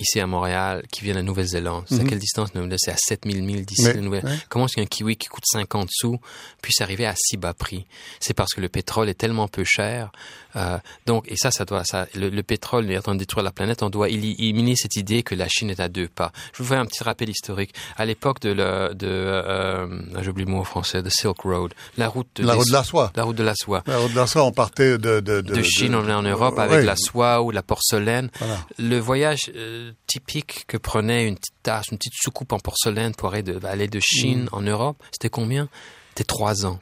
ici 0.02 0.20
à 0.20 0.28
Montréal 0.28 0.84
qui 0.92 1.04
vient 1.04 1.16
de 1.16 1.22
Nouvelle-Zélande. 1.22 1.86
C'est 1.88 2.00
à 2.00 2.04
mhm. 2.04 2.10
quelle 2.10 2.20
distance 2.20 2.50
C'est 2.78 2.92
à 2.92 2.98
7000 2.98 3.44
milles 3.44 3.66
d'ici 3.66 3.94
de 3.94 4.00
Nouvelle 4.00 4.26
Comment 4.50 4.66
est-ce 4.66 4.76
qu'un 4.76 4.86
kiwi 4.86 5.16
qui 5.16 5.28
coûte 5.28 5.44
50 5.46 5.90
sous 5.92 6.20
puisse 6.62 6.82
arriver 6.82 7.06
à 7.06 7.14
si 7.16 7.38
bas 7.38 7.54
prix? 7.54 7.86
C'est 8.20 8.34
parce 8.34 8.54
que 8.54 8.62
le 8.62 8.70
pétrole 8.70 9.10
est 9.10 9.14
tellement 9.14 9.48
peu 9.48 9.64
cher. 9.64 10.12
Euh, 10.56 10.78
donc, 11.06 11.26
et 11.28 11.36
ça, 11.38 11.52
ça 11.52 11.66
doit, 11.66 11.84
ça, 11.84 12.08
le, 12.16 12.42
pétrole 12.42 12.90
est 12.92 12.98
en 12.98 13.02
train 13.02 13.14
de 13.14 13.20
détruire 13.20 13.44
la 13.44 13.52
planète. 13.52 13.84
On 13.84 13.90
doit 13.90 14.10
éliminer 14.10 14.76
cette 14.76 14.96
idée 14.96 15.24
que 15.24 15.36
la 15.36 15.48
Chine 15.48 15.70
est 15.70 15.80
à 15.80 15.90
deux 15.90 16.08
pas. 16.08 16.32
Je 16.54 16.64
vous 16.64 16.70
fais 16.70 16.76
un 16.76 16.86
petit 16.86 17.04
rappel 17.04 17.30
historique. 17.30 17.74
À 17.98 18.06
l'époque 18.06 18.40
de, 18.42 18.54
de, 18.54 19.08
euh, 19.08 19.88
j'oublie 20.22 20.46
le 20.46 20.52
mot 20.52 20.60
en 20.60 20.64
français, 20.64 21.02
de 21.02 21.10
Silk 21.10 21.42
Road, 21.42 21.74
la 21.98 22.08
route 22.08 22.28
de 22.36 22.46
la 22.46 22.54
route 22.54 22.68
de 22.68 22.74
la 22.74 22.84
soie. 22.84 23.12
La 23.16 23.24
route 23.24 23.36
de 23.36 23.44
la 23.44 23.56
soie. 23.56 23.84
La 23.88 23.98
route 23.98 24.12
de 24.12 24.18
la 24.18 24.28
soie, 24.28 24.44
on 24.44 24.52
partait 24.52 24.98
de 24.98 25.20
de, 25.20 25.42
de, 25.42 25.62
Chine, 25.62 25.96
on 25.96 26.02
venait 26.02 26.14
en 26.14 26.24
Europe 26.24 26.58
avec 26.60 26.86
la 26.86 26.96
soie 26.96 27.42
ou 27.42 27.52
la 27.52 27.64
porcelaine. 27.64 28.30
Le 28.78 28.98
voyage 28.98 29.52
euh, 29.56 29.92
typique 30.08 30.66
que 30.68 30.78
prenait 30.78 31.28
une 31.28 31.36
petite 31.36 31.56
tasse, 31.64 31.88
une 31.92 31.98
petite 31.98 32.14
soucoupe 32.16 32.54
en 32.54 32.60
porcelaine 32.60 33.14
pour 33.16 33.30
aller 33.30 33.44
de, 33.44 33.66
aller 33.66 33.88
de 33.88 34.00
Chine 34.00 34.44
mm. 34.44 34.50
en 34.52 34.62
Europe, 34.62 34.98
c'était 35.12 35.30
combien? 35.30 35.70
C'était 36.10 36.26
trois 36.26 36.66
ans. 36.66 36.80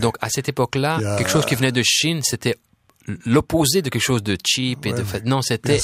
Donc 0.00 0.16
à 0.20 0.28
cette 0.28 0.48
époque-là, 0.48 0.98
quelque 1.18 1.30
chose 1.30 1.46
qui 1.46 1.54
venait 1.54 1.72
de 1.72 1.82
Chine, 1.82 2.20
c'était 2.22 2.56
l'opposé 3.26 3.82
de 3.82 3.88
quelque 3.88 4.02
chose 4.02 4.22
de 4.22 4.36
cheap 4.44 4.86
et 4.86 4.92
de 4.92 5.02
fait. 5.02 5.24
Non, 5.24 5.42
c'était 5.42 5.80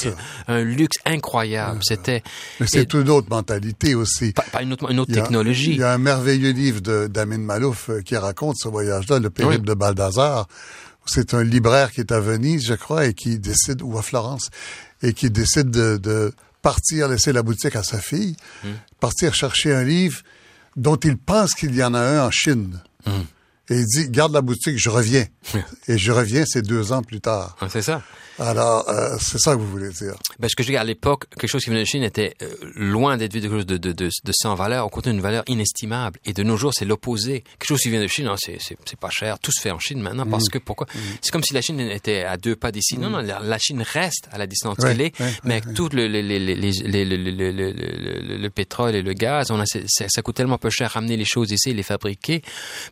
un 0.47 0.63
luxe 0.63 0.99
incroyable. 1.05 1.81
C'était. 1.83 2.23
Mais 2.61 2.67
c'est 2.67 2.93
une 2.95 3.09
autre 3.09 3.29
mentalité 3.31 3.95
aussi. 3.95 4.33
Pas, 4.33 4.63
une 4.63 4.73
autre, 4.73 4.91
une 4.91 5.01
autre 5.01 5.13
technologie. 5.13 5.73
Il 5.73 5.79
y 5.79 5.83
a 5.83 5.93
un 5.93 5.99
merveilleux 5.99 6.53
livre 6.53 6.81
de 6.81 7.07
d'Amin 7.07 7.39
Malouf 7.39 7.91
euh, 7.91 8.01
qui 8.03 8.17
raconte 8.17 8.57
ce 8.59 8.69
voyage-là, 8.69 9.19
le 9.19 9.31
périple 9.31 9.67
de 9.67 9.75
Baldassare. 9.75 10.49
C'est 11.07 11.33
un 11.33 11.43
libraire 11.43 11.91
qui 11.91 12.01
est 12.01 12.13
à 12.13 12.21
Venise, 12.21 12.67
je 12.67 12.75
crois, 12.75 13.07
et 13.07 13.15
qui 13.15 13.39
décide, 13.39 13.81
ou 13.81 13.97
à 13.97 14.03
Florence, 14.03 14.51
et 15.03 15.15
qui 15.15 15.31
décide 15.31 15.71
de 15.71 16.35
partir 16.63 17.09
laisser 17.09 17.33
la 17.33 17.43
boutique 17.43 17.77
à 17.77 17.83
sa 17.83 17.99
fille, 17.99 18.37
hmm. 18.65 18.69
partir 19.01 19.35
chercher 19.35 19.73
un 19.73 19.85
livre 19.85 20.21
dont 20.77 20.97
il 20.97 21.17
pense 21.17 21.55
qu'il 21.55 21.75
y 21.75 21.83
en 21.83 21.95
a 21.95 22.01
un 22.01 22.27
en 22.27 22.31
Chine. 22.31 22.81
Hmm. 23.07 23.23
Et 23.71 23.77
il 23.77 23.85
dit, 23.87 24.09
garde 24.11 24.33
la 24.33 24.41
boutique, 24.41 24.79
je 24.79 24.91
reviens. 24.91 25.27
et 25.89 25.99
je 25.99 26.13
reviens, 26.13 26.45
c'est 26.47 26.63
deux 26.63 26.93
ans 26.93 27.03
plus 27.03 27.21
tard. 27.21 27.57
Ah, 27.61 27.69
c'est 27.69 27.83
ça. 27.83 28.03
Alors, 28.41 28.89
euh, 28.89 29.17
c'est 29.21 29.39
ça 29.39 29.55
que 29.55 29.61
vous 29.61 29.69
voulez 29.69 29.89
dire. 29.91 30.15
Ben, 30.39 30.49
ce 30.49 30.55
que 30.55 30.63
je 30.63 30.69
dis 30.69 30.77
à 30.77 30.85
l'époque, 30.85 31.25
quelque 31.31 31.51
chose 31.51 31.65
qui 31.65 31.71
venait 31.71 31.81
de 31.81 31.87
Chine 31.87 32.05
était 32.05 32.35
euh, 32.43 32.49
loin 32.77 33.17
d'être 33.17 33.33
vu 33.33 33.41
de, 33.41 33.49
de, 33.49 33.77
de, 33.77 33.93
de, 33.93 34.07
de 34.07 34.33
sans 34.33 34.55
valeur, 34.55 34.87
on 34.87 34.89
comptait 34.89 35.11
une 35.11 35.21
valeur 35.21 35.43
inestimable. 35.49 36.21
Et 36.25 36.33
de 36.33 36.45
nos 36.45 36.57
jours, 36.57 36.73
c'est 36.73 36.85
l'opposé. 36.85 37.43
Quelque 37.59 37.69
chose 37.69 37.81
qui 37.81 37.91
vient 37.91 38.01
de 38.01 38.07
Chine, 38.07 38.31
c'est, 38.39 38.59
c'est, 38.61 38.77
pas 38.99 39.11
cher. 39.11 39.41
Tout 39.41 39.51
se 39.51 39.61
fait 39.61 39.73
en 39.73 39.81
Chine 39.81 40.01
maintenant 40.01 40.25
parce 40.25 40.47
mm. 40.47 40.51
que 40.51 40.59
pourquoi? 40.59 40.87
Mm. 40.95 40.99
C'est 41.21 41.33
comme 41.33 41.43
si 41.43 41.53
la 41.53 41.63
Chine 41.63 41.81
était 41.81 42.23
à 42.23 42.37
deux 42.37 42.55
pas 42.55 42.71
d'ici. 42.71 42.97
Non, 42.97 43.11
mm. 43.11 43.13
non, 43.13 43.39
la, 43.43 43.59
Chine 43.59 43.83
reste 43.83 44.29
à 44.31 44.39
la 44.39 44.47
distance 44.47 44.77
qu'elle 44.77 45.01
est, 45.01 45.19
mais 45.43 45.55
avec 45.55 45.75
tout 45.75 45.89
le, 45.93 46.07
le, 46.07 46.21
le, 48.39 48.49
pétrole 48.51 48.95
et 48.95 49.03
le 49.03 49.15
gaz, 49.15 49.51
on 49.51 49.59
a, 49.59 49.65
ça, 49.67 50.23
coûte 50.23 50.37
tellement 50.37 50.59
peu 50.59 50.71
cher 50.71 50.93
ramener 50.93 51.17
les 51.17 51.25
choses 51.25 51.51
ici 51.51 51.71
et 51.71 51.75
les 51.75 51.83
fabriquer. 51.83 52.43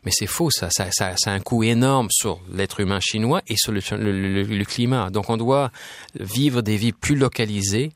Mais 0.03 0.11
c'est 0.13 0.27
faux, 0.27 0.51
ça. 0.51 0.66
Ça, 0.69 0.89
a 1.25 1.31
un 1.31 1.39
coût 1.39 1.63
énorme 1.63 2.07
sur 2.11 2.39
l'être 2.53 2.79
humain 2.79 2.99
chinois 3.01 3.41
et 3.47 3.55
sur 3.57 3.71
le, 3.71 4.63
climat. 4.63 5.09
Donc, 5.09 5.29
on 5.29 5.37
doit 5.37 5.71
vivre 6.19 6.61
des 6.61 6.77
vies 6.77 6.91
plus 6.91 7.15
localisées 7.15 7.91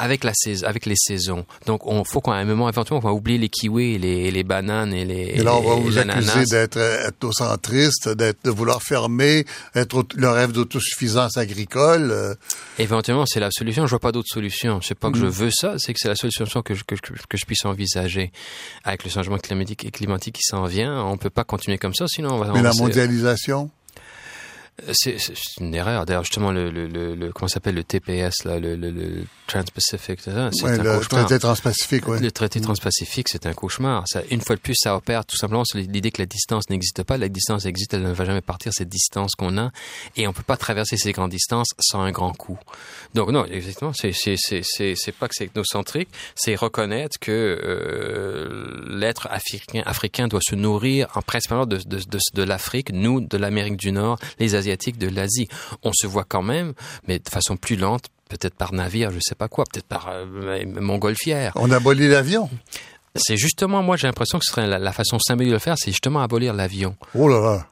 avec 0.00 0.24
la 0.24 0.32
saison, 0.34 0.66
avec 0.66 0.86
les 0.86 0.96
saisons. 0.96 1.44
Donc, 1.66 1.86
on 1.86 2.04
faut 2.04 2.20
qu'à 2.20 2.32
un 2.32 2.44
moment, 2.44 2.68
éventuellement, 2.68 3.06
on 3.06 3.08
va 3.08 3.14
oublier 3.14 3.36
les 3.36 3.50
kiwis, 3.50 3.98
les, 3.98 4.30
les 4.30 4.44
bananes 4.44 4.94
et 4.94 5.04
les. 5.04 5.34
Et 5.34 5.42
là, 5.42 5.54
on 5.54 5.60
va 5.60 5.74
vous 5.74 5.98
accuser 5.98 6.44
d'être 6.46 6.78
ethnocentriste, 6.78 8.08
d'être, 8.08 8.38
de 8.44 8.50
vouloir 8.50 8.82
fermer, 8.82 9.44
être 9.74 10.06
le 10.14 10.28
rêve 10.30 10.52
d'autosuffisance 10.52 11.36
agricole. 11.36 12.10
Euh. 12.10 12.34
Éventuellement, 12.78 13.26
c'est 13.26 13.40
la 13.40 13.50
solution. 13.50 13.84
Je 13.86 13.90
vois 13.90 14.00
pas 14.00 14.12
d'autre 14.12 14.28
solution. 14.30 14.80
C'est 14.80 14.98
pas 14.98 15.10
que 15.10 15.18
je 15.18 15.26
mm. 15.26 15.30
veux 15.30 15.50
ça, 15.50 15.74
c'est 15.78 15.92
que 15.92 16.00
c'est 16.00 16.08
la 16.08 16.16
solution 16.16 16.46
que 16.62 16.74
je, 16.74 16.84
que, 16.84 16.94
que, 16.94 17.36
je 17.36 17.44
puisse 17.44 17.64
envisager. 17.66 18.32
Avec 18.84 19.04
le 19.04 19.10
changement 19.10 19.36
climatique 19.36 19.84
et 19.84 19.90
climatique 19.90 20.36
qui 20.36 20.44
s'en 20.44 20.64
vient, 20.64 21.04
on 21.04 21.18
peut 21.18 21.30
pas 21.30 21.44
continuer 21.44 21.76
comme 21.76 21.94
ça, 21.94 22.06
sinon 22.08 22.34
on 22.34 22.38
va. 22.38 22.52
Mais 22.52 22.62
la 22.62 22.72
mondialisation? 22.72 23.70
C'est 24.92 25.16
une 25.60 25.74
erreur. 25.74 26.06
D'ailleurs, 26.06 26.24
justement, 26.24 26.52
le, 26.52 26.70
le, 26.70 26.86
le, 26.86 27.32
comment 27.32 27.48
s'appelle 27.48 27.74
le 27.74 27.84
TPS, 27.84 28.44
là, 28.44 28.58
le, 28.58 28.76
le, 28.76 29.24
Trans-Pacific, 29.46 30.20
c'est 30.20 30.30
un 30.30 30.50
le 30.50 31.00
traité 31.00 31.38
transpacifique, 31.38 32.06
oui. 32.08 32.20
Le 32.20 32.30
traité 32.30 32.60
transpacifique, 32.60 33.28
c'est 33.28 33.46
un 33.46 33.52
cauchemar. 33.52 34.04
Ça, 34.06 34.22
une 34.30 34.40
fois 34.40 34.56
de 34.56 34.60
plus, 34.60 34.76
ça 34.76 34.96
opère 34.96 35.24
tout 35.24 35.36
simplement 35.36 35.64
sur 35.64 35.78
l'idée 35.78 36.10
que 36.10 36.22
la 36.22 36.26
distance 36.26 36.70
n'existe 36.70 37.02
pas. 37.02 37.16
La 37.16 37.28
distance 37.28 37.66
existe, 37.66 37.94
elle 37.94 38.02
ne 38.02 38.12
va 38.12 38.24
jamais 38.24 38.40
partir, 38.42 38.72
cette 38.72 38.88
distance 38.88 39.32
qu'on 39.36 39.58
a. 39.58 39.70
Et 40.16 40.28
on 40.28 40.32
peut 40.32 40.44
pas 40.44 40.56
traverser 40.56 40.96
ces 40.96 41.12
grandes 41.12 41.30
distances 41.30 41.70
sans 41.80 42.00
un 42.00 42.12
grand 42.12 42.32
coup. 42.32 42.58
Donc, 43.14 43.30
non, 43.30 43.44
exactement, 43.46 43.92
c'est, 43.92 44.12
c'est, 44.12 44.36
c'est, 44.38 44.62
c'est, 44.62 45.12
pas 45.12 45.28
que 45.28 45.34
c'est 45.36 45.46
ethnocentrique, 45.46 46.08
c'est 46.34 46.54
reconnaître 46.54 47.18
que 47.18 47.30
euh, 47.30 48.84
l'être 48.88 49.26
africain, 49.30 49.82
africain 49.84 50.28
doit 50.28 50.40
se 50.42 50.54
nourrir 50.54 51.08
en 51.14 51.22
principalement 51.22 51.66
de, 51.66 51.78
de, 51.78 51.98
de, 51.98 52.18
de 52.34 52.42
l'Afrique, 52.42 52.92
nous, 52.92 53.20
de 53.20 53.36
l'Amérique 53.36 53.76
du 53.76 53.92
Nord, 53.92 54.18
les 54.38 54.54
Asiatiques 54.54 54.98
de 54.98 55.08
l'Asie. 55.08 55.48
On 55.82 55.92
se 55.92 56.06
voit 56.06 56.24
quand 56.24 56.42
même, 56.42 56.72
mais 57.08 57.18
de 57.18 57.28
façon 57.28 57.56
plus 57.56 57.76
lente, 57.76 58.06
peut-être 58.28 58.54
par 58.54 58.72
navire, 58.72 59.10
je 59.10 59.18
sais 59.20 59.34
pas 59.34 59.48
quoi, 59.48 59.64
peut-être 59.70 59.86
par 59.86 60.08
euh, 60.08 60.64
montgolfière. 60.66 61.52
On 61.56 61.70
abolit 61.70 62.08
l'avion. 62.08 62.48
C'est 63.16 63.36
justement, 63.36 63.82
moi, 63.82 63.96
j'ai 63.96 64.06
l'impression 64.06 64.38
que 64.38 64.44
ce 64.44 64.52
serait 64.52 64.66
la, 64.66 64.92
façon 64.92 65.18
simple 65.18 65.44
de 65.44 65.50
le 65.50 65.58
faire, 65.58 65.76
c'est 65.76 65.90
justement 65.90 66.22
abolir 66.22 66.54
l'avion. 66.54 66.96
Oh 67.14 67.28
là 67.28 67.40
là. 67.40 67.66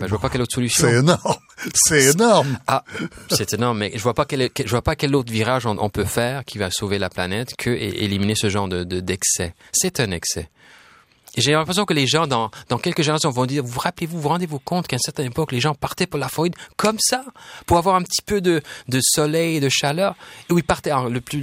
Ben, 0.00 0.06
je 0.06 0.10
vois 0.12 0.18
pas 0.18 0.30
quelle 0.30 0.40
autre 0.40 0.54
solution. 0.54 0.88
C'est 0.88 0.96
énorme. 0.96 1.36
C'est 1.74 2.04
énorme. 2.14 2.58
Ah, 2.66 2.84
c'est 3.28 3.52
énorme, 3.52 3.76
mais 3.76 3.92
je 3.94 4.00
vois 4.00 4.14
pas 4.14 4.24
quel, 4.24 4.48
je 4.58 4.70
vois 4.70 4.80
pas 4.80 4.96
quel 4.96 5.14
autre 5.14 5.30
virage 5.30 5.66
on, 5.66 5.90
peut 5.90 6.06
faire 6.06 6.46
qui 6.46 6.56
va 6.56 6.70
sauver 6.70 6.98
la 6.98 7.10
planète 7.10 7.54
que 7.58 7.68
éliminer 7.68 8.34
ce 8.34 8.48
genre 8.48 8.66
de 8.66 8.82
d'excès. 8.82 9.54
C'est 9.72 10.00
un 10.00 10.10
excès. 10.10 10.48
J'ai 11.36 11.52
l'impression 11.52 11.84
que 11.84 11.94
les 11.94 12.06
gens, 12.06 12.26
dans, 12.26 12.50
dans 12.68 12.78
quelques 12.78 13.02
générations, 13.02 13.30
vont 13.30 13.46
dire, 13.46 13.62
vous 13.62 13.70
vous 13.70 13.80
rappelez-vous, 13.80 14.20
vous 14.20 14.28
rendez-vous 14.28 14.58
compte 14.58 14.86
qu'à 14.86 14.96
une 14.96 15.00
certaine 15.00 15.26
époque, 15.26 15.52
les 15.52 15.60
gens 15.60 15.74
partaient 15.74 16.06
pour 16.06 16.18
la 16.18 16.28
Floride 16.28 16.54
comme 16.76 16.96
ça, 16.98 17.24
pour 17.66 17.78
avoir 17.78 17.94
un 17.94 18.02
petit 18.02 18.22
peu 18.22 18.40
de, 18.40 18.62
de 18.88 19.00
soleil 19.02 19.56
et 19.56 19.60
de 19.60 19.68
chaleur. 19.68 20.14
Et 20.48 20.54
ils 20.54 20.64
partaient, 20.64 20.92
le 21.08 21.20
plus, 21.20 21.40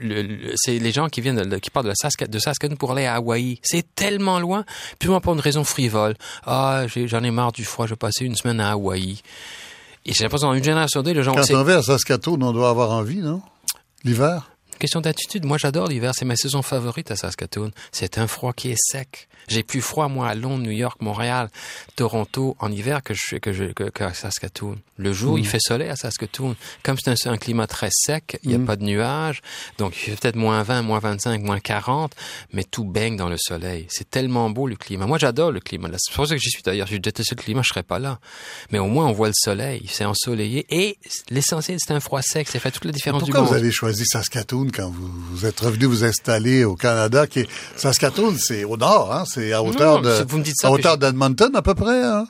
le, 0.00 0.52
c'est 0.56 0.78
les 0.78 0.92
gens 0.92 1.08
qui 1.08 1.20
viennent, 1.20 1.60
qui 1.60 1.70
partent 1.70 1.86
de, 1.86 1.90
la 1.90 1.94
Sask 1.94 2.26
de 2.26 2.38
Saskatoon 2.38 2.76
pour 2.76 2.92
aller 2.92 3.06
à 3.06 3.16
Hawaï. 3.16 3.58
C'est 3.62 3.94
tellement 3.94 4.38
loin, 4.40 4.64
purement 4.98 5.20
pour 5.20 5.34
une 5.34 5.40
raison 5.40 5.64
frivole. 5.64 6.16
Ah, 6.46 6.84
j'en 6.88 7.22
ai, 7.22 7.30
marre 7.30 7.52
du 7.52 7.64
froid, 7.64 7.86
je 7.86 7.92
vais 7.92 7.96
passer 7.96 8.24
une 8.24 8.36
semaine 8.36 8.60
à 8.60 8.72
Hawaï. 8.72 9.20
Et 10.04 10.12
j'ai 10.12 10.24
l'impression, 10.24 10.48
dans 10.48 10.54
une 10.54 10.64
génération, 10.64 11.02
les 11.02 11.22
gens... 11.22 11.34
Quand 11.34 11.50
on 11.50 11.62
va 11.62 11.78
à 11.78 11.82
Saskatoon, 11.82 12.40
on 12.42 12.52
doit 12.52 12.70
avoir 12.70 12.90
envie, 12.90 13.18
non? 13.18 13.42
L'hiver? 14.04 14.51
Question 14.82 15.00
d'attitude. 15.00 15.44
Moi, 15.44 15.58
j'adore 15.58 15.86
l'hiver. 15.86 16.12
C'est 16.12 16.24
ma 16.24 16.34
saison 16.34 16.60
favorite 16.60 17.12
à 17.12 17.16
Saskatoon. 17.16 17.70
C'est 17.92 18.18
un 18.18 18.26
froid 18.26 18.52
qui 18.52 18.72
est 18.72 18.76
sec. 18.76 19.28
J'ai 19.48 19.62
plus 19.62 19.80
froid, 19.80 20.08
moi, 20.08 20.28
à 20.28 20.34
Londres, 20.34 20.62
New 20.62 20.70
York, 20.70 21.00
Montréal, 21.00 21.50
Toronto, 21.96 22.56
en 22.60 22.70
hiver 22.70 23.02
que 23.02 23.12
je, 23.14 23.36
que 23.36 23.52
je, 23.52 23.64
que, 23.64 23.84
qu'à 23.90 24.12
Saskatoon. 24.14 24.78
Le 24.96 25.12
jour, 25.12 25.38
il 25.38 25.46
fait 25.46 25.58
soleil 25.60 25.88
à 25.88 25.96
Saskatoon. 25.96 26.54
Comme 26.82 26.96
c'est 26.98 27.28
un, 27.28 27.32
un 27.32 27.36
climat 27.36 27.66
très 27.66 27.88
sec, 27.90 28.38
il 28.44 28.50
n'y 28.50 28.54
a 28.54 28.64
pas 28.64 28.76
de 28.76 28.84
nuages. 28.84 29.40
Donc, 29.78 29.94
il 29.96 30.00
fait 30.00 30.20
peut-être 30.20 30.36
moins 30.36 30.62
20, 30.62 30.82
moins 30.82 31.00
25, 31.00 31.42
moins 31.42 31.58
40, 31.58 32.12
mais 32.52 32.62
tout 32.64 32.84
baigne 32.84 33.16
dans 33.16 33.28
le 33.28 33.36
soleil. 33.38 33.86
C'est 33.88 34.08
tellement 34.08 34.48
beau, 34.50 34.66
le 34.68 34.76
climat. 34.76 35.06
Moi, 35.06 35.18
j'adore 35.18 35.50
le 35.50 35.60
climat. 35.60 35.88
C'est 35.98 36.14
pour 36.14 36.26
ça 36.26 36.34
que 36.36 36.40
j'y 36.40 36.50
suis 36.50 36.62
d'ailleurs. 36.62 36.88
Si 36.88 36.94
je 36.94 37.00
détestais 37.00 37.34
le 37.36 37.42
climat, 37.42 37.62
je 37.62 37.68
serais 37.70 37.82
pas 37.82 37.98
là. 37.98 38.20
Mais 38.70 38.78
au 38.78 38.86
moins, 38.86 39.06
on 39.06 39.12
voit 39.12 39.28
le 39.28 39.34
soleil. 39.36 39.86
C'est 39.88 40.04
ensoleillé. 40.04 40.66
Et 40.70 40.98
l'essentiel, 41.30 41.78
c'est 41.84 41.92
un 41.92 42.00
froid 42.00 42.22
sec. 42.22 42.48
Ça 42.48 42.60
fait 42.60 42.70
toute 42.70 42.84
la 42.84 42.92
différence 42.92 43.22
Pourquoi 43.22 43.40
du 43.40 43.46
vous 43.46 43.52
monde. 43.52 43.60
avez 43.60 43.72
choisi 43.72 44.04
Saskatoon 44.04 44.68
quand 44.72 44.90
vous, 44.90 45.08
vous 45.30 45.46
êtes 45.46 45.60
revenu 45.60 45.84
vous 45.84 46.04
installer 46.04 46.64
au 46.64 46.74
Canada? 46.74 47.26
Qui 47.26 47.40
est... 47.40 47.48
Saskatoon, 47.76 48.34
c'est 48.38 48.64
au 48.64 48.76
nord, 48.76 49.12
hein? 49.12 49.24
C'est 49.26 49.52
à 49.52 49.62
hauteur 49.62 49.96
Non, 49.96 50.08
de, 50.08 50.14
c'est- 50.16 50.28
vous 50.30 50.38
me 50.38 50.42
dites 50.44 50.56
ça, 50.60 50.68
à 50.68 50.70
hauteur 50.70 50.98
d'Edmonton, 50.98 51.54
à 51.54 51.62
peu 51.62 51.74
près, 51.74 52.02
hein? 52.02 52.26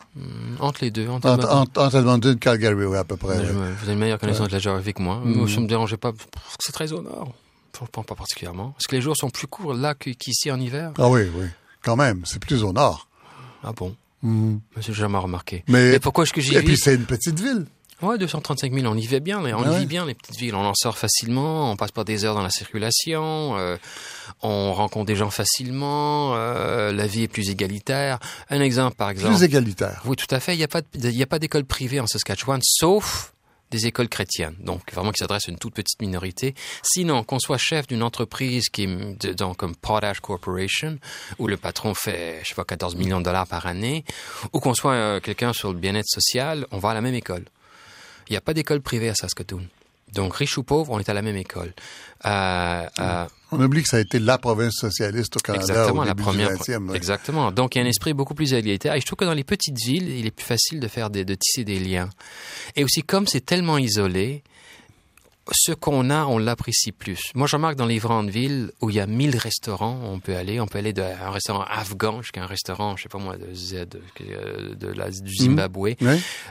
Entre 0.60 0.84
les 0.84 0.90
deux. 0.90 1.08
Entre, 1.08 1.28
Entre, 1.28 1.48
entre, 1.50 1.80
entre 1.82 1.94
Edmonton 1.96 2.34
et 2.34 2.38
Calgary, 2.38 2.74
oui, 2.74 2.96
à 2.96 3.04
peu 3.04 3.16
près. 3.16 3.36
Mais 3.36 3.42
oui. 3.42 3.48
je 3.48 3.52
me- 3.52 3.72
Vous 3.72 3.82
avez 3.84 3.92
une 3.94 3.98
meilleure 3.98 4.18
connaissance 4.18 4.48
de 4.48 4.52
la 4.52 4.58
géographie 4.58 4.92
que 4.92 5.02
moi. 5.02 5.20
Moi, 5.24 5.48
ça 5.48 5.60
me 5.60 5.66
dérangeait 5.66 5.96
pas. 5.96 6.12
C'est 6.58 6.72
très 6.72 6.92
au 6.92 7.02
nord. 7.02 7.32
Je 7.74 7.86
pense 7.90 8.04
pas 8.06 8.14
particulièrement. 8.14 8.70
Parce 8.72 8.86
que 8.86 8.94
les 8.96 9.02
jours 9.02 9.16
sont 9.16 9.30
plus 9.30 9.46
courts 9.46 9.74
là 9.74 9.94
qu'ici 9.94 10.50
en 10.52 10.60
hiver. 10.60 10.92
Ah 10.98 11.08
oui, 11.08 11.22
oui. 11.34 11.46
Quand 11.82 11.96
même, 11.96 12.22
c'est 12.26 12.38
plus 12.38 12.62
au 12.62 12.72
nord. 12.72 13.08
Ah 13.64 13.72
bon? 13.72 13.96
Mhm. 14.22 14.60
Mais 14.76 14.82
j'ai 14.82 14.92
jamais 14.92 15.18
remarqué. 15.18 15.64
Mais- 15.68 15.94
Et 15.94 15.98
pourquoi 15.98 16.22
est-ce 16.24 16.32
que 16.32 16.40
j'y 16.40 16.54
Et 16.54 16.60
vis? 16.60 16.64
puis, 16.66 16.76
c'est 16.76 16.94
une 16.94 17.06
petite 17.06 17.40
ville. 17.40 17.66
Ouais, 18.02 18.18
235 18.18 18.72
000, 18.72 18.86
on 18.92 18.96
y 18.96 19.06
vit 19.06 19.20
bien, 19.20 19.38
on 19.40 19.44
Ah 19.44 19.48
y 19.50 19.54
ouais. 19.70 19.78
vit 19.80 19.86
bien 19.86 20.04
les 20.04 20.14
petites 20.14 20.36
villes. 20.36 20.54
On 20.54 20.64
en 20.64 20.74
sort 20.74 20.98
facilement, 20.98 21.70
on 21.70 21.76
passe 21.76 21.92
pas 21.92 22.04
des 22.04 22.24
heures 22.24 22.34
dans 22.34 22.42
la 22.42 22.50
circulation, 22.50 23.56
euh, 23.56 23.76
on 24.42 24.72
rencontre 24.72 25.06
des 25.06 25.16
gens 25.16 25.30
facilement, 25.30 26.34
euh, 26.34 26.92
la 26.92 27.06
vie 27.06 27.22
est 27.22 27.28
plus 27.28 27.50
égalitaire. 27.50 28.18
Un 28.50 28.60
exemple, 28.60 28.96
par 28.96 29.10
exemple. 29.10 29.34
Plus 29.34 29.44
égalitaire. 29.44 30.02
Oui, 30.04 30.16
tout 30.16 30.32
à 30.34 30.40
fait. 30.40 30.54
Il 30.54 30.58
n'y 30.58 30.64
a 30.64 30.68
pas, 30.68 30.80
de- 30.82 30.86
il 30.94 31.16
y 31.16 31.22
a 31.22 31.26
pas 31.26 31.38
d'école 31.38 31.64
privée 31.64 32.00
en 32.00 32.06
Saskatchewan, 32.06 32.60
sauf 32.62 33.32
des 33.70 33.86
écoles 33.86 34.08
chrétiennes, 34.10 34.54
donc 34.60 34.92
vraiment 34.92 35.12
qui 35.12 35.18
s'adressent 35.20 35.48
à 35.48 35.50
une 35.52 35.58
toute 35.58 35.72
petite 35.72 36.02
minorité. 36.02 36.54
Sinon, 36.82 37.24
qu'on 37.24 37.38
soit 37.38 37.56
chef 37.56 37.86
d'une 37.86 38.02
entreprise 38.02 38.68
qui 38.68 38.82
est 38.82 38.86
de- 39.20 39.32
donc 39.32 39.56
comme 39.56 39.74
Potash 39.74 40.20
Corporation, 40.20 40.98
où 41.38 41.46
le 41.48 41.56
patron 41.56 41.94
fait, 41.94 42.40
je 42.42 42.48
sais 42.48 42.54
pas, 42.54 42.64
14 42.64 42.96
millions 42.96 43.20
de 43.20 43.24
dollars 43.24 43.46
par 43.46 43.64
année, 43.66 44.04
ou 44.52 44.60
qu'on 44.60 44.74
soit 44.74 44.92
euh, 44.92 45.20
quelqu'un 45.20 45.54
sur 45.54 45.72
le 45.72 45.78
bien-être 45.78 46.08
social, 46.08 46.66
on 46.70 46.78
va 46.78 46.90
à 46.90 46.94
la 46.94 47.00
même 47.00 47.14
école. 47.14 47.44
Il 48.28 48.32
n'y 48.32 48.36
a 48.36 48.40
pas 48.40 48.54
d'école 48.54 48.80
privée 48.80 49.08
à 49.08 49.14
Saskatoon. 49.14 49.62
Donc, 50.14 50.36
riche 50.36 50.58
ou 50.58 50.62
pauvre, 50.62 50.92
on 50.92 50.98
est 50.98 51.08
à 51.08 51.14
la 51.14 51.22
même 51.22 51.36
école. 51.36 51.72
Euh, 52.26 52.86
euh, 53.00 53.24
On 53.50 53.60
oublie 53.62 53.82
que 53.82 53.88
ça 53.88 53.96
a 53.96 54.00
été 54.00 54.18
la 54.18 54.36
province 54.36 54.74
socialiste 54.74 55.36
au 55.38 55.40
Canada 55.40 55.64
Exactement, 55.64 56.02
au 56.02 56.04
la 56.04 56.10
début 56.12 56.22
première. 56.22 56.50
du 56.50 56.56
20e. 56.56 56.90
ouais. 56.90 56.96
Exactement. 56.96 57.50
Donc, 57.50 57.74
il 57.74 57.78
y 57.78 57.80
a 57.80 57.84
un 57.84 57.88
esprit 57.88 58.12
beaucoup 58.12 58.34
plus 58.34 58.52
égalitaire. 58.52 58.94
Et 58.94 59.00
je 59.00 59.06
trouve 59.06 59.16
que 59.16 59.24
dans 59.24 59.32
les 59.32 59.42
petites 59.44 59.78
villes, 59.78 60.10
il 60.10 60.26
est 60.26 60.30
plus 60.30 60.44
facile 60.44 60.80
de 60.80 60.88
faire 60.88 61.08
des, 61.08 61.24
de 61.24 61.34
tisser 61.34 61.64
des 61.64 61.78
liens. 61.78 62.10
Et 62.76 62.84
aussi, 62.84 63.02
comme 63.02 63.26
c'est 63.26 63.40
tellement 63.46 63.78
isolé, 63.78 64.42
ce 65.50 65.72
qu'on 65.72 66.08
a, 66.10 66.24
on 66.26 66.38
l'apprécie 66.38 66.92
plus. 66.92 67.18
Moi, 67.34 67.46
je 67.48 67.56
remarque 67.56 67.74
dans 67.76 67.86
les 67.86 67.98
grandes 67.98 68.30
villes 68.30 68.70
où 68.80 68.90
il 68.90 68.96
y 68.96 69.00
a 69.00 69.06
1000 69.06 69.36
restaurants, 69.36 69.98
on 70.04 70.20
peut 70.20 70.36
aller. 70.36 70.60
On 70.60 70.66
peut 70.66 70.78
aller 70.78 70.92
d'un 70.92 71.30
restaurant 71.30 71.64
afghan 71.68 72.22
jusqu'à 72.22 72.42
un 72.42 72.46
restaurant, 72.46 72.96
je 72.96 73.02
sais 73.04 73.08
pas 73.08 73.18
moi, 73.18 73.36
de 73.36 73.52
Z, 73.54 73.86
euh, 74.20 74.74
de 74.74 74.86
la, 74.88 75.10
du 75.10 75.34
Zimbabwe. 75.34 75.94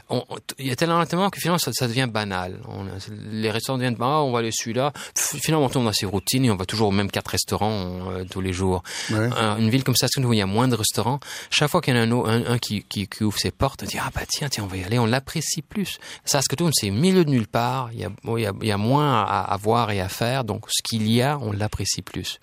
On- 0.10 0.24
on- 0.30 0.38
il 0.60 0.68
y 0.68 0.72
a 0.72 0.76
tellement, 0.76 1.06
tellement 1.06 1.30
que 1.30 1.40
finalement 1.40 1.58
ça, 1.60 1.72
ça 1.74 1.88
devient 1.88 2.08
banal. 2.12 2.60
On 2.68 2.86
les 3.32 3.50
restaurants 3.52 3.78
deviennent 3.78 3.96
ah, 4.02 4.22
on 4.24 4.32
va 4.32 4.40
aller 4.40 4.52
celui-là. 4.52 4.92
Finalement, 5.16 5.66
on 5.66 5.70
tombe 5.70 5.86
dans 5.86 5.94
ces 5.94 6.06
routines 6.06 6.44
et 6.46 6.52
on 6.52 6.56
va 6.58 6.66
toujours 6.66 6.90
aux 6.90 6.92
mêmes 6.92 7.12
quatre 7.12 7.30
restaurants 7.30 8.12
euh, 8.12 8.26
tous 8.30 8.42
les 8.42 8.52
jours. 8.54 8.84
Ouais. 9.12 9.30
Un- 9.38 9.58
une 9.58 9.70
ville 9.70 9.84
comme 9.84 9.96
Saskatoon 9.96 10.28
où 10.28 10.34
il 10.34 10.40
y 10.40 10.42
a 10.42 10.46
moins 10.46 10.68
de 10.68 10.76
restaurants, 10.76 11.20
chaque 11.50 11.70
fois 11.70 11.82
qu'il 11.82 11.96
y 11.96 11.98
en 11.98 12.02
a 12.02 12.04
un, 12.04 12.12
au- 12.12 12.26
un, 12.26 12.46
un 12.46 12.58
qui, 12.58 12.84
qui, 12.84 13.08
qui 13.08 13.24
ouvre 13.24 13.38
ses 13.40 13.52
portes, 13.52 13.84
on 13.84 13.86
dit 13.86 13.98
ah 14.00 14.10
bah 14.14 14.22
tiens 14.28 14.50
tiens 14.50 14.64
on 14.66 14.68
va 14.68 14.78
y 14.78 14.84
aller, 14.84 15.00
on 15.00 15.06
l'apprécie 15.06 15.62
plus. 15.62 15.98
Saskatoon 16.26 16.72
c'est 16.74 16.90
au 16.90 16.94
milieu 16.94 17.24
de 17.24 17.30
nulle 17.30 17.48
part, 17.48 17.90
il 17.94 18.00
y 18.00 18.04
a, 18.04 18.10
bon, 18.24 18.38
il 18.38 18.44
y 18.44 18.46
a, 18.48 18.52
il 18.62 18.68
y 18.68 18.72
a 18.72 18.78
moins 18.82 19.24
à, 19.24 19.42
à 19.42 19.58
voir 19.58 19.92
et 19.92 20.02
à 20.02 20.10
faire, 20.10 20.44
donc 20.44 20.66
ce 20.70 20.82
qu'il 20.84 21.10
y 21.10 21.22
a, 21.22 21.38
on 21.40 21.52
l'apprécie 21.52 22.02
plus. 22.02 22.40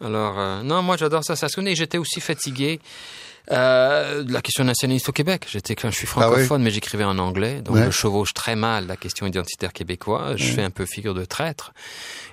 Alors 0.00 0.38
euh, 0.38 0.62
non, 0.62 0.82
moi 0.82 0.96
j'adore 0.96 1.24
ça 1.24 1.36
Saskatoon 1.36 1.66
et 1.66 1.74
j'étais 1.74 1.98
aussi 1.98 2.20
fatigué. 2.20 2.80
Euh, 3.52 4.24
la 4.28 4.42
question 4.42 4.64
nationaliste 4.64 5.08
au 5.08 5.12
Québec. 5.12 5.46
J'étais 5.48 5.76
quand 5.76 5.90
je 5.90 5.96
suis 5.96 6.08
Ah 6.16 6.18
oui. 6.18 6.22
francophone, 6.34 6.62
mais 6.62 6.70
j'écrivais 6.70 7.04
en 7.04 7.18
anglais, 7.18 7.60
donc 7.62 7.76
Ouais. 7.76 7.84
je 7.86 7.90
chevauche 7.90 8.34
très 8.34 8.56
mal 8.56 8.86
la 8.88 8.96
question 8.96 9.26
identitaire 9.26 9.72
québécoise. 9.72 10.36
Je 10.36 10.52
fais 10.52 10.62
un 10.62 10.70
peu 10.70 10.84
figure 10.84 11.14
de 11.14 11.24
traître. 11.24 11.72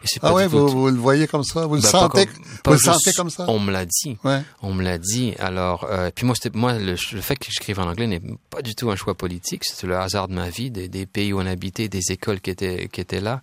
Et 0.03 0.07
c'est 0.07 0.19
Ah 0.23 0.29
pas 0.29 0.33
ouais, 0.33 0.47
vous, 0.47 0.67
vous 0.67 0.87
le 0.89 0.97
voyez 0.97 1.27
comme 1.27 1.43
ça? 1.43 1.65
Vous 1.67 1.75
le 1.75 1.81
bah, 1.81 1.87
sentez, 1.89 2.25
comme- 2.25 2.35
vous 2.43 2.57
pas 2.63 2.71
le 2.71 2.77
juste- 2.77 2.91
sentez 2.91 3.13
comme 3.13 3.29
ça? 3.29 3.45
On 3.47 3.59
me 3.59 3.71
l'a 3.71 3.85
dit. 3.85 4.17
Ouais. 4.23 4.41
On 4.61 4.73
me 4.73 4.83
l'a 4.83 4.97
dit. 4.97 5.33
Alors, 5.39 5.85
euh, 5.89 6.09
puis 6.13 6.25
moi, 6.25 6.35
c'était 6.35 6.57
moi 6.57 6.73
le, 6.73 6.95
le 7.11 7.21
fait 7.21 7.35
que 7.35 7.45
j'écrive 7.51 7.79
en 7.79 7.87
anglais 7.87 8.07
n'est 8.07 8.21
pas 8.49 8.61
du 8.61 8.73
tout 8.75 8.89
un 8.89 8.95
choix 8.95 9.13
politique. 9.15 9.63
C'était 9.65 9.87
le 9.87 9.97
hasard 9.97 10.27
de 10.27 10.33
ma 10.33 10.49
vie, 10.49 10.71
des, 10.71 10.87
des 10.87 11.05
pays 11.05 11.31
où 11.31 11.39
on 11.39 11.45
habitait, 11.45 11.89
des 11.89 12.11
écoles 12.11 12.41
qui 12.41 12.49
étaient 12.49 12.89
qui 12.91 13.01
étaient 13.01 13.21
là. 13.21 13.39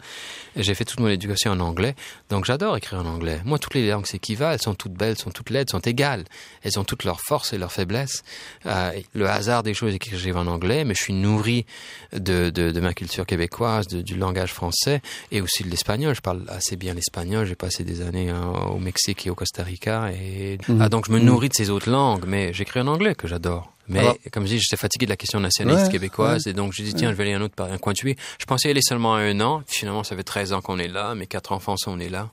J'ai 0.56 0.74
fait 0.74 0.84
toute 0.84 1.00
mon 1.00 1.08
éducation 1.08 1.52
en 1.52 1.60
anglais, 1.60 1.94
donc 2.30 2.44
j'adore 2.44 2.76
écrire 2.76 2.98
en 3.00 3.06
anglais. 3.06 3.40
Moi, 3.44 3.58
toutes 3.60 3.74
les 3.74 3.88
langues 3.88 4.06
s'équivalent. 4.06 4.52
Elles 4.52 4.60
sont 4.62 4.74
toutes 4.74 4.92
belles, 4.94 5.10
elles 5.10 5.18
sont 5.18 5.30
toutes 5.30 5.50
laides, 5.50 5.68
elles 5.68 5.72
sont 5.72 5.78
égales. 5.88 6.24
Elles 6.64 6.78
ont 6.78 6.84
toutes 6.84 7.04
leurs 7.04 7.20
forces 7.20 7.52
et 7.52 7.58
leurs 7.60 7.72
faiblesses. 7.72 8.22
Euh, 8.66 8.92
le 9.14 9.28
hasard 9.28 9.62
des 9.62 9.74
choses 9.74 9.94
est 9.94 9.98
que 9.98 10.10
j'écrive 10.10 10.36
en 10.36 10.46
anglais, 10.46 10.84
mais 10.84 10.94
je 10.94 11.02
suis 11.02 11.12
nourri 11.12 11.66
de, 12.12 12.50
de, 12.50 12.70
de 12.72 12.80
ma 12.80 12.92
culture 12.94 13.26
québécoise, 13.26 13.86
de- 13.86 14.02
du 14.02 14.16
langage 14.16 14.52
français 14.52 15.00
et 15.30 15.40
aussi 15.40 15.62
de 15.62 15.68
l'espagnol. 15.70 16.14
Je 16.14 16.20
parle 16.20 16.42
assez 16.48 16.76
bien 16.76 16.94
l'espagnol. 16.94 17.46
J'ai 17.46 17.54
passé 17.54 17.84
des 17.84 18.02
années 18.02 18.30
hein, 18.30 18.52
au 18.72 18.78
Mexique 18.78 19.26
et 19.26 19.30
au 19.30 19.34
Costa 19.34 19.62
Rica 19.62 20.10
et 20.12 20.58
ah, 20.80 20.88
donc 20.88 21.06
je 21.06 21.12
me 21.12 21.18
nourris 21.20 21.48
de 21.50 21.54
ces 21.54 21.70
autres 21.70 21.90
langues, 21.90 22.24
mais 22.26 22.52
j'écris 22.52 22.80
en 22.80 22.86
anglais 22.88 23.14
que 23.14 23.28
j'adore. 23.28 23.72
Mais 23.88 23.98
Alors- 24.00 24.16
comme 24.32 24.44
je 24.44 24.50
dis, 24.54 24.60
j'étais 24.60 24.76
fatigué 24.80 25.06
de 25.06 25.10
la 25.10 25.16
question 25.16 25.40
nationaliste 25.40 25.86
Ouais, 25.86 25.92
québécoise 25.92 26.46
et 26.46 26.52
donc 26.52 26.72
je 26.72 26.82
dis 26.82 26.94
tiens, 26.94 27.10
je 27.10 27.16
vais 27.16 27.24
aller 27.24 27.32
un 27.34 27.40
autre 27.42 27.54
un 27.62 27.76
coin 27.78 27.92
de 27.92 27.98
tuer. 27.98 28.16
Je 28.38 28.44
pensais 28.46 28.68
y 28.68 28.70
aller 28.70 28.82
seulement 28.82 29.14
un 29.16 29.40
an, 29.40 29.62
finalement 29.66 30.04
ça 30.04 30.14
fait 30.16 30.22
13 30.22 30.52
ans 30.52 30.60
qu'on 30.60 30.78
est 30.78 30.86
là, 30.88 31.14
mes 31.16 31.26
quatre 31.26 31.52
enfants 31.52 31.76
sont 31.76 31.96
nés 31.96 32.08
là. 32.08 32.30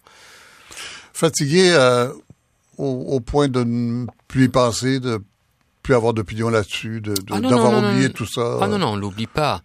Fatigué 1.14 1.72
euh, 1.74 2.12
au, 2.78 2.86
au 3.16 3.20
point 3.20 3.48
de 3.48 3.64
ne 3.64 4.06
plus 4.28 4.46
y 4.46 4.50
penser, 4.50 5.00
de 5.00 5.20
plus 5.84 5.96
avoir 5.96 6.14
d'opinion 6.14 6.50
là-dessus, 6.50 7.02
de, 7.02 7.14
de- 7.14 7.24
Ah 7.32 7.40
d'avoir 7.40 7.78
oublié 7.78 8.08
non. 8.08 8.14
tout 8.14 8.26
ça. 8.26 8.58
Ah 8.62 8.68
non 8.68 8.78
non, 8.78 8.90
on 8.90 8.96
l'oublie 8.96 9.28
pas. 9.28 9.62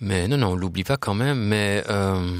Mais 0.00 0.26
non 0.28 0.36
non, 0.36 0.48
on 0.48 0.56
l'oublie 0.56 0.84
pas 0.84 0.96
quand 0.96 1.14
même, 1.14 1.38
mais 1.38 1.82
euh, 1.88 2.36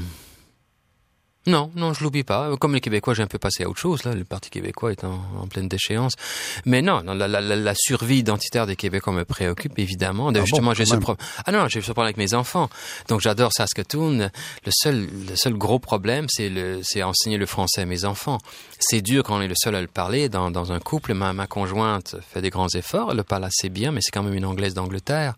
non, 1.45 1.71
non, 1.75 1.93
je 1.93 2.03
l'oublie 2.03 2.23
pas. 2.23 2.55
Comme 2.57 2.73
les 2.73 2.79
Québécois, 2.81 3.13
j'ai 3.13 3.23
un 3.23 3.27
peu 3.27 3.37
passé 3.37 3.63
à 3.63 3.69
autre 3.69 3.79
chose. 3.79 4.05
Là, 4.05 4.13
le 4.13 4.23
Parti 4.23 4.49
québécois 4.49 4.91
est 4.91 5.03
en, 5.03 5.21
en 5.41 5.47
pleine 5.47 5.67
déchéance. 5.67 6.13
Mais 6.65 6.81
non, 6.81 7.03
non 7.03 7.13
la, 7.13 7.27
la, 7.27 7.41
la, 7.41 7.55
la 7.57 7.73
survie 7.75 8.19
identitaire 8.19 8.65
des 8.65 8.77
Québécois 8.77 9.11
me 9.11 9.25
préoccupe 9.25 9.77
évidemment. 9.77 10.31
bon, 10.31 10.45
Justement, 10.45 10.73
j'ai 10.73 10.85
quand 10.85 10.91
ce 10.91 10.95
problème. 10.97 11.27
Ah 11.45 11.51
non, 11.51 11.67
j'ai 11.67 11.81
ce 11.81 11.91
problème 11.91 12.05
avec 12.05 12.17
mes 12.17 12.33
enfants. 12.33 12.69
Donc 13.09 13.19
j'adore 13.19 13.51
Saskatoon. 13.51 14.29
Le 14.65 14.71
seul, 14.71 15.07
le 15.29 15.35
seul 15.35 15.53
gros 15.55 15.79
problème, 15.79 16.27
c'est 16.29 16.49
le, 16.49 16.79
c'est 16.81 17.03
enseigner 17.03 17.37
le 17.37 17.45
français 17.45 17.81
à 17.81 17.85
mes 17.85 18.05
enfants. 18.05 18.37
C'est 18.79 19.01
dur 19.01 19.23
quand 19.23 19.37
on 19.37 19.41
est 19.41 19.47
le 19.47 19.55
seul 19.55 19.75
à 19.75 19.81
le 19.81 19.87
parler 19.87 20.29
dans, 20.29 20.49
dans 20.49 20.71
un 20.71 20.79
couple. 20.79 21.13
Ma, 21.13 21.33
ma 21.33 21.47
conjointe 21.47 22.15
fait 22.31 22.41
des 22.41 22.49
grands 22.51 22.69
efforts, 22.69 23.11
elle 23.11 23.17
le 23.17 23.23
parle 23.23 23.43
assez 23.43 23.69
bien, 23.69 23.91
mais 23.91 23.99
c'est 24.01 24.11
quand 24.11 24.23
même 24.23 24.33
une 24.33 24.45
anglaise 24.45 24.73
d'Angleterre. 24.73 25.33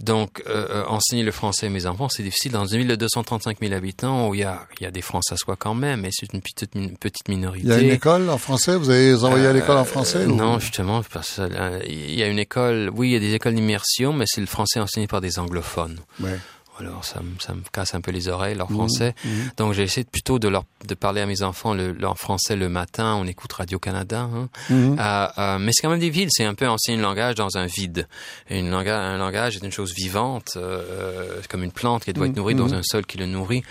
Donc 0.00 0.42
euh, 0.46 0.66
euh, 0.70 0.84
enseigner 0.86 1.22
le 1.24 1.32
français 1.32 1.66
à 1.66 1.70
mes 1.70 1.86
enfants, 1.86 2.08
c'est 2.08 2.22
difficile 2.22 2.52
dans 2.52 2.66
une 2.66 2.78
ville 2.78 2.88
de 2.88 2.96
235 2.96 3.58
000 3.60 3.74
habitants 3.74 4.28
où 4.28 4.34
il 4.34 4.40
y 4.40 4.44
a, 4.44 4.66
il 4.80 4.84
y 4.84 4.86
a 4.86 4.90
des 4.90 5.02
François 5.26 5.56
quand 5.56 5.74
même, 5.74 6.00
mais 6.02 6.10
c'est 6.12 6.32
une 6.32 6.40
petite, 6.40 6.70
une 6.74 6.96
petite 6.96 7.28
minorité. 7.28 7.66
Il 7.66 7.70
y 7.70 7.74
a 7.74 7.80
une 7.80 7.90
école 7.90 8.30
en 8.30 8.38
français? 8.38 8.76
Vous 8.76 8.90
avez 8.90 9.14
envoyé 9.14 9.46
à 9.46 9.52
l'école 9.52 9.76
en 9.78 9.84
français? 9.84 10.18
Euh, 10.18 10.26
ou- 10.26 10.36
Non, 10.36 10.58
justement, 10.58 11.02
parce 11.12 11.38
euh, 11.38 11.80
il 11.86 12.14
y 12.14 12.22
a 12.22 12.26
une 12.28 12.38
école, 12.38 12.90
oui, 12.94 13.08
il 13.10 13.12
y 13.12 13.16
a 13.16 13.20
des 13.20 13.34
écoles 13.34 13.54
d'immersion, 13.54 14.12
mais 14.12 14.24
c'est 14.26 14.40
le 14.40 14.46
français 14.46 14.80
enseigné 14.80 15.06
par 15.06 15.20
des 15.20 15.38
anglophones. 15.38 15.98
Ouais. 16.20 16.38
Alors 16.78 17.04
ça, 17.04 17.20
me- 17.20 17.38
ça 17.40 17.54
me 17.54 17.62
casse 17.72 17.94
un 17.94 18.00
peu 18.00 18.10
les 18.10 18.28
oreilles, 18.28 18.54
Mmh, 18.54 18.58
leur 18.58 18.70
français. 18.70 19.14
Donc 19.56 19.72
j'ai 19.72 19.82
essayé 19.82 20.04
plutôt 20.04 20.38
de 20.38 20.48
leur 20.48 20.64
de 20.86 20.94
parler 20.94 21.20
à 21.22 21.26
mes 21.26 21.42
enfants 21.42 21.72
le, 21.74 21.92
leur 21.92 22.18
français 22.18 22.54
le 22.54 22.68
matin. 22.68 23.14
On 23.14 23.26
écoute 23.26 23.52
Radio 23.54 23.78
Canada. 23.78 24.28
Hein. 24.32 24.48
Mhm. 24.68 24.96
Euh, 25.00 25.28
euh, 25.38 25.58
mais 25.58 25.72
c'est 25.72 25.82
quand 25.82 25.90
même 25.90 26.00
des 26.00 26.10
villes. 26.10 26.28
C'est 26.30 26.44
un 26.44 26.54
peu 26.54 26.68
enseigner 26.68 26.98
le 26.98 27.02
langage 27.02 27.34
dans 27.36 27.56
un 27.56 27.66
vide. 27.66 28.06
Une 28.50 28.70
langage, 28.70 28.92
un 29.00 29.16
langage 29.18 29.56
est 29.56 29.64
une 29.64 29.72
chose 29.72 29.94
vivante, 29.94 30.52
euh, 30.56 31.40
comme 31.48 31.62
une 31.64 31.72
plante 31.72 32.04
qui 32.04 32.12
doit 32.12 32.26
être 32.26 32.36
nourrie 32.36 32.54
dans 32.54 32.74
un 32.74 32.82
sol 32.82 33.06
qui 33.06 33.16
le 33.18 33.26
nourrit. 33.26 33.62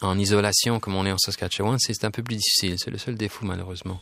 En 0.00 0.18
isolation, 0.18 0.80
comme 0.80 0.96
on 0.96 1.06
est 1.06 1.12
en 1.12 1.18
Saskatchewan, 1.18 1.76
c'est 1.78 2.04
un 2.04 2.10
peu 2.10 2.22
plus 2.22 2.36
difficile. 2.36 2.76
C'est 2.78 2.90
le 2.90 2.98
seul 2.98 3.14
défaut, 3.14 3.44
malheureusement. 3.46 4.00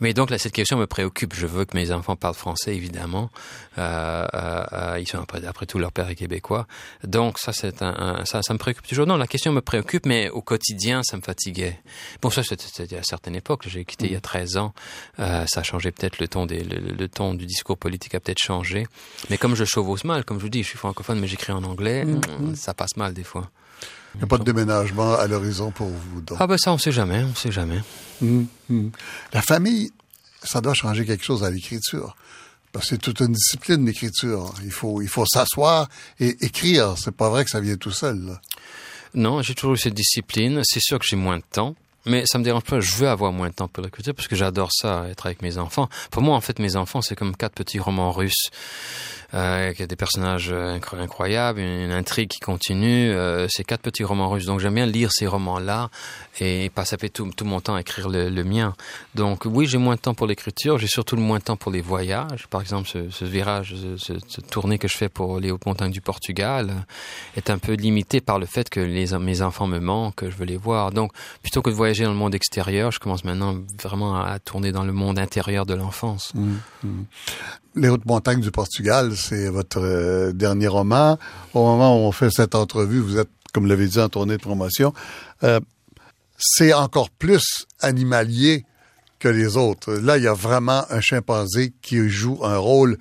Mais 0.00 0.14
donc 0.14 0.30
là, 0.30 0.38
cette 0.38 0.52
question 0.52 0.76
me 0.78 0.86
préoccupe. 0.86 1.34
Je 1.34 1.46
veux 1.46 1.64
que 1.64 1.76
mes 1.76 1.92
enfants 1.92 2.16
parlent 2.16 2.34
français, 2.34 2.74
évidemment. 2.74 3.30
Euh, 3.78 4.26
euh, 4.34 4.64
euh, 4.72 4.98
ils 5.00 5.06
sont 5.06 5.18
après, 5.18 5.44
après 5.44 5.66
tout 5.66 5.78
leur 5.78 5.92
père 5.92 6.08
est 6.08 6.14
québécois. 6.14 6.66
Donc 7.04 7.38
ça, 7.38 7.52
c'est 7.52 7.82
un, 7.82 7.94
un- 8.20 8.24
ça, 8.24 8.40
ça 8.42 8.52
me 8.54 8.58
préoccupe 8.58 8.86
toujours. 8.86 9.06
Non, 9.06 9.16
la 9.16 9.26
question 9.26 9.52
me 9.52 9.60
préoccupe, 9.60 10.06
mais 10.06 10.28
au 10.30 10.42
quotidien, 10.42 11.02
ça 11.02 11.16
me 11.16 11.22
fatiguait. 11.22 11.78
Bon, 12.22 12.30
ça, 12.30 12.42
c'était 12.42 12.96
à 12.96 13.02
certaines 13.02 13.36
époques. 13.36 13.64
J'ai 13.68 13.84
quitté 13.84 14.06
il 14.06 14.12
y 14.12 14.16
a 14.16 14.20
13 14.20 14.56
ans. 14.56 14.72
Euh, 15.18 15.44
ça 15.46 15.60
a 15.60 15.62
changé 15.62 15.90
peut-être 15.92 16.18
le 16.18 16.28
ton 16.28 16.46
des, 16.46 16.64
le, 16.64 16.78
le 16.92 17.08
ton 17.08 17.34
du 17.34 17.46
discours 17.46 17.76
politique 17.78 18.14
a 18.14 18.20
peut-être 18.20 18.42
changé. 18.42 18.86
Mais 19.28 19.38
comme 19.38 19.54
je 19.54 19.64
chevauche 19.64 20.04
mal, 20.04 20.24
comme 20.24 20.38
je 20.38 20.42
vous 20.42 20.48
dis, 20.50 20.62
je 20.62 20.68
suis 20.68 20.78
francophone, 20.78 21.20
mais 21.20 21.26
j'écris 21.26 21.52
en 21.52 21.62
anglais, 21.64 22.04
ça 22.54 22.74
passe 22.74 22.96
mal 22.96 23.12
des 23.12 23.24
fois. 23.24 23.50
Il 24.14 24.18
n'y 24.18 24.24
a 24.24 24.26
pas 24.26 24.38
de 24.38 24.44
déménagement 24.44 25.14
à 25.14 25.26
l'horizon 25.26 25.70
pour 25.70 25.88
vous. 25.88 26.22
Ah 26.38 26.46
ben 26.46 26.58
ça, 26.58 26.72
on 26.72 26.78
sait 26.78 26.92
jamais, 26.92 27.22
on 27.22 27.34
sait 27.34 27.52
jamais. 27.52 27.80
Hum, 28.22 28.46
hum. 28.68 28.90
La 29.32 29.42
famille, 29.42 29.92
ça 30.42 30.60
doit 30.60 30.74
changer 30.74 31.04
quelque 31.04 31.24
chose 31.24 31.44
à 31.44 31.50
l'écriture. 31.50 32.16
Parce 32.72 32.86
que 32.86 32.90
c'est 32.90 32.98
toute 32.98 33.20
une 33.20 33.32
discipline 33.32 33.84
d'écriture. 33.84 34.54
Il 34.64 34.70
faut, 34.70 35.02
il 35.02 35.08
faut 35.08 35.26
s'asseoir 35.26 35.88
et 36.20 36.36
écrire. 36.44 36.94
C'est 36.96 37.14
pas 37.14 37.28
vrai 37.28 37.44
que 37.44 37.50
ça 37.50 37.60
vient 37.60 37.76
tout 37.76 37.90
seul. 37.90 38.38
Non, 39.14 39.42
j'ai 39.42 39.54
toujours 39.54 39.74
eu 39.74 39.78
cette 39.78 39.94
discipline. 39.94 40.60
C'est 40.64 40.80
sûr 40.80 40.98
que 40.98 41.04
j'ai 41.04 41.16
moins 41.16 41.38
de 41.38 41.44
temps. 41.50 41.74
Mais 42.06 42.24
ça 42.26 42.38
me 42.38 42.44
dérange 42.44 42.62
pas, 42.62 42.80
je 42.80 42.94
veux 42.96 43.08
avoir 43.08 43.30
moins 43.30 43.50
de 43.50 43.54
temps 43.54 43.68
pour 43.68 43.84
l'écriture 43.84 44.14
parce 44.14 44.26
que 44.26 44.34
j'adore 44.34 44.70
ça, 44.72 45.04
être 45.10 45.26
avec 45.26 45.42
mes 45.42 45.58
enfants. 45.58 45.88
Pour 46.10 46.22
moi, 46.22 46.34
en 46.34 46.40
fait, 46.40 46.58
mes 46.58 46.76
enfants, 46.76 47.02
c'est 47.02 47.14
comme 47.14 47.36
quatre 47.36 47.52
petits 47.52 47.78
romans 47.78 48.10
russes 48.10 48.48
avec 49.32 49.82
des 49.82 49.96
personnages 49.96 50.50
euh, 50.50 50.78
incroyables, 50.92 51.60
une, 51.60 51.92
intrigue 51.92 52.28
qui 52.28 52.40
continue. 52.40 53.10
Euh, 53.10 53.46
c'est 53.48 53.64
quatre 53.64 53.82
petits 53.82 54.04
romans 54.04 54.28
russes. 54.28 54.46
Donc 54.46 54.60
j'aime 54.60 54.74
bien 54.74 54.86
lire 54.86 55.10
ces 55.12 55.26
romans-là 55.26 55.90
et 56.40 56.70
pas 56.74 56.84
tout, 56.84 57.30
tout 57.36 57.44
mon 57.44 57.60
temps 57.60 57.74
à 57.76 57.80
écrire 57.80 58.08
le, 58.08 58.44
mien. 58.44 58.74
Donc 59.14 59.44
oui, 59.44 59.66
j'ai 59.66 59.78
moins 59.78 59.94
de 59.94 60.00
temps 60.00 60.14
pour 60.14 60.26
l'écriture. 60.26 60.78
J'ai 60.78 60.88
surtout 60.88 61.14
le 61.14 61.22
moins 61.22 61.38
de 61.38 61.44
temps 61.44 61.56
pour 61.56 61.70
les 61.70 61.80
voyages. 61.80 62.46
Par 62.48 62.60
exemple, 62.60 62.88
ce, 62.88 63.24
virage, 63.24 63.74
ce, 63.96 64.40
tournée 64.40 64.78
que 64.78 64.88
je 64.88 64.96
fais 64.96 65.08
pour 65.08 65.38
les 65.38 65.50
hautes 65.50 65.66
montagnes 65.66 65.92
du 65.92 66.00
Portugal 66.00 66.72
est 67.36 67.50
un 67.50 67.58
peu 67.58 67.74
limité 67.74 68.20
par 68.20 68.38
le 68.38 68.46
fait 68.46 68.68
que 68.68 68.80
mes 68.80 69.42
enfants 69.42 69.66
me 69.66 69.78
manquent, 69.78 70.16
que 70.16 70.30
je 70.30 70.36
veux 70.36 70.46
les 70.46 70.56
voir. 70.56 70.90
Donc 70.90 71.12
plutôt 71.42 71.62
que 71.62 71.70
de 71.70 71.74
voyager 71.74 72.04
dans 72.04 72.10
le 72.10 72.16
monde 72.16 72.34
extérieur, 72.34 72.90
je 72.90 72.98
commence 72.98 73.24
maintenant 73.24 73.56
vraiment 73.80 74.20
à, 74.20 74.38
tourner 74.38 74.72
dans 74.72 74.84
le 74.84 74.92
monde 74.92 75.18
intérieur 75.18 75.66
de 75.66 75.74
l'enfance. 75.74 76.32
Mmh, 76.34 76.54
mmh. 76.84 76.88
Les 77.76 77.88
hautes 77.88 78.04
montagnes 78.04 78.40
du 78.40 78.50
Portugal, 78.50 79.16
c'est 79.16 79.48
votre 79.48 79.80
euh, 79.80 80.32
dernier 80.32 80.66
roman. 80.66 81.18
Au 81.54 81.64
moment 81.64 81.96
où 81.96 82.08
on 82.08 82.10
fait 82.10 82.30
cette 82.30 82.56
entrevue, 82.56 82.98
vous 82.98 83.18
êtes, 83.18 83.28
comme 83.52 83.66
l'avez 83.66 83.86
dit, 83.86 84.00
en 84.00 84.08
tournée 84.08 84.36
de 84.36 84.42
promotion. 84.42 84.92
Euh, 85.44 85.60
c'est 86.36 86.72
encore 86.72 87.10
plus 87.10 87.66
animalier 87.80 88.64
que 89.20 89.28
les 89.28 89.56
autres. 89.56 89.92
Là, 89.92 90.18
il 90.18 90.24
y 90.24 90.26
a 90.26 90.34
vraiment 90.34 90.84
un 90.90 91.00
chimpanzé 91.00 91.72
qui 91.80 92.08
joue 92.08 92.40
un 92.42 92.56
rôle 92.56 92.98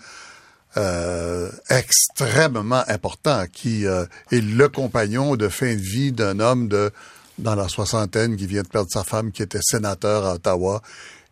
euh, 0.78 1.49
extrêmement 1.70 2.84
important, 2.88 3.45
qui 3.51 3.86
est 3.86 4.41
le 4.41 4.67
compagnon 4.67 5.36
de 5.36 5.47
fin 5.47 5.74
de 5.74 5.82
vie 5.82 6.11
d'un 6.11 6.39
homme 6.39 6.67
de 6.67 6.91
dans 7.39 7.55
la 7.55 7.70
soixantaine 7.70 8.36
qui 8.36 8.45
vient 8.45 8.63
de 8.63 8.67
perdre 8.67 8.89
sa 8.91 9.05
femme, 9.05 9.32
qui 9.32 9.41
était 9.41 9.61
sénateur 9.63 10.26
à 10.26 10.36
Ottawa 10.36 10.82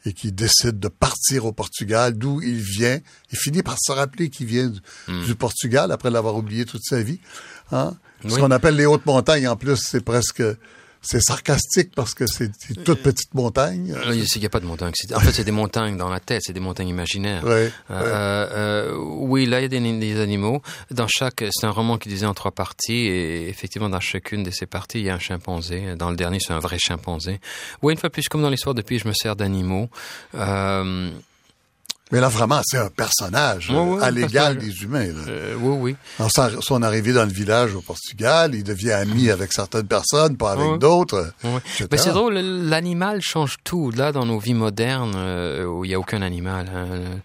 et 0.08 0.14
qui 0.14 0.32
décide 0.32 0.80
de 0.80 0.88
partir 0.88 1.46
au 1.46 1.52
Portugal, 1.52 2.18
d'où 2.18 2.42
il 2.42 2.56
vient. 2.56 3.00
Il 3.32 3.38
finit 3.38 3.62
par 3.62 3.76
se 3.80 3.92
rappeler 3.92 4.30
qu'il 4.30 4.48
vient 4.48 4.70
du, 4.70 4.80
hmm. 5.08 5.36
Portugal 5.36 5.92
après 5.92 6.10
l'avoir 6.10 6.36
oublié 6.36 6.66
toute 6.66 6.84
sa 6.84 7.02
vie. 7.02 7.20
Hein? 7.72 7.96
Ce 8.28 8.36
qu'on 8.36 8.52
appelle 8.52 8.76
les 8.76 8.86
hautes 8.86 9.06
montagnes, 9.06 9.48
en 9.48 9.56
plus, 9.56 9.78
c'est 9.78 10.04
presque 10.04 10.42
c'est 11.02 11.22
sarcastique 11.22 11.92
parce 11.96 12.14
que 12.14 12.28
c'est 12.28 12.52
une 12.70 12.84
toute 12.84 13.02
petite 13.02 13.34
montagne. 13.34 13.96
Il 14.12 14.40
n'y 14.40 14.46
a 14.46 14.50
pas 14.50 14.60
de 14.60 14.66
montagne. 14.66 14.94
En 15.14 15.20
fait, 15.20 15.32
c'est 15.32 15.44
des 15.44 15.52
montagnes 15.52 15.98
dans 15.98 16.10
la 16.10 16.20
tête, 16.20 16.42
c'est 16.46 16.54
des 16.54 16.60
montagnes 16.60 16.90
imaginaires. 16.90 17.44
Euh, 17.46 17.70
euh, 17.92 18.96
oui, 18.98 19.46
là, 19.46 19.60
il 19.60 19.64
y 19.64 19.66
a 19.66 19.68
des, 19.68 20.20
animaux. 20.20 20.62
Dans 20.92 21.08
chaque, 21.08 21.44
c'est 21.52 21.66
un 21.66 21.72
roman 21.72 21.98
qui 21.98 22.10
disait 22.10 22.26
en 22.26 22.34
trois 22.34 22.52
parties, 22.52 23.08
et 23.08 23.50
effectivement, 23.50 23.90
dans 23.90 24.00
chacune 24.00 24.44
de 24.44 24.52
ces 24.52 24.66
parties, 24.66 25.00
il 25.00 25.06
y 25.06 25.10
a 25.10 25.16
un 25.16 25.20
chimpanzé. 25.20 25.96
Dans 25.96 26.10
le 26.10 26.16
dernier, 26.16 26.40
c'est 26.40 26.54
un 26.54 26.60
vrai 26.60 26.78
chimpanzé. 26.80 27.40
Oui, 27.82 27.94
une 27.94 28.00
fois 28.00 28.10
plus, 28.10 28.28
comme 28.28 28.42
dans 28.42 28.50
l'histoire 28.50 28.76
depuis, 28.76 29.00
je 29.00 29.08
me 29.08 29.14
sers 29.14 29.36
d'animaux. 29.36 29.90
Euh, 30.36 31.12
mais 32.12 32.22
là, 32.22 32.30
vraiment, 32.30 32.62
c'est 32.64 32.78
un 32.78 32.90
personnage 32.90 33.72
à 34.02 34.12
l'égal 34.12 34.58
des 34.58 34.84
humains. 34.84 35.12
Euh, 35.28 35.56
oui, 35.60 35.78
oui. 35.80 35.96
Alors, 36.20 36.32
son 36.64 36.82
arrivée 36.82 37.12
dans 37.14 37.26
le 37.26 37.32
village 37.32 37.76
au 37.76 37.82
Portugal, 37.82 38.56
il 38.56 38.64
devient 38.64 38.92
ami 38.92 39.30
avec 39.30 39.52
certaines 39.52 39.88
personnes, 39.88 40.38
pas 40.38 40.52
avec 40.52 40.80
d'autres. 40.80 41.32
Mais 41.44 41.98
c'est 41.98 42.12
drôle, 42.12 42.36
l'animal 42.36 43.22
change 43.22 43.58
tout. 43.64 43.92
Là, 43.92 44.12
dans 44.12 44.26
nos 44.26 44.40
vies 44.40 44.54
modernes, 44.54 45.16
euh, 45.16 45.66
où 45.66 45.84
il 45.84 45.90
n'y 45.90 45.96
a 45.96 46.00
aucun 46.00 46.22
animal. 46.22 46.68
Hein, 46.74 47.20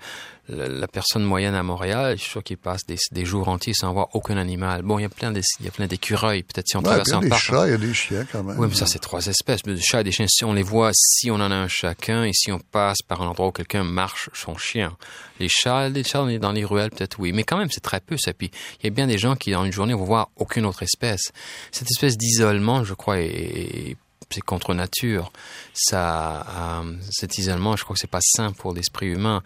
la, 0.48 0.88
personne 0.88 1.22
moyenne 1.22 1.54
à 1.54 1.62
Montréal, 1.62 2.16
je 2.16 2.22
suis 2.22 2.30
sûr 2.30 2.42
qu'il 2.42 2.56
passe 2.56 2.84
des, 2.86 2.96
des, 3.12 3.24
jours 3.24 3.48
entiers 3.48 3.74
sans 3.74 3.92
voir 3.92 4.08
aucun 4.14 4.36
animal. 4.36 4.82
Bon, 4.82 4.98
il 4.98 5.02
y 5.02 5.04
a 5.04 5.08
plein 5.08 5.32
il 5.32 5.64
y 5.64 5.68
a 5.68 5.70
plein 5.70 5.86
d'écureuils. 5.86 6.42
Peut-être 6.42 6.66
si 6.68 6.76
on 6.76 6.82
traverse 6.82 7.12
un 7.12 7.20
parc. 7.20 7.24
Il 7.24 7.28
y 7.28 7.32
a 7.32 7.36
des 7.36 7.40
chats, 7.40 7.66
il 7.66 7.70
y 7.70 7.74
a 7.74 7.78
des 7.78 7.94
chiens 7.94 8.26
quand 8.30 8.42
même. 8.42 8.58
Oui, 8.58 8.66
mais 8.68 8.74
ça, 8.74 8.86
c'est 8.86 8.98
trois 8.98 9.24
espèces. 9.26 9.62
Des 9.62 9.80
chats 9.80 10.00
et 10.00 10.04
des 10.04 10.10
chiens, 10.10 10.26
si 10.28 10.44
on 10.44 10.52
les 10.52 10.64
voit, 10.64 10.90
si 10.94 11.30
on 11.30 11.36
en 11.36 11.50
a 11.50 11.54
un 11.54 11.68
chacun, 11.68 12.24
et 12.24 12.32
si 12.32 12.50
on 12.50 12.58
passe 12.58 13.02
par 13.02 13.22
un 13.22 13.28
endroit 13.28 13.48
où 13.48 13.52
quelqu'un 13.52 13.84
marche 13.84 14.30
son 14.34 14.56
chien. 14.56 14.96
Les 15.38 15.48
chats, 15.48 15.88
les 15.88 16.02
chats, 16.02 16.26
est 16.28 16.38
dans 16.38 16.52
les 16.52 16.64
ruelles, 16.64 16.90
peut-être 16.90 17.20
oui. 17.20 17.32
Mais 17.32 17.44
quand 17.44 17.56
même, 17.56 17.70
c'est 17.70 17.80
très 17.80 18.00
peu, 18.00 18.16
ça. 18.16 18.32
Puis, 18.32 18.50
il 18.80 18.84
y 18.84 18.86
a 18.88 18.90
bien 18.90 19.06
des 19.06 19.18
gens 19.18 19.36
qui, 19.36 19.52
dans 19.52 19.64
une 19.64 19.72
journée, 19.72 19.94
vont 19.94 20.04
voir 20.04 20.30
aucune 20.36 20.66
autre 20.66 20.82
espèce. 20.82 21.32
Cette 21.70 21.90
espèce 21.90 22.18
d'isolement, 22.18 22.82
je 22.82 22.94
crois, 22.94 23.20
est 23.20 23.96
c'est 24.32 24.40
contre 24.40 24.74
nature. 24.74 25.32
Ça, 25.74 26.80
euh, 26.82 26.94
cet 27.10 27.38
isolement, 27.38 27.76
je 27.76 27.84
crois 27.84 27.94
que 27.94 28.00
c'est 28.00 28.06
pas 28.06 28.20
sain 28.20 28.52
pour 28.52 28.74
l'esprit 28.74 29.06
humain. 29.08 29.42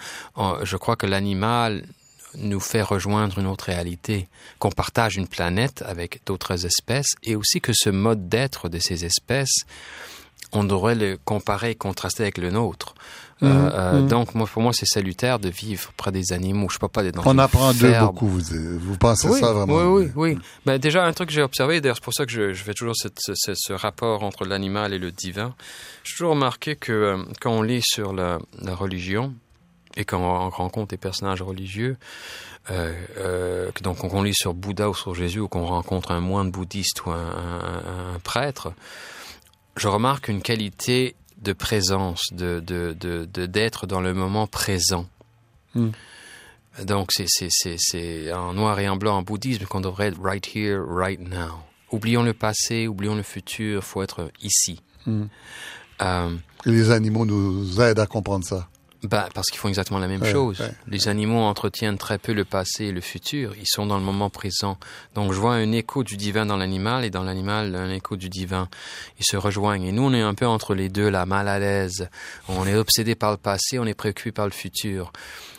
je 0.62 0.76
crois 0.76 0.96
que 0.96 1.06
l'animal 1.06 1.84
nous 2.36 2.60
fait 2.60 2.82
rejoindre 2.82 3.38
une 3.38 3.46
autre 3.46 3.66
réalité, 3.66 4.28
qu'on 4.58 4.70
partage 4.70 5.16
une 5.16 5.28
planète 5.28 5.82
avec 5.86 6.20
d'autres 6.26 6.66
espèces, 6.66 7.14
et 7.22 7.36
aussi 7.36 7.60
que 7.60 7.72
ce 7.74 7.90
mode 7.90 8.28
d'être 8.28 8.68
de 8.68 8.78
ces 8.78 9.04
espèces, 9.04 9.64
on 10.52 10.64
devrait 10.64 10.94
le 10.94 11.18
comparer 11.24 11.70
et 11.70 11.74
contraster 11.74 12.22
avec 12.22 12.38
le 12.38 12.50
nôtre. 12.50 12.94
Euh, 13.42 13.46
mhm. 13.46 13.70
euh, 13.74 13.92
mhm. 14.00 14.08
donc, 14.08 14.34
moi, 14.34 14.46
pour 14.50 14.62
moi, 14.62 14.72
c'est 14.72 14.86
salutaire 14.86 15.38
de 15.38 15.50
vivre 15.50 15.92
près 15.96 16.10
des 16.10 16.32
animaux. 16.32 16.68
Je 16.70 16.78
peux 16.78 16.88
pas 16.88 17.04
être 17.04 17.16
dans 17.16 17.22
On 17.26 17.38
apprend 17.38 17.74
d'eux 17.74 17.92
beaucoup. 18.00 18.28
Vous, 18.28 18.78
vous 18.78 18.96
pensez 18.96 19.30
ça 19.32 19.52
vraiment? 19.52 19.74
Oui, 19.74 20.04
oui, 20.04 20.12
oui. 20.16 20.38
Ben, 20.64 20.78
déjà, 20.78 21.04
un 21.04 21.12
truc 21.12 21.28
que 21.28 21.34
j'ai 21.34 21.42
observé, 21.42 21.80
d'ailleurs, 21.80 21.96
c'est 21.96 22.04
pour 22.04 22.14
ça 22.14 22.24
que 22.24 22.32
je, 22.32 22.54
je 22.54 22.62
fais 22.62 22.72
toujours 22.72 22.96
cette, 22.96 23.18
ce, 23.20 23.52
ce, 23.54 23.72
rapport 23.74 24.22
entre 24.22 24.46
l'animal 24.46 24.94
et 24.94 24.98
le 24.98 25.12
divin. 25.12 25.54
J'ai 26.02 26.12
toujours 26.12 26.30
remarqué 26.30 26.76
que 26.76 26.92
euh, 26.92 27.22
quand 27.40 27.50
on 27.50 27.62
lit 27.62 27.82
sur 27.84 28.14
la, 28.14 28.38
la, 28.62 28.74
religion 28.74 29.34
et 29.96 30.06
quand 30.06 30.20
on 30.20 30.48
rencontre 30.48 30.88
des 30.88 30.96
personnages 30.96 31.42
religieux, 31.42 31.98
euh, 32.70 32.94
euh, 33.18 33.70
donc 33.82 34.02
on 34.02 34.22
lit 34.22 34.34
sur 34.34 34.54
Bouddha 34.54 34.88
ou 34.88 34.94
sur 34.94 35.14
Jésus 35.14 35.40
ou 35.40 35.48
qu'on 35.48 35.66
rencontre 35.66 36.10
un 36.10 36.20
moine 36.20 36.50
bouddhiste 36.50 37.04
ou 37.04 37.10
un, 37.10 37.16
un, 37.16 38.14
un 38.14 38.18
prêtre, 38.20 38.72
je 39.76 39.88
remarque 39.88 40.28
une 40.28 40.40
qualité 40.40 41.16
de 41.42 41.52
présence, 41.52 42.22
de 42.32 42.60
d'être 42.60 43.86
de, 43.86 43.90
dans 43.90 44.00
le 44.00 44.14
moment 44.14 44.46
présent. 44.46 45.06
Hmm. 45.74 45.90
Donc 46.84 47.10
c'est 47.12 47.26
c'est 47.28 48.32
en 48.32 48.52
noir 48.52 48.78
et 48.80 48.88
en 48.88 48.96
blanc 48.96 49.16
en 49.16 49.22
bouddhisme 49.22 49.64
qu'on 49.64 49.80
devrait 49.80 50.08
être 50.08 50.20
right 50.20 50.46
here, 50.54 50.80
right 50.86 51.20
now. 51.20 51.52
Oublions 51.92 52.22
le 52.22 52.32
passé, 52.32 52.88
oublions 52.88 53.14
le 53.14 53.22
futur, 53.22 53.84
faut 53.84 54.02
être 54.02 54.30
ici. 54.42 54.82
Hmm. 55.06 55.26
Euh, 56.02 56.36
les 56.64 56.90
animaux 56.90 57.24
nous 57.24 57.80
aident 57.80 58.00
à 58.00 58.06
comprendre 58.06 58.44
ça. 58.44 58.68
Bah, 59.02 59.28
parce 59.34 59.48
qu'ils 59.48 59.58
font 59.58 59.68
exactement 59.68 59.98
la 59.98 60.08
même 60.08 60.24
chose. 60.24 60.62
Les 60.88 61.08
animaux 61.08 61.40
entretiennent 61.40 61.98
très 61.98 62.18
peu 62.18 62.32
le 62.32 62.44
passé 62.44 62.86
et 62.86 62.92
le 62.92 63.00
futur. 63.00 63.52
Ils 63.60 63.66
sont 63.66 63.86
dans 63.86 63.98
le 63.98 64.02
moment 64.02 64.30
présent. 64.30 64.78
Donc, 65.14 65.32
je 65.32 65.38
vois 65.38 65.54
un 65.54 65.72
écho 65.72 66.02
du 66.02 66.16
divin 66.16 66.46
dans 66.46 66.56
l'animal 66.56 67.04
et 67.04 67.10
dans 67.10 67.22
l'animal, 67.22 67.74
un 67.74 67.90
écho 67.90 68.16
du 68.16 68.28
divin. 68.28 68.68
Ils 69.18 69.26
se 69.26 69.36
rejoignent. 69.36 69.84
Et 69.84 69.92
nous, 69.92 70.02
on 70.02 70.14
est 70.14 70.22
un 70.22 70.34
peu 70.34 70.46
entre 70.46 70.74
les 70.74 70.88
deux, 70.88 71.08
là, 71.08 71.26
mal 71.26 71.48
à 71.48 71.58
l'aise. 71.58 72.08
On 72.48 72.66
est 72.66 72.74
obsédé 72.74 73.14
par 73.14 73.30
le 73.30 73.36
passé, 73.36 73.78
on 73.78 73.84
est 73.84 73.94
préoccupé 73.94 74.32
par 74.32 74.46
le 74.46 74.52
futur. 74.52 75.12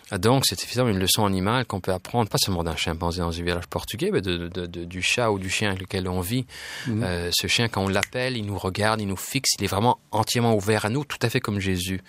Ah, 0.09 0.17
donc, 0.17 0.43
c'est 0.45 0.63
évidemment 0.63 0.89
une 0.89 0.99
leçon 0.99 1.25
animale 1.25 1.65
qu'on 1.65 1.81
peut 1.81 1.91
apprendre, 1.91 2.29
pas 2.29 2.37
seulement 2.37 2.63
d'un 2.63 2.75
chimpanzé 2.77 3.19
dans 3.19 3.27
un 3.27 3.43
village 3.43 3.67
portugais, 3.67 4.09
mais 4.11 4.21
de, 4.21 4.47
de, 4.47 4.65
de, 4.65 4.85
du 4.85 5.01
chat 5.01 5.31
ou 5.31 5.39
du 5.39 5.49
chien 5.49 5.69
avec 5.69 5.81
lequel 5.81 6.07
on 6.07 6.21
vit. 6.21 6.45
Mhm. 6.87 7.03
Euh, 7.03 7.29
ce 7.33 7.47
chien, 7.47 7.67
quand 7.67 7.83
on 7.83 7.89
l'appelle, 7.89 8.37
il 8.37 8.45
nous 8.45 8.57
regarde, 8.57 9.01
il 9.01 9.07
nous 9.07 9.17
fixe, 9.17 9.51
il 9.59 9.65
est 9.65 9.67
vraiment 9.67 9.99
entièrement 10.11 10.55
ouvert 10.55 10.85
à 10.85 10.89
nous, 10.89 11.03
tout 11.03 11.19
à 11.21 11.29
fait 11.29 11.41
comme 11.41 11.59
Jésus. 11.59 12.01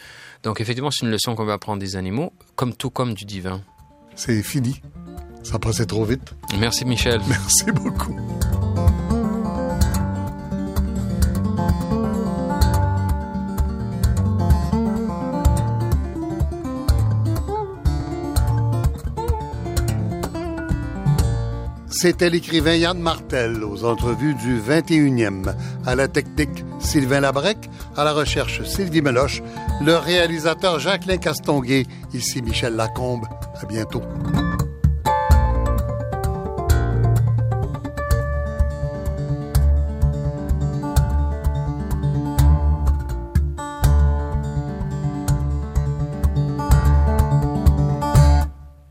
Donc, 0.44 0.60
effectivement, 0.60 0.90
c'est 0.92 1.04
une 1.06 1.12
leçon 1.12 1.34
qu'on 1.34 1.44
peut 1.44 1.52
apprendre 1.52 1.80
des 1.80 1.96
animaux, 1.96 2.32
comme 2.54 2.74
tout 2.74 2.90
comme 2.90 3.14
du 3.14 3.24
divin. 3.24 3.62
C'est 4.14 4.42
fini. 4.42 4.80
Ça 5.42 5.58
passait 5.58 5.86
trop 5.86 6.04
vite. 6.04 6.34
Merci, 6.58 6.84
Michel. 6.84 7.20
Merci 7.26 7.72
beaucoup. 7.72 8.16
C'était 22.00 22.30
l'écrivain 22.30 22.76
Yann 22.76 23.00
Martel 23.00 23.64
aux 23.64 23.84
entrevues 23.84 24.36
du 24.36 24.60
21e. 24.60 25.52
À 25.84 25.96
la 25.96 26.06
technique, 26.06 26.64
Sylvain 26.78 27.18
Labrec. 27.18 27.58
À 27.96 28.04
la 28.04 28.12
recherche, 28.12 28.62
Sylvie 28.62 29.02
Meloche. 29.02 29.42
Le 29.84 29.96
réalisateur 29.96 30.78
Jacqueline 30.78 31.18
Castonguay. 31.18 31.86
Ici 32.14 32.40
Michel 32.40 32.76
Lacombe. 32.76 33.24
À 33.60 33.66
bientôt. 33.66 34.02